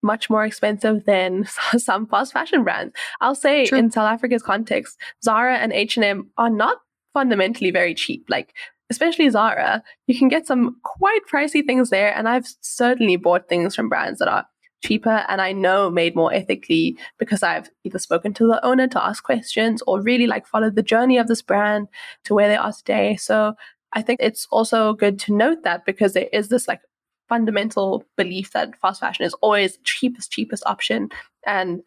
much 0.03 0.31
more 0.31 0.45
expensive 0.45 1.05
than 1.05 1.47
some 1.79 2.07
fast 2.07 2.33
fashion 2.33 2.65
brands. 2.65 2.95
I'll 3.21 3.35
say 3.35 3.67
True. 3.67 3.79
in 3.79 3.91
South 3.91 4.11
Africa's 4.11 4.43
context, 4.43 4.99
Zara 5.23 5.59
and 5.59 5.73
H&M 5.73 6.31
are 6.39 6.51
not 6.51 6.79
fundamentally 7.15 7.71
very 7.71 7.95
cheap. 7.95 8.25
Like 8.29 8.55
especially 8.91 9.29
Zara, 9.29 9.83
you 10.07 10.19
can 10.19 10.29
get 10.29 10.47
some 10.47 10.77
quite 10.83 11.21
pricey 11.31 11.65
things 11.65 11.91
there 11.91 12.15
and 12.15 12.29
I've 12.29 12.47
certainly 12.61 13.17
bought 13.17 13.49
things 13.49 13.75
from 13.75 13.89
brands 13.89 14.19
that 14.19 14.29
are 14.29 14.47
cheaper 14.83 15.25
and 15.29 15.41
I 15.41 15.53
know 15.53 15.91
made 15.91 16.15
more 16.15 16.33
ethically 16.33 16.97
because 17.19 17.43
I've 17.43 17.69
either 17.85 17.99
spoken 17.99 18.33
to 18.35 18.47
the 18.47 18.65
owner 18.65 18.87
to 18.89 19.05
ask 19.05 19.25
questions 19.25 19.83
or 19.87 20.01
really 20.01 20.27
like 20.27 20.47
followed 20.47 20.77
the 20.77 20.83
journey 20.83 21.19
of 21.19 21.27
this 21.27 21.43
brand 21.43 21.89
to 22.25 22.35
where 22.35 22.49
they 22.49 22.57
are 22.57 22.73
today. 22.73 23.17
So 23.17 23.55
I 23.93 24.03
think 24.03 24.21
it's 24.23 24.47
also 24.51 24.93
good 24.93 25.19
to 25.21 25.35
note 25.35 25.65
that 25.65 25.85
because 25.85 26.13
there 26.13 26.29
is 26.33 26.49
this 26.49 26.69
like 26.69 26.81
fundamental 27.29 28.05
belief 28.17 28.53
that 28.53 28.77
fast 28.81 29.01
fashion 29.01 29.25
is 29.25 29.35
always 29.35 29.75
the 29.75 29.83
cheapest, 29.85 30.33
cheapest 30.33 30.65
option. 30.67 31.11
And 31.47 31.83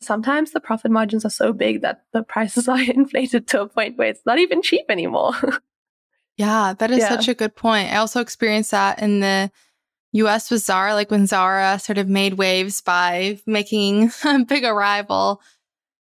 sometimes 0.00 0.52
the 0.52 0.60
profit 0.60 0.90
margins 0.90 1.24
are 1.24 1.30
so 1.30 1.52
big 1.52 1.82
that 1.82 2.04
the 2.12 2.22
prices 2.22 2.68
are 2.68 2.80
inflated 2.80 3.46
to 3.48 3.62
a 3.62 3.68
point 3.68 3.98
where 3.98 4.08
it's 4.08 4.26
not 4.26 4.38
even 4.38 4.62
cheap 4.62 4.86
anymore. 4.88 5.32
yeah, 6.36 6.74
that 6.78 6.90
is 6.90 7.00
yeah. 7.00 7.08
such 7.08 7.28
a 7.28 7.34
good 7.34 7.56
point. 7.56 7.92
I 7.92 7.96
also 7.96 8.20
experienced 8.20 8.70
that 8.70 9.00
in 9.00 9.20
the 9.20 9.50
US 10.12 10.50
with 10.50 10.62
Zara, 10.62 10.94
like 10.94 11.10
when 11.10 11.26
Zara 11.26 11.78
sort 11.78 11.98
of 11.98 12.08
made 12.08 12.34
waves 12.34 12.80
by 12.80 13.38
making 13.46 14.10
a 14.24 14.44
big 14.44 14.64
arrival 14.64 15.40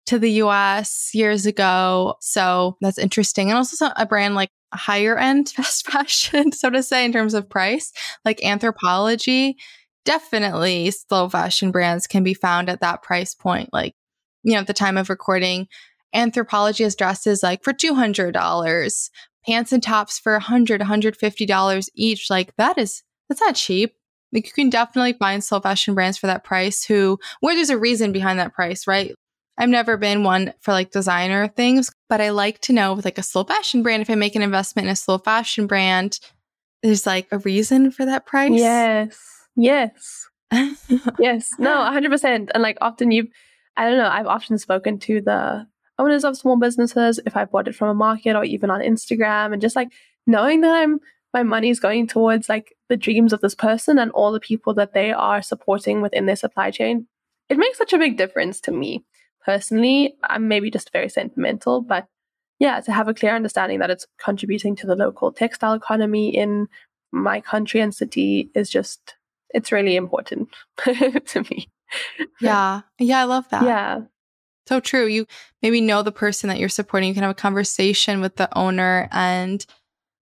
to 0.08 0.18
the 0.18 0.32
US 0.44 1.12
years 1.14 1.46
ago. 1.46 2.16
So 2.22 2.78
that's 2.82 2.98
interesting. 2.98 3.50
And 3.50 3.58
also 3.58 3.92
a 3.96 4.06
brand 4.06 4.36
like 4.36 4.50
higher 4.74 5.18
end 5.18 5.50
fast 5.56 5.90
fashion, 5.90 6.52
so 6.52 6.70
to 6.70 6.84
say, 6.84 7.06
in 7.06 7.12
terms 7.12 7.34
of 7.34 7.50
price, 7.50 7.92
like 8.26 8.40
Anthropologie, 8.40 9.56
Definitely 10.06 10.92
slow 10.92 11.30
fashion 11.30 11.72
brands 11.72 12.08
can 12.08 12.24
be 12.24 12.34
found 12.34 12.70
at 12.70 12.82
that 12.82 13.04
price 13.04 13.36
point. 13.36 13.70
Like, 13.74 13.96
you 14.44 14.54
know, 14.54 14.62
at 14.62 14.68
the 14.68 14.74
time 14.74 14.98
of 14.98 15.10
recording, 15.10 15.68
Anthropologie 16.16 16.84
has 16.84 16.96
dresses 16.96 17.44
like 17.44 17.64
for 17.64 17.74
$200, 17.74 19.10
pants 19.46 19.72
and 19.72 19.84
tops 19.84 20.18
for 20.18 20.40
$100, 20.40 20.80
$150 20.80 21.90
each. 21.94 22.30
Like, 22.30 22.56
that 22.56 22.78
is, 22.78 23.04
that's 23.28 23.42
not 23.42 23.56
cheap. 23.56 23.94
Like, 24.32 24.48
you 24.48 24.54
can 24.54 24.70
definitely 24.70 25.14
find 25.14 25.44
slow 25.44 25.60
fashion 25.60 25.94
brands 25.94 26.18
for 26.18 26.28
that 26.28 26.44
price 26.44 26.84
who, 26.84 27.20
where 27.42 27.54
there's 27.54 27.70
a 27.70 27.78
reason 27.78 28.12
behind 28.12 28.40
that 28.40 28.54
price, 28.54 28.88
right? 28.88 29.14
I've 29.60 29.70
never 29.70 29.98
been 29.98 30.24
one 30.24 30.54
for 30.62 30.72
like 30.72 30.92
designer 30.92 31.50
things, 31.50 31.92
but 32.08 32.22
I 32.22 32.30
like 32.30 32.60
to 32.62 32.74
know 32.74 32.94
with 32.94 33.04
like 33.04 33.18
a 33.18 33.24
slow 33.24 33.44
fashion 33.44 33.84
brand, 33.84 34.02
if 34.02 34.10
I 34.10 34.16
make 34.16 34.36
an 34.36 34.42
investment 34.42 34.88
in 34.88 34.92
a 34.94 34.96
slow 34.96 35.18
fashion 35.18 35.68
brand, 35.68 36.18
there's 36.82 37.06
like 37.06 37.28
a 37.30 37.40
reason 37.40 37.92
for 37.92 38.06
that 38.06 38.26
price. 38.26 38.54
Yes. 38.54 39.20
Yes. 39.58 40.28
yes. 41.20 41.50
No, 41.60 41.72
100%. 41.72 42.50
And 42.54 42.64
like 42.64 42.78
often 42.80 43.12
you've, 43.12 43.28
I 43.76 43.90
don't 43.90 43.98
know, 43.98 44.08
I've 44.08 44.28
often 44.28 44.58
spoken 44.58 44.98
to 45.00 45.20
the 45.20 45.68
owners 45.98 46.24
of 46.24 46.38
small 46.38 46.58
businesses 46.58 47.20
if 47.26 47.36
I 47.36 47.44
bought 47.44 47.68
it 47.68 47.76
from 47.76 47.90
a 47.90 47.94
market 47.94 48.38
or 48.38 48.46
even 48.46 48.70
on 48.70 48.80
Instagram 48.80 49.52
and 49.52 49.62
just 49.62 49.76
like 49.76 49.90
knowing 50.26 50.62
that 50.62 50.74
I'm, 50.74 51.00
my 51.34 51.44
money 51.44 51.70
is 51.70 51.82
going 51.82 52.08
towards 52.08 52.48
like 52.48 52.74
the 52.88 52.96
dreams 52.96 53.34
of 53.34 53.42
this 53.42 53.56
person 53.56 54.00
and 54.00 54.10
all 54.12 54.32
the 54.32 54.40
people 54.40 54.74
that 54.76 54.94
they 54.94 55.12
are 55.12 55.42
supporting 55.42 56.02
within 56.02 56.28
their 56.28 56.38
supply 56.38 56.72
chain. 56.72 57.08
It 57.50 57.58
makes 57.58 57.78
such 57.78 57.92
a 57.92 57.98
big 57.98 58.16
difference 58.16 58.62
to 58.62 58.72
me 58.72 59.04
personally. 59.46 60.16
I'm 60.24 60.48
maybe 60.48 60.70
just 60.72 60.92
very 60.92 61.10
sentimental, 61.10 61.82
but 61.82 62.08
yeah, 62.60 62.82
to 62.82 62.92
have 62.92 63.08
a 63.08 63.14
clear 63.14 63.36
understanding 63.36 63.80
that 63.80 63.90
it's 63.90 64.06
contributing 64.20 64.76
to 64.78 64.88
the 64.88 64.96
local 64.96 65.32
textile 65.32 65.74
economy 65.74 66.36
in 66.36 66.68
my 67.12 67.42
country 67.42 67.80
and 67.80 67.96
city 67.96 68.52
is 68.54 68.70
just, 68.70 69.16
it's 69.52 69.72
really 69.72 69.96
important 69.96 70.50
to 70.84 71.46
me. 71.50 71.70
Yeah. 72.42 72.82
Yeah, 73.00 73.22
I 73.22 73.24
love 73.24 73.48
that. 73.50 73.64
Yeah. 73.64 74.02
So 74.68 74.80
true. 74.80 75.08
You 75.08 75.26
maybe 75.64 75.82
know 75.82 76.04
the 76.04 76.12
person 76.12 76.48
that 76.50 76.60
you're 76.60 76.70
supporting. 76.70 77.08
You 77.08 77.16
can 77.16 77.24
have 77.24 77.32
a 77.32 77.36
conversation 77.36 78.22
with 78.22 78.36
the 78.36 78.56
owner 78.58 79.10
and 79.12 79.66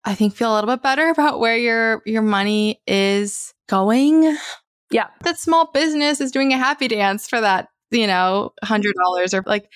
I 0.05 0.17
think 0.17 0.35
feel 0.35 0.53
a 0.53 0.57
little 0.57 0.75
bit 0.75 0.83
better 0.83 1.11
about 1.11 1.39
where 1.39 1.57
your 1.57 2.03
your 2.05 2.23
money 2.23 2.81
is 2.87 3.55
going. 3.69 4.37
Yeah. 4.91 5.09
That 5.23 5.39
small 5.39 5.71
business 5.71 6.21
is 6.21 6.33
doing 6.33 6.53
a 6.53 6.59
happy 6.59 6.89
dance 6.89 7.29
for 7.29 7.41
that 7.41 7.69
you 7.93 8.07
know, 8.07 8.53
$100 8.65 8.93
or 9.35 9.43
like 9.47 9.69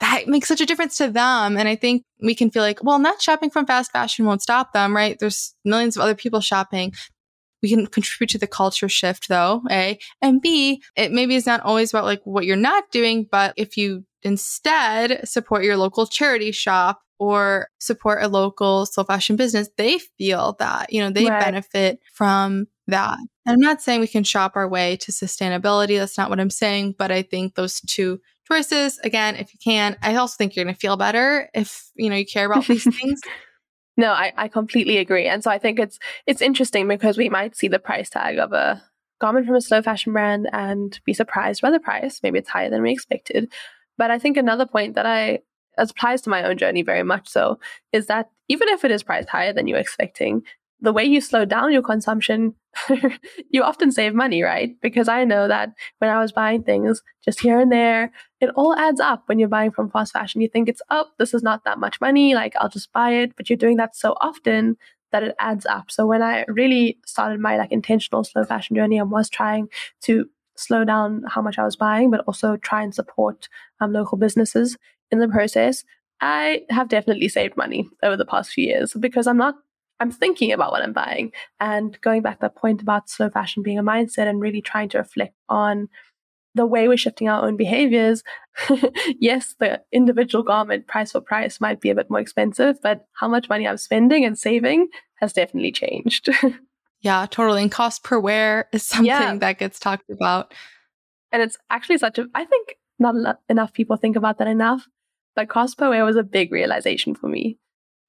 that 0.00 0.26
makes 0.26 0.48
such 0.48 0.60
a 0.60 0.66
difference 0.66 0.96
to 0.98 1.08
them. 1.08 1.56
And 1.56 1.68
I 1.68 1.76
think 1.76 2.02
we 2.20 2.34
can 2.34 2.50
feel 2.50 2.62
like, 2.62 2.82
well, 2.82 2.98
not 2.98 3.22
shopping 3.22 3.50
from 3.50 3.66
fast 3.66 3.92
fashion 3.92 4.24
won't 4.24 4.42
stop 4.42 4.72
them, 4.72 4.94
right? 4.96 5.16
There's 5.18 5.54
millions 5.64 5.96
of 5.96 6.02
other 6.02 6.16
people 6.16 6.40
shopping. 6.40 6.92
We 7.62 7.68
can 7.68 7.86
contribute 7.86 8.30
to 8.30 8.38
the 8.38 8.48
culture 8.48 8.88
shift 8.88 9.28
though, 9.28 9.62
A. 9.70 9.98
And 10.20 10.42
B, 10.42 10.82
it 10.96 11.12
maybe 11.12 11.36
is 11.36 11.46
not 11.46 11.60
always 11.60 11.92
about 11.92 12.04
like 12.04 12.20
what 12.24 12.44
you're 12.44 12.56
not 12.56 12.90
doing, 12.90 13.28
but 13.30 13.54
if 13.56 13.76
you 13.76 14.04
instead 14.24 15.26
support 15.28 15.64
your 15.64 15.76
local 15.76 16.06
charity 16.06 16.50
shop 16.50 17.00
or 17.22 17.68
support 17.78 18.20
a 18.20 18.26
local 18.26 18.84
slow 18.84 19.04
fashion 19.04 19.36
business, 19.36 19.68
they 19.78 20.00
feel 20.18 20.56
that, 20.58 20.92
you 20.92 21.00
know, 21.00 21.08
they 21.08 21.26
right. 21.26 21.44
benefit 21.44 22.00
from 22.12 22.66
that. 22.88 23.16
And 23.46 23.54
I'm 23.54 23.60
not 23.60 23.80
saying 23.80 24.00
we 24.00 24.08
can 24.08 24.24
shop 24.24 24.56
our 24.56 24.68
way 24.68 24.96
to 24.96 25.12
sustainability. 25.12 25.96
That's 25.96 26.18
not 26.18 26.30
what 26.30 26.40
I'm 26.40 26.50
saying. 26.50 26.96
But 26.98 27.12
I 27.12 27.22
think 27.22 27.54
those 27.54 27.80
two 27.82 28.20
choices, 28.48 28.98
again, 29.04 29.36
if 29.36 29.54
you 29.54 29.60
can, 29.62 29.96
I 30.02 30.16
also 30.16 30.34
think 30.36 30.56
you're 30.56 30.64
going 30.64 30.74
to 30.74 30.80
feel 30.80 30.96
better 30.96 31.48
if, 31.54 31.92
you 31.94 32.10
know, 32.10 32.16
you 32.16 32.26
care 32.26 32.50
about 32.50 32.66
these 32.66 32.82
things. 33.00 33.20
No, 33.96 34.10
I, 34.10 34.32
I 34.36 34.48
completely 34.48 34.98
agree. 34.98 35.28
And 35.28 35.44
so 35.44 35.50
I 35.52 35.58
think 35.58 35.78
it's 35.78 36.00
it's 36.26 36.42
interesting 36.42 36.88
because 36.88 37.16
we 37.16 37.28
might 37.28 37.54
see 37.54 37.68
the 37.68 37.78
price 37.78 38.10
tag 38.10 38.38
of 38.38 38.52
a 38.52 38.82
garment 39.20 39.46
from 39.46 39.54
a 39.54 39.60
slow 39.60 39.80
fashion 39.80 40.12
brand 40.12 40.48
and 40.52 40.98
be 41.04 41.14
surprised 41.14 41.62
by 41.62 41.70
the 41.70 41.78
price. 41.78 42.18
Maybe 42.20 42.40
it's 42.40 42.48
higher 42.48 42.68
than 42.68 42.82
we 42.82 42.90
expected. 42.90 43.52
But 43.96 44.10
I 44.10 44.18
think 44.18 44.36
another 44.36 44.66
point 44.66 44.96
that 44.96 45.06
I 45.06 45.40
applies 45.78 46.22
to 46.22 46.30
my 46.30 46.42
own 46.44 46.58
journey 46.58 46.82
very 46.82 47.02
much 47.02 47.28
so 47.28 47.58
is 47.92 48.06
that 48.06 48.30
even 48.48 48.68
if 48.68 48.84
it 48.84 48.90
is 48.90 49.02
priced 49.02 49.28
higher 49.28 49.52
than 49.52 49.66
you're 49.66 49.78
expecting, 49.78 50.42
the 50.82 50.92
way 50.92 51.04
you 51.04 51.20
slow 51.20 51.44
down 51.44 51.72
your 51.72 51.82
consumption, 51.82 52.54
you 53.50 53.62
often 53.62 53.92
save 53.92 54.14
money, 54.14 54.42
right? 54.42 54.74
Because 54.82 55.08
I 55.08 55.24
know 55.24 55.46
that 55.46 55.70
when 55.98 56.10
I 56.10 56.20
was 56.20 56.32
buying 56.32 56.64
things 56.64 57.02
just 57.24 57.40
here 57.40 57.60
and 57.60 57.70
there, 57.70 58.10
it 58.40 58.50
all 58.56 58.74
adds 58.74 59.00
up 59.00 59.22
when 59.26 59.38
you're 59.38 59.48
buying 59.48 59.70
from 59.70 59.90
fast 59.90 60.12
fashion. 60.12 60.40
You 60.40 60.48
think 60.48 60.68
it's, 60.68 60.82
oh, 60.90 61.06
this 61.18 61.34
is 61.34 61.42
not 61.42 61.64
that 61.64 61.78
much 61.78 62.00
money, 62.00 62.34
like 62.34 62.54
I'll 62.56 62.68
just 62.68 62.92
buy 62.92 63.12
it. 63.12 63.36
But 63.36 63.48
you're 63.48 63.56
doing 63.56 63.76
that 63.76 63.94
so 63.94 64.16
often 64.20 64.76
that 65.12 65.22
it 65.22 65.36
adds 65.38 65.66
up. 65.66 65.90
So 65.90 66.04
when 66.04 66.22
I 66.22 66.44
really 66.48 66.98
started 67.06 67.38
my 67.38 67.56
like 67.56 67.70
intentional 67.70 68.24
slow 68.24 68.44
fashion 68.44 68.74
journey, 68.74 68.98
I 68.98 69.04
was 69.04 69.30
trying 69.30 69.68
to 70.02 70.28
slow 70.56 70.84
down 70.84 71.22
how 71.28 71.42
much 71.42 71.58
I 71.58 71.64
was 71.64 71.76
buying, 71.76 72.10
but 72.10 72.24
also 72.26 72.56
try 72.56 72.82
and 72.82 72.94
support 72.94 73.48
um, 73.80 73.92
local 73.92 74.18
businesses 74.18 74.76
in 75.12 75.18
the 75.18 75.28
process. 75.28 75.84
I 76.20 76.62
have 76.70 76.88
definitely 76.88 77.28
saved 77.28 77.56
money 77.56 77.88
over 78.02 78.16
the 78.16 78.24
past 78.24 78.52
few 78.52 78.66
years 78.66 78.94
because 78.98 79.26
I'm 79.26 79.36
not 79.36 79.56
I'm 80.00 80.10
thinking 80.10 80.50
about 80.50 80.72
what 80.72 80.82
I'm 80.82 80.92
buying. 80.92 81.30
And 81.60 82.00
going 82.00 82.22
back 82.22 82.38
to 82.38 82.40
that 82.42 82.56
point 82.56 82.82
about 82.82 83.08
slow 83.08 83.30
fashion 83.30 83.62
being 83.62 83.78
a 83.78 83.84
mindset 83.84 84.26
and 84.26 84.40
really 84.40 84.60
trying 84.60 84.88
to 84.90 84.98
reflect 84.98 85.34
on 85.48 85.88
the 86.54 86.66
way 86.66 86.88
we're 86.88 86.96
shifting 86.96 87.28
our 87.28 87.46
own 87.46 87.56
behaviors. 87.56 88.22
yes, 89.20 89.54
the 89.58 89.80
individual 89.92 90.42
garment 90.42 90.86
price 90.86 91.12
for 91.12 91.20
price 91.20 91.60
might 91.60 91.80
be 91.80 91.88
a 91.90 91.94
bit 91.94 92.10
more 92.10 92.20
expensive, 92.20 92.82
but 92.82 93.06
how 93.12 93.28
much 93.28 93.48
money 93.48 93.66
I'm 93.66 93.78
spending 93.78 94.24
and 94.24 94.38
saving 94.38 94.88
has 95.16 95.32
definitely 95.32 95.72
changed. 95.72 96.28
yeah, 97.00 97.26
totally. 97.30 97.62
And 97.62 97.70
cost 97.70 98.02
per 98.02 98.18
wear 98.18 98.68
is 98.72 98.84
something 98.84 99.06
yeah. 99.06 99.36
that 99.36 99.58
gets 99.58 99.78
talked 99.78 100.10
about. 100.10 100.52
And 101.30 101.42
it's 101.42 101.56
actually 101.70 101.98
such 101.98 102.18
a, 102.18 102.26
I 102.34 102.44
think 102.44 102.76
not 102.98 103.38
enough 103.48 103.72
people 103.72 103.96
think 103.96 104.16
about 104.16 104.38
that 104.38 104.48
enough, 104.48 104.86
but 105.34 105.48
cost 105.48 105.78
per 105.78 105.88
wear 105.88 106.04
was 106.04 106.16
a 106.16 106.22
big 106.22 106.52
realization 106.52 107.14
for 107.14 107.28
me. 107.28 107.58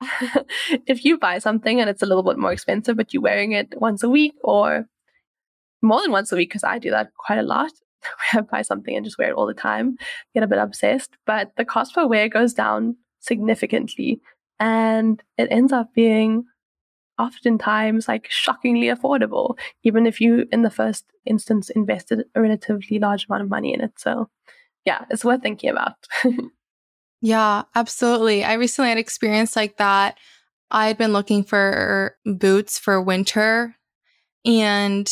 if 0.87 1.05
you 1.05 1.17
buy 1.17 1.39
something 1.39 1.79
and 1.79 1.89
it's 1.89 2.01
a 2.01 2.05
little 2.05 2.23
bit 2.23 2.37
more 2.37 2.51
expensive, 2.51 2.97
but 2.97 3.13
you're 3.13 3.23
wearing 3.23 3.53
it 3.53 3.73
once 3.77 4.03
a 4.03 4.09
week 4.09 4.33
or 4.43 4.87
more 5.81 6.01
than 6.01 6.11
once 6.11 6.31
a 6.31 6.35
week, 6.35 6.49
because 6.49 6.63
I 6.63 6.79
do 6.79 6.89
that 6.91 7.13
quite 7.17 7.39
a 7.39 7.43
lot. 7.43 7.71
I 8.33 8.41
buy 8.41 8.61
something 8.61 8.95
and 8.95 9.05
just 9.05 9.17
wear 9.17 9.29
it 9.29 9.35
all 9.35 9.47
the 9.47 9.53
time, 9.53 9.97
get 10.33 10.43
a 10.43 10.47
bit 10.47 10.59
obsessed, 10.59 11.17
but 11.25 11.51
the 11.57 11.65
cost 11.65 11.95
per 11.95 12.05
wear 12.05 12.27
goes 12.29 12.53
down 12.53 12.97
significantly 13.19 14.19
and 14.59 15.21
it 15.37 15.47
ends 15.51 15.71
up 15.71 15.93
being 15.93 16.45
oftentimes 17.19 18.07
like 18.07 18.27
shockingly 18.29 18.87
affordable, 18.87 19.57
even 19.83 20.05
if 20.05 20.19
you 20.19 20.47
in 20.51 20.63
the 20.63 20.69
first 20.69 21.05
instance 21.25 21.69
invested 21.69 22.25
a 22.35 22.41
relatively 22.41 22.99
large 22.99 23.25
amount 23.27 23.43
of 23.43 23.49
money 23.49 23.73
in 23.73 23.81
it. 23.81 23.93
So 23.97 24.29
yeah, 24.85 25.05
it's 25.09 25.23
worth 25.23 25.41
thinking 25.41 25.69
about. 25.69 25.95
Yeah, 27.23 27.63
absolutely. 27.73 28.43
I 28.43 28.53
recently 28.55 28.89
had 28.89 28.97
experience 28.97 29.55
like 29.55 29.77
that. 29.77 30.17
I 30.69 30.87
had 30.87 30.97
been 30.97 31.13
looking 31.13 31.45
for 31.45 32.17
boots 32.25 32.77
for 32.77 33.01
winter 33.01 33.77
and 34.43 35.09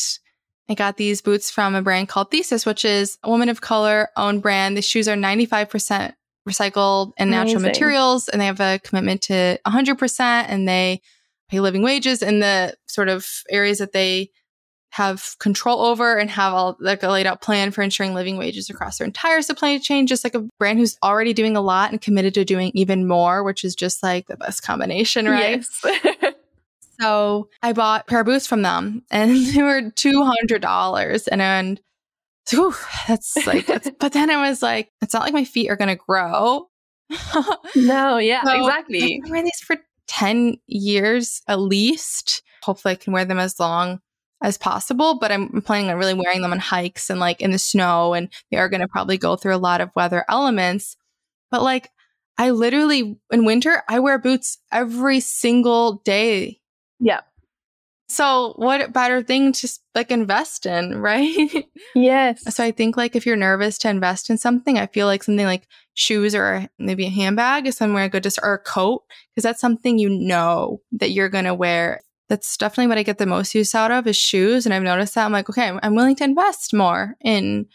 I 0.68 0.74
got 0.74 0.97
these 0.97 1.22
boots 1.22 1.49
from 1.49 1.74
a 1.74 1.82
brand 1.82 2.09
called 2.09 2.30
Thesis, 2.30 2.66
which 2.66 2.84
is 2.84 3.18
a 3.24 3.30
woman 3.30 3.47
of 3.47 3.62
color 3.62 4.09
owned 4.18 4.41
brand. 4.41 4.76
The 4.76 4.82
shoes 4.82 5.07
are 5.07 5.16
95% 5.16 6.14
recycled 6.49 7.14
and 7.18 7.32
natural 7.32 7.57
Amazing. 7.57 7.70
materials 7.70 8.28
and 8.28 8.41
they 8.41 8.45
have 8.45 8.59
a 8.59 8.80
commitment 8.84 9.22
to 9.24 9.57
100% 9.66 10.20
and 10.20 10.68
they 10.68 10.99
pay 11.47 11.62
living 11.62 11.82
wages 11.82 12.22
in 12.22 12.41
the 12.41 12.76
sort 12.88 13.07
of 13.07 13.26
areas 13.49 13.78
that 13.78 13.93
they 13.93 14.32
have 14.92 15.38
control 15.39 15.82
over 15.82 16.18
and 16.18 16.30
have 16.30 16.54
all 16.54 16.76
like 16.80 17.02
a 17.02 17.08
laid 17.08 17.26
out 17.26 17.42
plan 17.42 17.72
for 17.72 17.82
ensuring 17.82 18.14
living 18.14 18.38
wages 18.38 18.70
across 18.70 18.98
their 18.98 19.08
entire 19.08 19.42
supply 19.42 19.78
chain, 19.78 20.06
just 20.06 20.26
like 20.26 20.36
a 20.36 20.46
brand 20.60 20.80
who's 20.80 20.98
already 21.02 21.34
doing 21.34 21.56
a 21.56 21.62
lot 21.62 21.92
and 21.92 22.02
committed 22.02 22.34
to 22.34 22.44
doing 22.44 22.72
even 22.74 23.08
more, 23.08 23.42
which 23.42 23.64
is 23.64 23.74
just 23.74 24.04
like 24.04 24.28
the 24.28 24.36
best 24.36 24.64
combination, 24.64 25.28
right? 25.28 25.66
Yes. 25.86 26.34
so 27.02 27.48
I 27.64 27.72
bought 27.72 28.02
a 28.02 28.04
pair 28.04 28.20
of 28.20 28.26
boots 28.26 28.46
from 28.46 28.64
them 28.64 29.04
and 29.10 29.34
they 29.56 29.64
were 29.64 29.82
$200 29.82 31.28
and, 31.32 31.42
and 31.42 31.82
So, 32.46 32.58
whew, 32.58 32.76
that's 33.08 33.48
like, 33.48 33.68
that's, 33.68 33.89
but 34.00 34.12
then 34.12 34.30
I 34.30 34.50
was 34.50 34.62
like, 34.62 34.92
it's 35.02 35.14
not 35.14 35.24
like 35.24 35.34
my 35.34 35.46
feet 35.46 35.70
are 35.70 35.78
going 35.78 35.88
to 35.88 35.96
grow. 35.96 36.68
no, 37.78 38.18
yeah, 38.18 38.44
so 38.44 38.52
exactly. 38.52 39.04
I've 39.04 39.24
been 39.24 39.32
wearing 39.32 39.46
these 39.46 39.62
for 39.66 39.78
10 40.08 40.58
years 40.68 41.42
at 41.48 41.62
least. 41.62 42.44
Hopefully, 42.64 42.92
I 42.92 42.96
can 42.96 43.14
wear 43.14 43.26
them 43.26 43.39
as 43.39 43.58
long 43.60 44.02
as 44.42 44.58
possible, 44.58 45.20
but 45.20 45.32
I'm 45.32 45.62
planning 45.62 45.89
on 45.89 45.98
really 45.98 46.14
wearing 46.14 46.42
them 46.42 46.52
on 46.52 46.60
hikes 46.60 47.10
and 47.10 47.20
like 47.20 47.42
in 47.42 47.52
the 47.52 47.60
snow, 47.60 48.14
and 48.14 48.30
they 48.50 48.58
are 48.58 48.70
going 48.70 48.82
to 48.82 48.88
probably 48.88 49.18
go 49.18 49.36
through 49.36 49.56
a 49.56 49.58
lot 49.58 49.82
of 49.82 49.92
weather 49.96 50.26
elements. 50.28 50.98
But 51.52 51.62
like, 51.62 51.89
I 52.38 52.52
literally, 52.52 53.20
in 53.32 53.46
winter, 53.46 53.84
I 53.88 54.00
wear 54.00 54.18
boots 54.18 54.58
every 54.72 55.20
single 55.20 56.02
day. 56.04 56.60
Yeah. 57.00 57.22
So 58.12 58.54
what 58.58 58.92
better 58.92 59.24
thing 59.24 59.54
to 59.54 59.70
like 59.96 60.12
invest 60.12 60.66
in, 60.66 60.98
right? 61.02 61.66
Yes. 61.96 62.44
so 62.54 62.64
I 62.64 62.72
think 62.72 62.98
like 62.98 63.16
if 63.16 63.26
you're 63.26 63.38
nervous 63.38 63.78
to 63.80 63.89
invest 63.89 64.30
in 64.30 64.38
something, 64.38 64.78
I 64.78 64.88
feel 64.88 65.08
like 65.08 65.24
something 65.24 65.46
like 65.46 65.68
shoes 65.94 66.36
or 66.36 66.68
maybe 66.78 67.06
a 67.06 67.10
handbag 67.10 67.68
is 67.68 67.78
somewhere 67.78 68.10
good 68.10 68.24
to 68.24 68.32
or 68.44 68.56
a 68.56 68.60
coat 68.60 69.04
because 69.30 69.44
that's 69.44 69.62
something 69.62 69.98
you 69.98 70.10
know 70.10 70.82
that 70.92 71.12
you're 71.12 71.30
going 71.30 71.46
to 71.46 71.54
wear. 71.54 72.02
That's 72.32 72.55
definitely 72.55 72.88
what 72.88 72.97
I 72.97 73.03
get 73.03 73.17
the 73.17 73.25
most 73.25 73.53
use 73.53 73.75
out 73.75 73.91
of 73.91 74.07
is 74.07 74.15
shoes. 74.15 74.65
And 74.65 74.73
I've 74.73 74.84
noticed 74.84 75.15
that 75.15 75.25
I'm 75.25 75.34
like, 75.34 75.49
okay, 75.49 75.77
I'm 75.84 75.95
willing 75.95 76.15
to 76.15 76.23
invest 76.23 76.73
more 76.73 77.17
in 77.19 77.65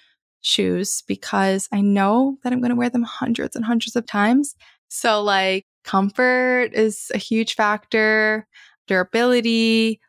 shoes 0.40 1.02
because 1.07 1.68
I 1.72 1.82
know 1.82 2.38
that 2.42 2.54
I'm 2.54 2.61
going 2.61 2.70
to 2.70 2.74
wear 2.74 2.88
them 2.88 3.02
hundreds 3.02 3.54
and 3.54 3.66
hundreds 3.66 3.96
of 3.96 4.07
times. 4.07 4.54
So 4.88 5.22
like 5.22 5.66
comfort 5.84 6.70
is 6.72 7.11
a 7.12 7.18
huge 7.18 7.54
factor, 7.54 8.48
durability, 8.86 10.00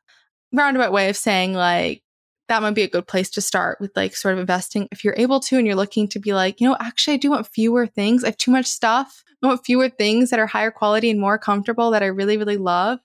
roundabout 0.54 0.94
way 0.94 1.10
of 1.10 1.18
saying 1.18 1.52
like 1.52 2.02
that 2.48 2.62
might 2.62 2.72
be 2.72 2.84
a 2.84 2.90
good 2.90 3.06
place 3.06 3.30
to 3.32 3.42
start 3.42 3.82
with 3.82 3.92
like 3.98 4.16
sort 4.16 4.34
of 4.34 4.40
investing 4.40 4.88
if 4.94 5.04
you're 5.04 5.14
able 5.18 5.42
to 5.42 5.58
and 5.58 5.68
you're 5.68 5.76
looking 5.76 6.08
to 6.08 6.20
be 6.20 6.34
like, 6.34 6.62
you 6.62 6.70
know, 6.70 6.78
actually 6.80 7.16
I 7.16 7.18
do 7.18 7.32
want 7.32 7.48
fewer 7.48 7.86
things. 7.86 8.24
I 8.24 8.28
have 8.28 8.38
too 8.38 8.52
much 8.52 8.68
stuff. 8.68 9.26
I 9.44 9.48
want 9.48 9.66
fewer 9.66 9.90
things 9.90 10.30
that 10.30 10.40
are 10.40 10.48
higher 10.48 10.72
quality 10.72 11.10
and 11.10 11.20
more 11.20 11.38
comfortable 11.38 11.92
that 11.92 12.02
I 12.02 12.06
really, 12.06 12.38
really 12.38 12.56
love. 12.56 13.00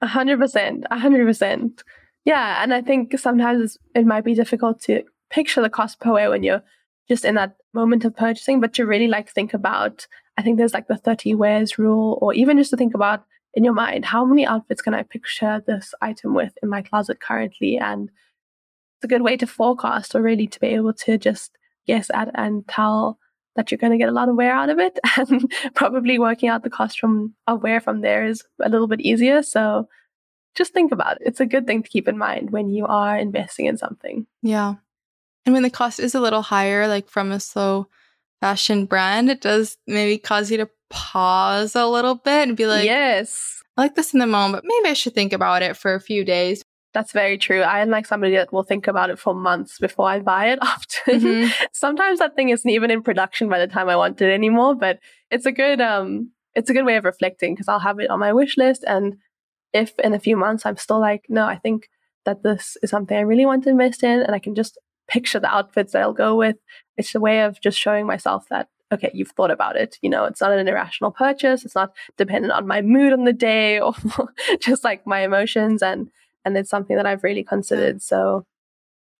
A 0.00 0.06
hundred 0.06 0.38
percent. 0.38 0.84
A 0.90 0.98
hundred 0.98 1.26
percent. 1.26 1.82
Yeah. 2.24 2.62
And 2.62 2.74
I 2.74 2.82
think 2.82 3.18
sometimes 3.18 3.78
it 3.94 4.06
might 4.06 4.24
be 4.24 4.34
difficult 4.34 4.80
to 4.82 5.02
picture 5.30 5.62
the 5.62 5.70
cost 5.70 6.00
per 6.00 6.12
wear 6.12 6.30
when 6.30 6.42
you're 6.42 6.62
just 7.08 7.24
in 7.24 7.36
that 7.36 7.56
moment 7.72 8.04
of 8.04 8.16
purchasing, 8.16 8.60
but 8.60 8.74
to 8.74 8.86
really 8.86 9.06
like 9.06 9.30
think 9.30 9.54
about, 9.54 10.06
I 10.36 10.42
think 10.42 10.58
there's 10.58 10.74
like 10.74 10.88
the 10.88 10.96
30 10.96 11.34
wears 11.34 11.78
rule, 11.78 12.18
or 12.20 12.34
even 12.34 12.58
just 12.58 12.70
to 12.70 12.76
think 12.76 12.94
about 12.94 13.24
in 13.54 13.64
your 13.64 13.72
mind, 13.72 14.04
how 14.04 14.24
many 14.24 14.46
outfits 14.46 14.82
can 14.82 14.92
I 14.92 15.02
picture 15.02 15.62
this 15.66 15.94
item 16.02 16.34
with 16.34 16.52
in 16.62 16.68
my 16.68 16.82
closet 16.82 17.20
currently? 17.20 17.78
And 17.78 18.10
it's 18.10 19.04
a 19.04 19.08
good 19.08 19.22
way 19.22 19.36
to 19.38 19.46
forecast 19.46 20.14
or 20.14 20.20
really 20.20 20.46
to 20.46 20.60
be 20.60 20.68
able 20.68 20.92
to 20.92 21.16
just 21.16 21.56
guess 21.86 22.10
at 22.12 22.30
and 22.34 22.66
tell 22.68 23.18
that 23.56 23.70
you're 23.70 23.78
going 23.78 23.92
to 23.92 23.98
get 23.98 24.08
a 24.08 24.12
lot 24.12 24.28
of 24.28 24.36
wear 24.36 24.52
out 24.52 24.70
of 24.70 24.78
it. 24.78 24.98
And 25.16 25.52
probably 25.74 26.18
working 26.18 26.48
out 26.48 26.62
the 26.62 26.70
cost 26.70 26.98
from 26.98 27.34
of 27.46 27.62
wear 27.62 27.80
from 27.80 28.00
there 28.00 28.26
is 28.26 28.44
a 28.62 28.68
little 28.68 28.86
bit 28.86 29.00
easier. 29.00 29.42
So 29.42 29.88
just 30.54 30.72
think 30.72 30.92
about 30.92 31.20
it. 31.20 31.26
It's 31.26 31.40
a 31.40 31.46
good 31.46 31.66
thing 31.66 31.82
to 31.82 31.88
keep 31.88 32.08
in 32.08 32.18
mind 32.18 32.50
when 32.50 32.70
you 32.70 32.86
are 32.86 33.16
investing 33.16 33.66
in 33.66 33.76
something. 33.76 34.26
Yeah. 34.42 34.74
And 35.44 35.52
when 35.54 35.62
the 35.62 35.70
cost 35.70 36.00
is 36.00 36.14
a 36.14 36.20
little 36.20 36.42
higher, 36.42 36.88
like 36.88 37.08
from 37.08 37.30
a 37.30 37.40
slow 37.40 37.88
fashion 38.40 38.86
brand, 38.86 39.30
it 39.30 39.40
does 39.40 39.78
maybe 39.86 40.18
cause 40.18 40.50
you 40.50 40.58
to 40.58 40.70
pause 40.90 41.74
a 41.74 41.86
little 41.86 42.16
bit 42.16 42.48
and 42.48 42.56
be 42.56 42.66
like, 42.66 42.84
yes, 42.84 43.62
I 43.76 43.82
like 43.82 43.94
this 43.94 44.12
in 44.12 44.20
the 44.20 44.26
moment, 44.26 44.64
but 44.64 44.68
maybe 44.68 44.90
I 44.90 44.94
should 44.94 45.14
think 45.14 45.32
about 45.32 45.62
it 45.62 45.76
for 45.76 45.94
a 45.94 46.00
few 46.00 46.24
days. 46.24 46.62
That's 46.96 47.12
very 47.12 47.36
true. 47.36 47.60
I 47.60 47.80
am 47.80 47.90
like 47.90 48.06
somebody 48.06 48.36
that 48.36 48.54
will 48.54 48.62
think 48.62 48.86
about 48.86 49.10
it 49.10 49.18
for 49.18 49.34
months 49.34 49.78
before 49.78 50.08
I 50.08 50.20
buy 50.20 50.46
it 50.52 50.58
often. 50.62 51.20
Mm-hmm. 51.20 51.64
Sometimes 51.70 52.20
that 52.20 52.34
thing 52.34 52.48
isn't 52.48 52.70
even 52.70 52.90
in 52.90 53.02
production 53.02 53.50
by 53.50 53.58
the 53.58 53.66
time 53.66 53.90
I 53.90 53.96
want 53.96 54.22
it 54.22 54.32
anymore, 54.32 54.74
but 54.74 54.98
it's 55.30 55.44
a 55.44 55.52
good 55.52 55.82
um 55.82 56.30
it's 56.54 56.70
a 56.70 56.72
good 56.72 56.86
way 56.86 56.96
of 56.96 57.04
reflecting 57.04 57.54
because 57.54 57.68
I'll 57.68 57.80
have 57.80 58.00
it 58.00 58.08
on 58.08 58.18
my 58.18 58.32
wish 58.32 58.56
list 58.56 58.82
and 58.88 59.16
if 59.74 59.92
in 59.98 60.14
a 60.14 60.18
few 60.18 60.38
months 60.38 60.64
I'm 60.64 60.78
still 60.78 60.98
like, 60.98 61.26
no, 61.28 61.44
I 61.44 61.58
think 61.58 61.90
that 62.24 62.42
this 62.42 62.78
is 62.82 62.88
something 62.88 63.14
I 63.14 63.28
really 63.30 63.44
want 63.44 63.64
to 63.64 63.70
invest 63.70 64.02
in 64.02 64.22
and 64.22 64.34
I 64.34 64.38
can 64.38 64.54
just 64.54 64.78
picture 65.06 65.38
the 65.38 65.54
outfits 65.54 65.92
that 65.92 66.00
I'll 66.00 66.14
go 66.14 66.34
with. 66.34 66.56
It's 66.96 67.14
a 67.14 67.20
way 67.20 67.42
of 67.42 67.60
just 67.60 67.78
showing 67.78 68.06
myself 68.06 68.46
that 68.48 68.70
okay, 68.90 69.10
you've 69.12 69.32
thought 69.32 69.50
about 69.50 69.76
it. 69.76 69.98
You 70.00 70.08
know, 70.08 70.24
it's 70.24 70.40
not 70.40 70.52
an 70.52 70.66
irrational 70.66 71.10
purchase. 71.10 71.66
It's 71.66 71.74
not 71.74 71.92
dependent 72.16 72.54
on 72.54 72.66
my 72.66 72.80
mood 72.80 73.12
on 73.12 73.24
the 73.24 73.34
day 73.34 73.80
or 73.80 73.92
just 74.60 74.82
like 74.82 75.06
my 75.06 75.20
emotions. 75.20 75.82
And, 75.82 76.10
and 76.46 76.56
it's 76.56 76.70
something 76.70 76.96
that 76.96 77.06
I've 77.06 77.24
really 77.24 77.42
considered. 77.42 78.00
So 78.00 78.46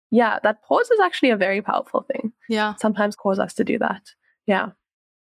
yeah, 0.09 0.39
that 0.43 0.63
pause 0.63 0.89
is 0.89 0.99
actually 1.01 1.31
a 1.31 1.37
very 1.37 1.61
powerful 1.61 2.01
thing. 2.01 2.31
Yeah. 2.47 2.75
Sometimes 2.75 3.15
cause 3.15 3.37
us 3.37 3.53
to 3.55 3.63
do 3.65 3.77
that. 3.79 4.01
Yeah. 4.47 4.69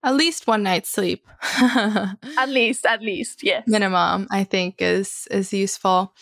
At 0.04 0.14
least 0.14 0.46
one 0.46 0.62
night's 0.62 0.88
sleep. 0.88 1.26
at 1.60 2.48
least, 2.48 2.86
at 2.86 3.02
least, 3.02 3.42
yes. 3.42 3.64
Minimum, 3.66 4.28
I 4.30 4.44
think, 4.44 4.76
is 4.78 5.26
is 5.28 5.52
useful. 5.52 6.14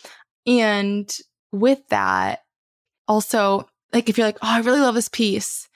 And 0.47 1.14
with 1.53 1.87
that, 1.89 2.41
also, 3.07 3.68
like 3.93 4.09
if 4.09 4.16
you're 4.16 4.27
like, 4.27 4.39
oh, 4.41 4.49
I 4.49 4.61
really 4.61 4.81
love 4.81 4.95
this 4.95 5.11
piece, 5.11 5.68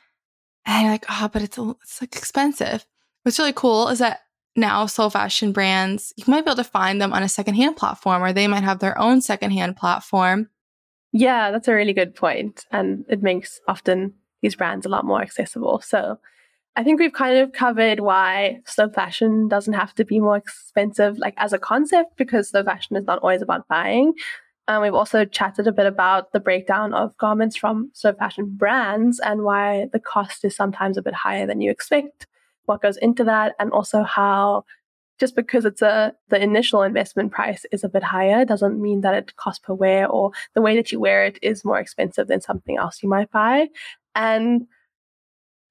and 0.64 0.84
you're 0.84 0.92
like, 0.92 1.04
oh, 1.10 1.28
but 1.30 1.42
it's 1.42 1.58
it's 1.58 2.00
like 2.00 2.16
expensive. 2.16 2.86
What's 3.22 3.38
really 3.38 3.52
cool 3.52 3.88
is 3.88 3.98
that 3.98 4.20
now 4.56 4.86
slow 4.86 5.10
fashion 5.10 5.52
brands, 5.52 6.12
you 6.16 6.24
might 6.26 6.44
be 6.44 6.50
able 6.50 6.62
to 6.62 6.64
find 6.64 7.00
them 7.00 7.12
on 7.12 7.22
a 7.22 7.28
secondhand 7.28 7.76
platform 7.76 8.22
or 8.22 8.32
they 8.32 8.46
might 8.46 8.64
have 8.64 8.78
their 8.78 8.98
own 8.98 9.20
secondhand 9.20 9.76
platform. 9.76 10.48
Yeah, 11.12 11.50
that's 11.50 11.68
a 11.68 11.74
really 11.74 11.92
good 11.92 12.14
point. 12.14 12.64
And 12.70 13.04
it 13.08 13.22
makes 13.22 13.60
often 13.66 14.14
these 14.42 14.54
brands 14.54 14.86
a 14.86 14.88
lot 14.88 15.04
more 15.04 15.20
accessible. 15.22 15.80
So 15.84 16.18
I 16.76 16.84
think 16.84 17.00
we've 17.00 17.12
kind 17.12 17.38
of 17.38 17.52
covered 17.52 18.00
why 18.00 18.60
slow 18.64 18.88
fashion 18.88 19.48
doesn't 19.48 19.74
have 19.74 19.94
to 19.96 20.04
be 20.04 20.20
more 20.20 20.36
expensive, 20.36 21.18
like 21.18 21.34
as 21.36 21.52
a 21.52 21.58
concept, 21.58 22.16
because 22.16 22.50
slow 22.50 22.62
fashion 22.62 22.96
is 22.96 23.04
not 23.04 23.18
always 23.18 23.42
about 23.42 23.66
buying. 23.68 24.14
Um, 24.68 24.82
we've 24.82 24.94
also 24.94 25.24
chatted 25.24 25.66
a 25.66 25.72
bit 25.72 25.86
about 25.86 26.32
the 26.32 26.38
breakdown 26.38 26.94
of 26.94 27.16
garments 27.18 27.56
from 27.56 27.90
slow 27.92 28.12
fashion 28.12 28.54
brands 28.56 29.18
and 29.18 29.42
why 29.42 29.88
the 29.92 29.98
cost 29.98 30.44
is 30.44 30.54
sometimes 30.54 30.96
a 30.96 31.02
bit 31.02 31.14
higher 31.14 31.44
than 31.44 31.60
you 31.60 31.72
expect, 31.72 32.28
what 32.70 32.80
goes 32.80 32.96
into 32.96 33.24
that, 33.24 33.54
and 33.58 33.72
also 33.72 34.04
how 34.04 34.64
just 35.18 35.36
because 35.36 35.64
it's 35.66 35.82
a 35.82 36.14
the 36.28 36.42
initial 36.42 36.82
investment 36.82 37.32
price 37.32 37.66
is 37.72 37.84
a 37.84 37.88
bit 37.88 38.02
higher 38.02 38.44
doesn't 38.44 38.80
mean 38.80 39.02
that 39.02 39.14
it 39.14 39.36
costs 39.36 39.58
per 39.58 39.74
wear 39.74 40.08
or 40.08 40.30
the 40.54 40.62
way 40.62 40.76
that 40.76 40.92
you 40.92 41.00
wear 41.00 41.24
it 41.24 41.38
is 41.42 41.64
more 41.64 41.78
expensive 41.78 42.28
than 42.28 42.40
something 42.40 42.78
else 42.78 43.02
you 43.02 43.08
might 43.08 43.30
buy. 43.30 43.68
And 44.14 44.66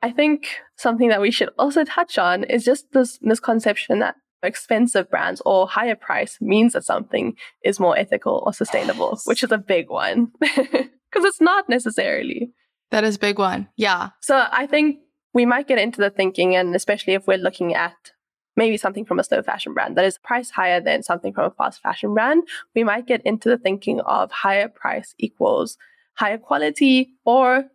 I 0.01 0.11
think 0.11 0.47
something 0.77 1.09
that 1.09 1.21
we 1.21 1.31
should 1.31 1.49
also 1.57 1.83
touch 1.83 2.17
on 2.17 2.43
is 2.43 2.63
just 2.63 2.91
this 2.91 3.17
misconception 3.21 3.99
that 3.99 4.15
expensive 4.43 5.09
brands 5.09 5.41
or 5.45 5.67
higher 5.67 5.95
price 5.95 6.37
means 6.39 6.73
that 6.73 6.85
something 6.85 7.35
is 7.63 7.79
more 7.79 7.97
ethical 7.97 8.43
or 8.45 8.53
sustainable, 8.53 9.11
yes. 9.13 9.25
which 9.25 9.43
is 9.43 9.51
a 9.51 9.57
big 9.57 9.89
one 9.89 10.31
because 10.39 11.25
it's 11.25 11.41
not 11.41 11.67
necessarily. 11.69 12.51
That 12.91 13.03
is 13.03 13.15
a 13.15 13.19
big 13.19 13.39
one. 13.39 13.67
Yeah. 13.77 14.09
So 14.21 14.45
I 14.51 14.67
think 14.67 14.99
we 15.33 15.45
might 15.45 15.67
get 15.67 15.79
into 15.79 16.01
the 16.01 16.09
thinking, 16.09 16.55
and 16.55 16.75
especially 16.75 17.13
if 17.13 17.27
we're 17.27 17.37
looking 17.37 17.73
at 17.73 18.11
maybe 18.55 18.77
something 18.77 19.05
from 19.05 19.19
a 19.19 19.23
slow 19.23 19.41
fashion 19.41 19.73
brand 19.73 19.95
that 19.95 20.05
is 20.05 20.17
priced 20.17 20.51
higher 20.51 20.81
than 20.81 21.01
something 21.01 21.33
from 21.33 21.45
a 21.45 21.51
fast 21.51 21.81
fashion 21.81 22.13
brand, 22.13 22.43
we 22.75 22.83
might 22.83 23.07
get 23.07 23.21
into 23.25 23.47
the 23.47 23.57
thinking 23.57 24.01
of 24.01 24.31
higher 24.31 24.67
price 24.67 25.15
equals 25.17 25.77
higher 26.15 26.37
quality 26.37 27.13
or 27.23 27.65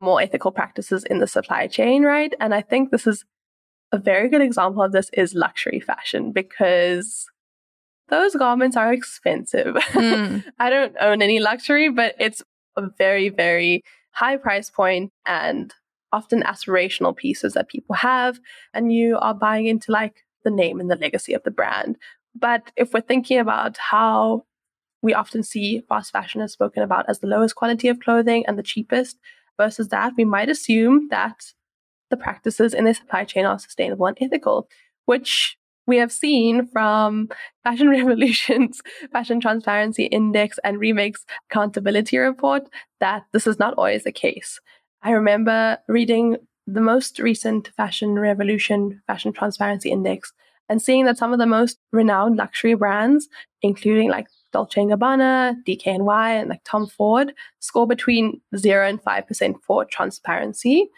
more 0.00 0.22
ethical 0.22 0.52
practices 0.52 1.04
in 1.04 1.18
the 1.18 1.26
supply 1.26 1.66
chain, 1.66 2.04
right? 2.04 2.32
And 2.38 2.54
I 2.54 2.62
think 2.62 2.90
this 2.90 3.06
is 3.06 3.24
a 3.92 3.98
very 3.98 4.28
good 4.28 4.40
example 4.40 4.82
of 4.82 4.92
this 4.92 5.10
is 5.12 5.34
luxury 5.34 5.80
fashion 5.80 6.32
because 6.32 7.26
those 8.08 8.34
garments 8.34 8.76
are 8.76 8.92
expensive. 8.92 9.74
Mm. 9.74 10.44
I 10.58 10.70
don't 10.70 10.96
own 11.00 11.22
any 11.22 11.40
luxury, 11.40 11.90
but 11.90 12.14
it's 12.18 12.42
a 12.76 12.88
very, 12.98 13.28
very 13.28 13.82
high 14.12 14.36
price 14.36 14.70
point 14.70 15.12
and 15.26 15.74
often 16.12 16.42
aspirational 16.42 17.16
pieces 17.16 17.54
that 17.54 17.68
people 17.68 17.94
have. 17.96 18.40
And 18.74 18.92
you 18.92 19.18
are 19.18 19.34
buying 19.34 19.66
into 19.66 19.92
like 19.92 20.24
the 20.44 20.50
name 20.50 20.80
and 20.80 20.90
the 20.90 20.96
legacy 20.96 21.34
of 21.34 21.42
the 21.42 21.50
brand. 21.50 21.96
But 22.34 22.70
if 22.76 22.92
we're 22.92 23.00
thinking 23.00 23.38
about 23.38 23.76
how 23.76 24.44
we 25.02 25.14
often 25.14 25.42
see 25.42 25.82
fast 25.88 26.12
fashion 26.12 26.40
is 26.40 26.52
spoken 26.52 26.82
about 26.82 27.06
as 27.08 27.20
the 27.20 27.26
lowest 27.26 27.56
quality 27.56 27.88
of 27.88 28.00
clothing 28.00 28.44
and 28.46 28.58
the 28.58 28.62
cheapest 28.62 29.18
versus 29.56 29.88
that, 29.88 30.12
we 30.16 30.24
might 30.24 30.48
assume 30.48 31.08
that 31.10 31.52
the 32.10 32.16
practices 32.16 32.74
in 32.74 32.84
the 32.84 32.94
supply 32.94 33.24
chain 33.24 33.46
are 33.46 33.58
sustainable 33.58 34.06
and 34.06 34.18
ethical, 34.20 34.68
which 35.06 35.56
we 35.86 35.96
have 35.96 36.12
seen 36.12 36.66
from 36.66 37.28
Fashion 37.64 37.88
Revolution's 37.88 38.80
Fashion 39.12 39.40
Transparency 39.40 40.04
Index 40.04 40.58
and 40.62 40.78
Remake 40.78 41.16
Accountability 41.50 42.18
Report 42.18 42.68
that 43.00 43.24
this 43.32 43.46
is 43.46 43.58
not 43.58 43.74
always 43.74 44.04
the 44.04 44.12
case. 44.12 44.60
I 45.02 45.12
remember 45.12 45.78
reading 45.88 46.36
the 46.66 46.80
most 46.80 47.18
recent 47.18 47.68
Fashion 47.76 48.18
Revolution 48.18 49.02
Fashion 49.06 49.32
Transparency 49.32 49.90
Index 49.90 50.32
and 50.68 50.80
seeing 50.80 51.04
that 51.06 51.18
some 51.18 51.32
of 51.32 51.38
the 51.38 51.46
most 51.46 51.78
renowned 51.92 52.36
luxury 52.36 52.74
brands, 52.74 53.28
including 53.62 54.08
like 54.08 54.28
Dolce 54.52 54.80
& 54.80 54.82
Gabbana, 54.82 55.56
DKNY, 55.66 56.40
and 56.40 56.48
like 56.48 56.60
Tom 56.64 56.86
Ford 56.86 57.34
score 57.58 57.86
between 57.86 58.40
0 58.56 58.88
and 58.88 59.02
5% 59.02 59.54
for 59.66 59.84
transparency. 59.84 60.88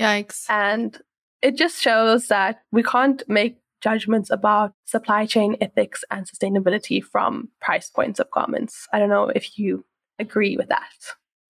Yikes. 0.00 0.44
And 0.48 1.00
it 1.42 1.56
just 1.56 1.80
shows 1.80 2.28
that 2.28 2.62
we 2.70 2.82
can't 2.82 3.22
make 3.28 3.58
judgments 3.80 4.30
about 4.30 4.72
supply 4.84 5.26
chain 5.26 5.56
ethics 5.60 6.04
and 6.10 6.26
sustainability 6.26 7.02
from 7.02 7.48
price 7.60 7.90
points 7.90 8.20
of 8.20 8.30
garments. 8.30 8.86
I 8.92 8.98
don't 8.98 9.08
know 9.08 9.30
if 9.34 9.58
you 9.58 9.84
agree 10.18 10.56
with 10.56 10.68
that. 10.68 10.92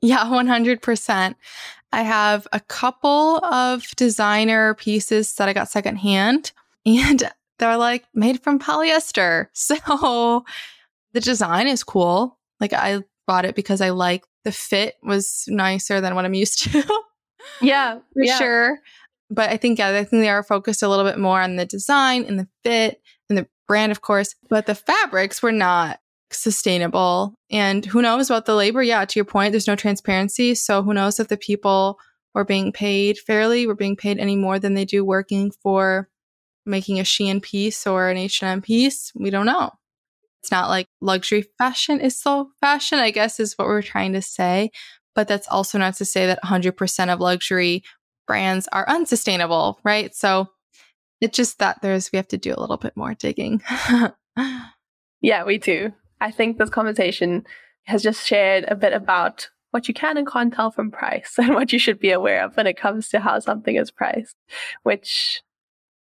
Yeah, 0.00 0.24
100%. 0.24 1.34
I 1.92 2.02
have 2.02 2.46
a 2.52 2.60
couple 2.60 3.44
of 3.44 3.88
designer 3.96 4.74
pieces 4.74 5.34
that 5.34 5.48
I 5.48 5.52
got 5.52 5.70
secondhand, 5.70 6.52
and 6.86 7.30
they're 7.58 7.76
like 7.76 8.04
made 8.14 8.42
from 8.42 8.58
polyester. 8.58 9.48
So 9.54 10.44
the 11.12 11.20
design 11.20 11.66
is 11.66 11.82
cool. 11.82 12.38
Like 12.60 12.72
I 12.72 13.02
bought 13.26 13.44
it 13.44 13.54
because 13.54 13.80
I 13.80 13.90
like 13.90 14.24
the 14.44 14.52
fit 14.52 14.96
was 15.02 15.44
nicer 15.48 16.00
than 16.00 16.14
what 16.14 16.24
I'm 16.24 16.34
used 16.34 16.62
to. 16.64 16.82
yeah, 17.60 17.98
for 18.12 18.22
yeah. 18.22 18.38
sure. 18.38 18.78
But 19.30 19.50
I 19.50 19.56
think 19.56 19.78
yeah, 19.78 19.88
I 19.88 20.04
think 20.04 20.22
they 20.22 20.28
are 20.28 20.42
focused 20.42 20.82
a 20.82 20.88
little 20.88 21.04
bit 21.04 21.18
more 21.18 21.40
on 21.40 21.56
the 21.56 21.66
design 21.66 22.24
and 22.24 22.38
the 22.38 22.48
fit 22.64 23.00
and 23.28 23.36
the 23.36 23.46
brand, 23.66 23.92
of 23.92 24.00
course. 24.00 24.34
But 24.48 24.66
the 24.66 24.74
fabrics 24.74 25.42
were 25.42 25.52
not 25.52 26.00
sustainable. 26.30 27.34
And 27.50 27.84
who 27.84 28.02
knows 28.02 28.30
about 28.30 28.46
the 28.46 28.54
labor? 28.54 28.82
Yeah, 28.82 29.04
to 29.04 29.18
your 29.18 29.24
point, 29.24 29.52
there's 29.52 29.66
no 29.66 29.76
transparency. 29.76 30.54
So 30.54 30.82
who 30.82 30.94
knows 30.94 31.18
if 31.18 31.28
the 31.28 31.36
people 31.36 31.98
were 32.34 32.44
being 32.44 32.72
paid 32.72 33.18
fairly, 33.18 33.66
were 33.66 33.74
being 33.74 33.96
paid 33.96 34.18
any 34.18 34.36
more 34.36 34.58
than 34.58 34.74
they 34.74 34.84
do 34.84 35.04
working 35.04 35.50
for 35.50 36.08
making 36.66 37.00
a 37.00 37.02
Shein 37.02 37.42
piece 37.42 37.86
or 37.86 38.08
an 38.08 38.16
H&M 38.16 38.62
piece? 38.62 39.12
We 39.14 39.30
don't 39.30 39.46
know. 39.46 39.72
It's 40.42 40.50
not 40.50 40.68
like 40.68 40.86
luxury 41.00 41.44
fashion 41.58 42.00
is 42.00 42.18
slow 42.18 42.50
fashion, 42.60 42.98
I 42.98 43.10
guess 43.10 43.40
is 43.40 43.54
what 43.54 43.66
we're 43.66 43.82
trying 43.82 44.12
to 44.12 44.22
say. 44.22 44.70
But 45.14 45.26
that's 45.26 45.48
also 45.48 45.78
not 45.78 45.94
to 45.96 46.04
say 46.04 46.26
that 46.26 46.42
100% 46.44 47.12
of 47.12 47.20
luxury 47.20 47.82
brands 48.26 48.68
are 48.70 48.88
unsustainable, 48.88 49.80
right? 49.82 50.14
So 50.14 50.48
it's 51.20 51.36
just 51.36 51.58
that 51.58 51.82
there's, 51.82 52.12
we 52.12 52.18
have 52.18 52.28
to 52.28 52.38
do 52.38 52.54
a 52.56 52.60
little 52.60 52.76
bit 52.76 52.96
more 52.96 53.14
digging. 53.14 53.62
yeah, 55.20 55.44
we 55.44 55.58
do. 55.58 55.92
I 56.20 56.30
think 56.30 56.58
this 56.58 56.70
conversation 56.70 57.44
has 57.84 58.02
just 58.02 58.26
shared 58.26 58.64
a 58.68 58.76
bit 58.76 58.92
about 58.92 59.48
what 59.70 59.88
you 59.88 59.94
can 59.94 60.16
and 60.16 60.26
can't 60.26 60.52
tell 60.52 60.70
from 60.70 60.90
price 60.90 61.34
and 61.38 61.54
what 61.54 61.72
you 61.72 61.78
should 61.78 61.98
be 61.98 62.10
aware 62.10 62.44
of 62.44 62.56
when 62.56 62.66
it 62.66 62.76
comes 62.76 63.08
to 63.08 63.20
how 63.20 63.38
something 63.38 63.76
is 63.76 63.90
priced, 63.90 64.36
which 64.82 65.42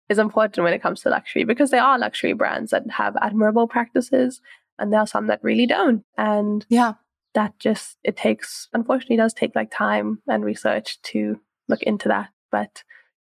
is 0.09 0.19
important 0.19 0.65
when 0.65 0.75
it 0.75 0.83
comes 0.83 1.01
to 1.01 1.09
luxury 1.09 1.45
because 1.45 1.71
there 1.71 1.83
are 1.83 1.99
luxury 1.99 2.33
brands 2.33 2.71
that 2.71 2.83
have 2.91 3.17
admirable 3.21 3.67
practices 3.67 4.41
and 4.79 4.93
there 4.93 5.01
are 5.01 5.07
some 5.07 5.27
that 5.29 5.43
really 5.43 5.67
don't. 5.67 6.05
And 6.19 6.67
yeah, 6.69 6.95
that 7.35 7.59
just, 7.59 7.99
it 8.05 8.17
takes, 8.17 8.69
unfortunately, 8.73 9.17
does 9.17 9.33
take 9.33 9.55
like 9.55 9.71
time 9.71 10.21
and 10.29 10.45
research 10.45 11.01
to 11.03 11.41
look 11.69 11.83
into 11.83 12.09
that. 12.09 12.31
But 12.51 12.83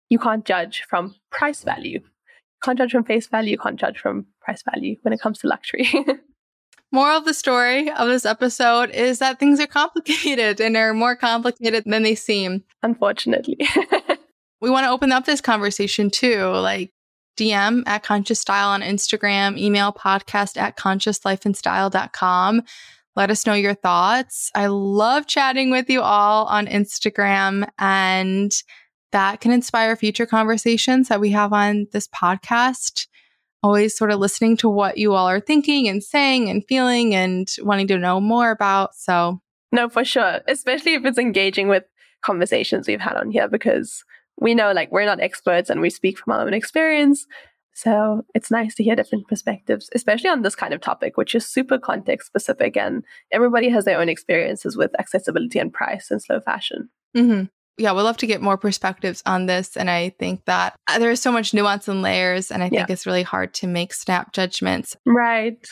you 0.08 0.18
can't 0.18 0.44
judge 0.44 0.84
from 0.88 1.16
price 1.30 1.62
value. 1.62 2.00
You 2.00 2.62
can't 2.62 2.78
judge 2.78 2.92
from 2.92 3.04
face 3.04 3.26
value. 3.26 3.52
You 3.52 3.58
can't 3.58 3.78
judge 3.78 3.98
from 3.98 4.26
price 4.40 4.62
value 4.62 4.96
when 5.02 5.12
it 5.12 5.20
comes 5.20 5.38
to 5.40 5.48
luxury. 5.48 5.88
Moral 6.92 7.18
of 7.18 7.24
the 7.24 7.34
story 7.34 7.90
of 7.90 8.08
this 8.08 8.26
episode 8.26 8.90
is 8.90 9.20
that 9.20 9.38
things 9.38 9.60
are 9.60 9.66
complicated 9.66 10.60
and 10.60 10.76
are 10.76 10.92
more 10.92 11.14
complicated 11.14 11.84
than 11.86 12.02
they 12.02 12.16
seem. 12.16 12.64
Unfortunately. 12.82 13.58
we 14.60 14.70
want 14.70 14.84
to 14.84 14.90
open 14.90 15.12
up 15.12 15.24
this 15.24 15.40
conversation 15.40 16.10
too. 16.10 16.46
Like 16.46 16.92
DM 17.36 17.84
at 17.86 18.02
Conscious 18.02 18.40
Style 18.40 18.70
on 18.70 18.82
Instagram, 18.82 19.56
email 19.56 19.92
podcast 19.92 20.56
at 20.56 20.76
consciouslifeandstyle.com. 20.76 22.62
Let 23.16 23.30
us 23.30 23.46
know 23.46 23.54
your 23.54 23.74
thoughts. 23.74 24.50
I 24.54 24.66
love 24.66 25.26
chatting 25.26 25.70
with 25.70 25.88
you 25.90 26.00
all 26.00 26.46
on 26.46 26.66
Instagram, 26.66 27.68
and 27.78 28.52
that 29.12 29.40
can 29.40 29.50
inspire 29.52 29.96
future 29.96 30.26
conversations 30.26 31.08
that 31.08 31.20
we 31.20 31.30
have 31.30 31.52
on 31.52 31.86
this 31.92 32.06
podcast 32.08 33.06
always 33.62 33.96
sort 33.96 34.10
of 34.10 34.18
listening 34.18 34.56
to 34.58 34.68
what 34.68 34.98
you 34.98 35.14
all 35.14 35.28
are 35.28 35.40
thinking 35.40 35.88
and 35.88 36.02
saying 36.02 36.48
and 36.48 36.64
feeling 36.66 37.14
and 37.14 37.48
wanting 37.60 37.86
to 37.88 37.98
know 37.98 38.20
more 38.20 38.50
about. 38.50 38.94
So, 38.94 39.40
no, 39.72 39.88
for 39.88 40.04
sure, 40.04 40.40
especially 40.48 40.94
if 40.94 41.04
it's 41.04 41.18
engaging 41.18 41.68
with 41.68 41.84
conversations 42.22 42.86
we've 42.86 43.00
had 43.00 43.16
on 43.16 43.30
here 43.30 43.48
because 43.48 44.04
we 44.38 44.54
know 44.54 44.72
like 44.72 44.90
we're 44.90 45.04
not 45.04 45.20
experts 45.20 45.70
and 45.70 45.80
we 45.80 45.90
speak 45.90 46.18
from 46.18 46.32
our 46.32 46.40
own 46.42 46.54
experience. 46.54 47.26
So 47.72 48.24
it's 48.34 48.50
nice 48.50 48.74
to 48.74 48.84
hear 48.84 48.96
different 48.96 49.28
perspectives, 49.28 49.88
especially 49.94 50.28
on 50.28 50.42
this 50.42 50.56
kind 50.56 50.74
of 50.74 50.80
topic, 50.80 51.16
which 51.16 51.34
is 51.34 51.46
super 51.46 51.78
context 51.78 52.26
specific 52.26 52.76
and 52.76 53.04
everybody 53.30 53.68
has 53.70 53.84
their 53.84 54.00
own 54.00 54.08
experiences 54.08 54.76
with 54.76 54.98
accessibility 54.98 55.58
and 55.58 55.72
price 55.72 56.10
and 56.10 56.20
slow 56.20 56.40
fashion. 56.40 56.90
Mm-hmm 57.16 57.44
yeah, 57.80 57.92
we'd 57.92 58.02
love 58.02 58.18
to 58.18 58.26
get 58.26 58.42
more 58.42 58.58
perspectives 58.58 59.22
on 59.26 59.46
this. 59.46 59.76
And 59.76 59.90
I 59.90 60.10
think 60.18 60.44
that 60.44 60.76
uh, 60.86 60.98
there's 60.98 61.20
so 61.20 61.32
much 61.32 61.54
nuance 61.54 61.88
and 61.88 62.02
layers, 62.02 62.50
and 62.50 62.62
I 62.62 62.68
think 62.68 62.88
yeah. 62.88 62.92
it's 62.92 63.06
really 63.06 63.22
hard 63.22 63.54
to 63.54 63.66
make 63.66 63.94
snap 63.94 64.32
judgments. 64.32 64.96
Right. 65.06 65.66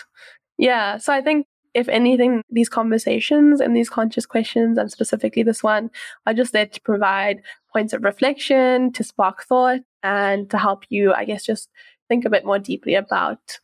Yeah. 0.57 0.97
So 0.97 1.13
I 1.13 1.21
think 1.21 1.47
if 1.75 1.89
anything, 1.89 2.43
these 2.51 2.69
conversations 2.69 3.61
and 3.61 3.77
these 3.77 3.91
conscious 3.91 4.27
questions, 4.27 4.79
and 4.79 4.91
specifically 4.91 5.43
this 5.43 5.63
one, 5.63 5.91
are 6.27 6.35
just 6.35 6.53
there 6.53 6.67
to 6.67 6.81
provide 6.81 7.43
points 7.73 7.93
of 7.93 8.03
reflection, 8.03 8.91
to 8.93 9.05
spark 9.05 9.45
thought, 9.45 9.81
and 10.03 10.51
to 10.51 10.59
help 10.59 10.85
you, 10.89 11.13
I 11.13 11.25
guess, 11.25 11.45
just 11.45 11.69
think 12.09 12.25
a 12.25 12.31
bit 12.31 12.45
more 12.45 12.59
deeply 12.59 12.95
about 12.95 13.61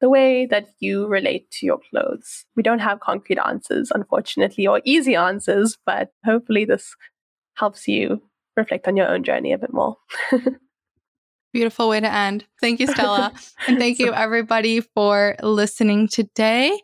the 0.00 0.08
way 0.08 0.46
that 0.46 0.68
you 0.78 1.08
relate 1.08 1.50
to 1.50 1.66
your 1.66 1.80
clothes. 1.90 2.44
We 2.54 2.62
don't 2.62 2.78
have 2.78 3.00
concrete 3.00 3.40
answers, 3.44 3.90
unfortunately, 3.92 4.66
or 4.68 4.80
easy 4.84 5.16
answers, 5.16 5.76
but 5.84 6.10
hopefully 6.24 6.64
this 6.64 6.94
helps 7.58 7.88
you 7.88 8.22
reflect 8.56 8.88
on 8.88 8.96
your 8.96 9.08
own 9.08 9.24
journey 9.24 9.52
a 9.52 9.58
bit 9.58 9.72
more. 9.72 9.96
Beautiful 11.52 11.88
way 11.88 11.98
to 11.98 12.12
end. 12.12 12.44
Thank 12.60 12.78
you, 12.78 12.86
Stella. 12.86 13.32
and 13.66 13.78
thank 13.78 13.98
you, 13.98 14.12
everybody, 14.12 14.80
for 14.80 15.34
listening 15.42 16.06
today. 16.06 16.78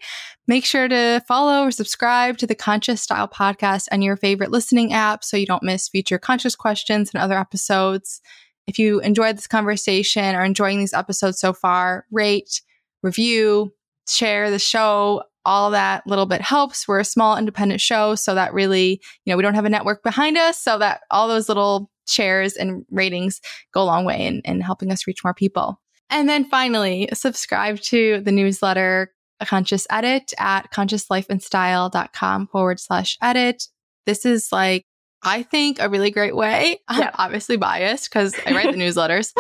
Make 0.47 0.65
sure 0.65 0.89
to 0.89 1.23
follow 1.29 1.67
or 1.67 1.71
subscribe 1.71 2.39
to 2.39 2.47
the 2.47 2.55
Conscious 2.55 3.03
Style 3.03 3.29
podcast 3.29 3.89
on 3.93 4.01
your 4.01 4.17
favorite 4.17 4.51
listening 4.51 4.93
app 4.93 5.23
so 5.23 5.37
you 5.37 5.45
don't 5.47 5.63
miss 5.63 5.89
future 5.89 6.19
conscious 6.19 6.57
questions 6.57 7.11
and 7.13 7.23
other 7.23 7.39
episodes. 7.39 8.23
If 8.67 8.79
you 8.79 9.01
enjoyed 9.01 9.37
this 9.37 9.47
conversation 9.47 10.35
or 10.35 10.43
enjoying 10.43 10.79
these 10.79 10.95
episodes 10.95 11.39
so 11.39 11.53
far, 11.53 12.07
rate, 12.11 12.63
review, 13.03 13.75
share 14.09 14.51
the 14.51 14.59
show 14.59 15.23
all 15.45 15.71
that 15.71 16.07
little 16.07 16.27
bit 16.27 16.41
helps. 16.41 16.89
We're 16.89 17.01
a 17.01 17.05
small 17.05 17.37
independent 17.37 17.81
show, 17.81 18.15
so 18.15 18.35
that 18.35 18.53
really, 18.53 19.01
you 19.25 19.33
know, 19.33 19.37
we 19.37 19.43
don't 19.43 19.55
have 19.55 19.65
a 19.65 19.71
network 19.71 20.03
behind 20.03 20.37
us, 20.37 20.59
so 20.59 20.79
that 20.79 21.01
all 21.11 21.29
those 21.29 21.49
little 21.49 21.91
shares 22.07 22.55
and 22.55 22.85
ratings 22.91 23.41
go 23.73 23.83
a 23.83 23.85
long 23.85 24.05
way 24.05 24.27
in, 24.27 24.41
in 24.45 24.61
helping 24.61 24.91
us 24.91 25.07
reach 25.07 25.25
more 25.25 25.35
people. 25.35 25.81
And 26.11 26.29
then 26.29 26.45
finally, 26.45 27.09
subscribe 27.13 27.81
to 27.81 28.21
the 28.21 28.33
newsletter 28.33 29.11
a 29.41 29.47
conscious 29.47 29.87
edit 29.91 30.33
at 30.39 30.73
consciouslifeandstyle.com 30.73 32.47
forward 32.49 32.81
slash 32.81 33.19
edit. 33.21 33.65
This 34.07 34.25
is 34.25 34.49
like 34.53 34.85
I 35.27 35.43
think 35.43 35.81
a 35.81 35.89
really 35.89 36.11
great 36.11 36.37
way. 36.37 36.81
I'm 36.89 37.11
obviously 37.15 37.57
biased 37.57 38.11
because 38.11 38.35
I 38.47 38.53
write 38.53 38.73
the 38.73 38.79
newsletters, 38.83 39.33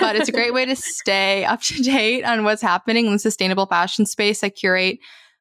but 0.00 0.16
it's 0.16 0.28
a 0.28 0.32
great 0.32 0.52
way 0.52 0.64
to 0.66 0.74
stay 0.74 1.44
up 1.44 1.62
to 1.62 1.80
date 1.82 2.24
on 2.24 2.42
what's 2.42 2.60
happening 2.60 3.06
in 3.06 3.12
the 3.12 3.18
sustainable 3.20 3.66
fashion 3.66 4.04
space. 4.04 4.42
I 4.42 4.48
curate 4.48 4.98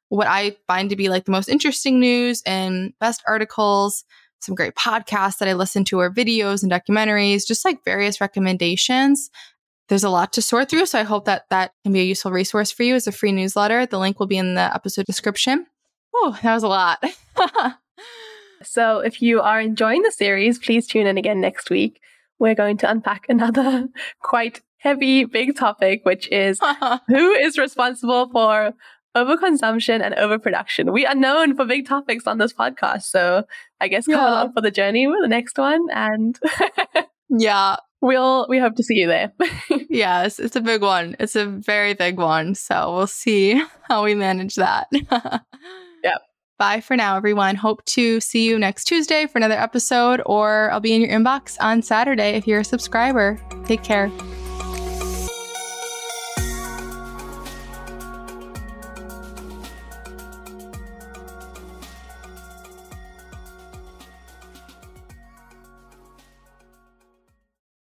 what 0.10 0.28
I 0.28 0.56
find 0.68 0.90
to 0.90 0.96
be 0.96 1.10
like 1.10 1.26
the 1.26 1.32
most 1.32 1.50
interesting 1.50 2.00
news 2.00 2.42
and 2.46 2.94
best 3.00 3.24
articles, 3.28 4.04
some 4.40 4.56
great 4.56 4.76
podcasts 4.76 5.40
that 5.40 5.48
I 5.48 5.54
listen 5.54 5.84
to, 5.86 6.00
or 6.00 6.12
videos 6.12 6.64
and 6.64 6.72
documentaries, 6.72 7.46
just 7.46 7.66
like 7.66 7.84
various 7.84 8.22
recommendations. 8.22 9.30
There's 9.90 10.04
a 10.04 10.10
lot 10.10 10.34
to 10.34 10.42
sort 10.42 10.70
through. 10.70 10.86
So 10.86 11.00
I 11.00 11.04
hope 11.04 11.26
that 11.26 11.46
that 11.50 11.72
can 11.84 11.94
be 11.94 12.02
a 12.02 12.04
useful 12.04 12.32
resource 12.32 12.72
for 12.72 12.84
you 12.84 12.96
as 12.96 13.08
a 13.08 13.12
free 13.12 13.32
newsletter. 13.32 13.86
The 13.86 14.00
link 14.00 14.20
will 14.20 14.28
be 14.28 14.38
in 14.38 14.54
the 14.54 14.74
episode 14.74 15.06
description. 15.06 15.66
Oh, 16.14 16.38
that 16.44 16.54
was 16.54 16.64
a 16.64 16.68
lot. 16.68 17.04
so 18.64 19.00
if 19.00 19.22
you 19.22 19.42
are 19.42 19.62
enjoying 19.62 20.02
the 20.02 20.12
series, 20.12 20.60
please 20.60 20.88
tune 20.88 21.08
in 21.08 21.18
again 21.18 21.40
next 21.40 21.70
week. 21.70 22.02
We're 22.40 22.56
going 22.56 22.78
to 22.78 22.90
unpack 22.90 23.26
another 23.30 23.88
quite 24.22 24.62
heavy, 24.78 25.26
big 25.26 25.56
topic, 25.56 26.02
which 26.04 26.28
is 26.32 26.60
who 27.08 27.32
is 27.32 27.58
responsible 27.58 28.30
for 28.30 28.74
overconsumption 29.26 30.02
and 30.02 30.14
overproduction. 30.16 30.92
We 30.92 31.06
are 31.06 31.16
known 31.16 31.56
for 31.56 31.66
big 31.66 31.88
topics 31.88 32.28
on 32.28 32.38
this 32.38 32.54
podcast. 32.54 33.04
So 33.04 33.44
I 33.80 33.88
guess 33.88 34.06
come 34.06 34.16
yeah. 34.16 34.30
along 34.30 34.54
for 34.54 34.62
the 34.62 34.72
journey 34.72 35.08
with 35.08 35.20
the 35.22 35.28
next 35.28 35.58
one. 35.58 35.88
And 35.92 36.40
yeah, 37.30 37.78
we'll, 38.02 38.48
we 38.50 38.60
hope 38.60 38.76
to 38.76 38.84
see 38.84 38.96
you 38.96 39.08
there. 39.08 39.34
yes, 39.90 40.40
it's 40.40 40.56
a 40.56 40.62
big 40.62 40.82
one. 40.82 41.16
It's 41.20 41.36
a 41.36 41.46
very 41.46 41.94
big 41.94 42.18
one. 42.18 42.56
So 42.56 42.94
we'll 42.96 43.08
see 43.08 43.62
how 43.84 44.04
we 44.04 44.16
manage 44.16 44.56
that. 44.56 44.88
yep. 46.04 46.22
Bye 46.60 46.82
for 46.82 46.98
now, 46.98 47.18
everyone. 47.18 47.56
Hope 47.56 47.86
to 47.86 48.20
see 48.20 48.48
you 48.48 48.58
next 48.58 48.86
Tuesday 48.86 49.28
for 49.28 49.38
another 49.38 49.54
episode, 49.54 50.24
or 50.26 50.72
I'll 50.72 50.80
be 50.80 50.94
in 50.94 51.02
your 51.02 51.12
inbox 51.12 51.56
on 51.60 51.84
Saturday 51.84 52.32
if 52.32 52.48
you're 52.48 52.62
a 52.62 52.66
subscriber. 52.66 53.40
Take 53.66 53.84
care. 53.84 54.12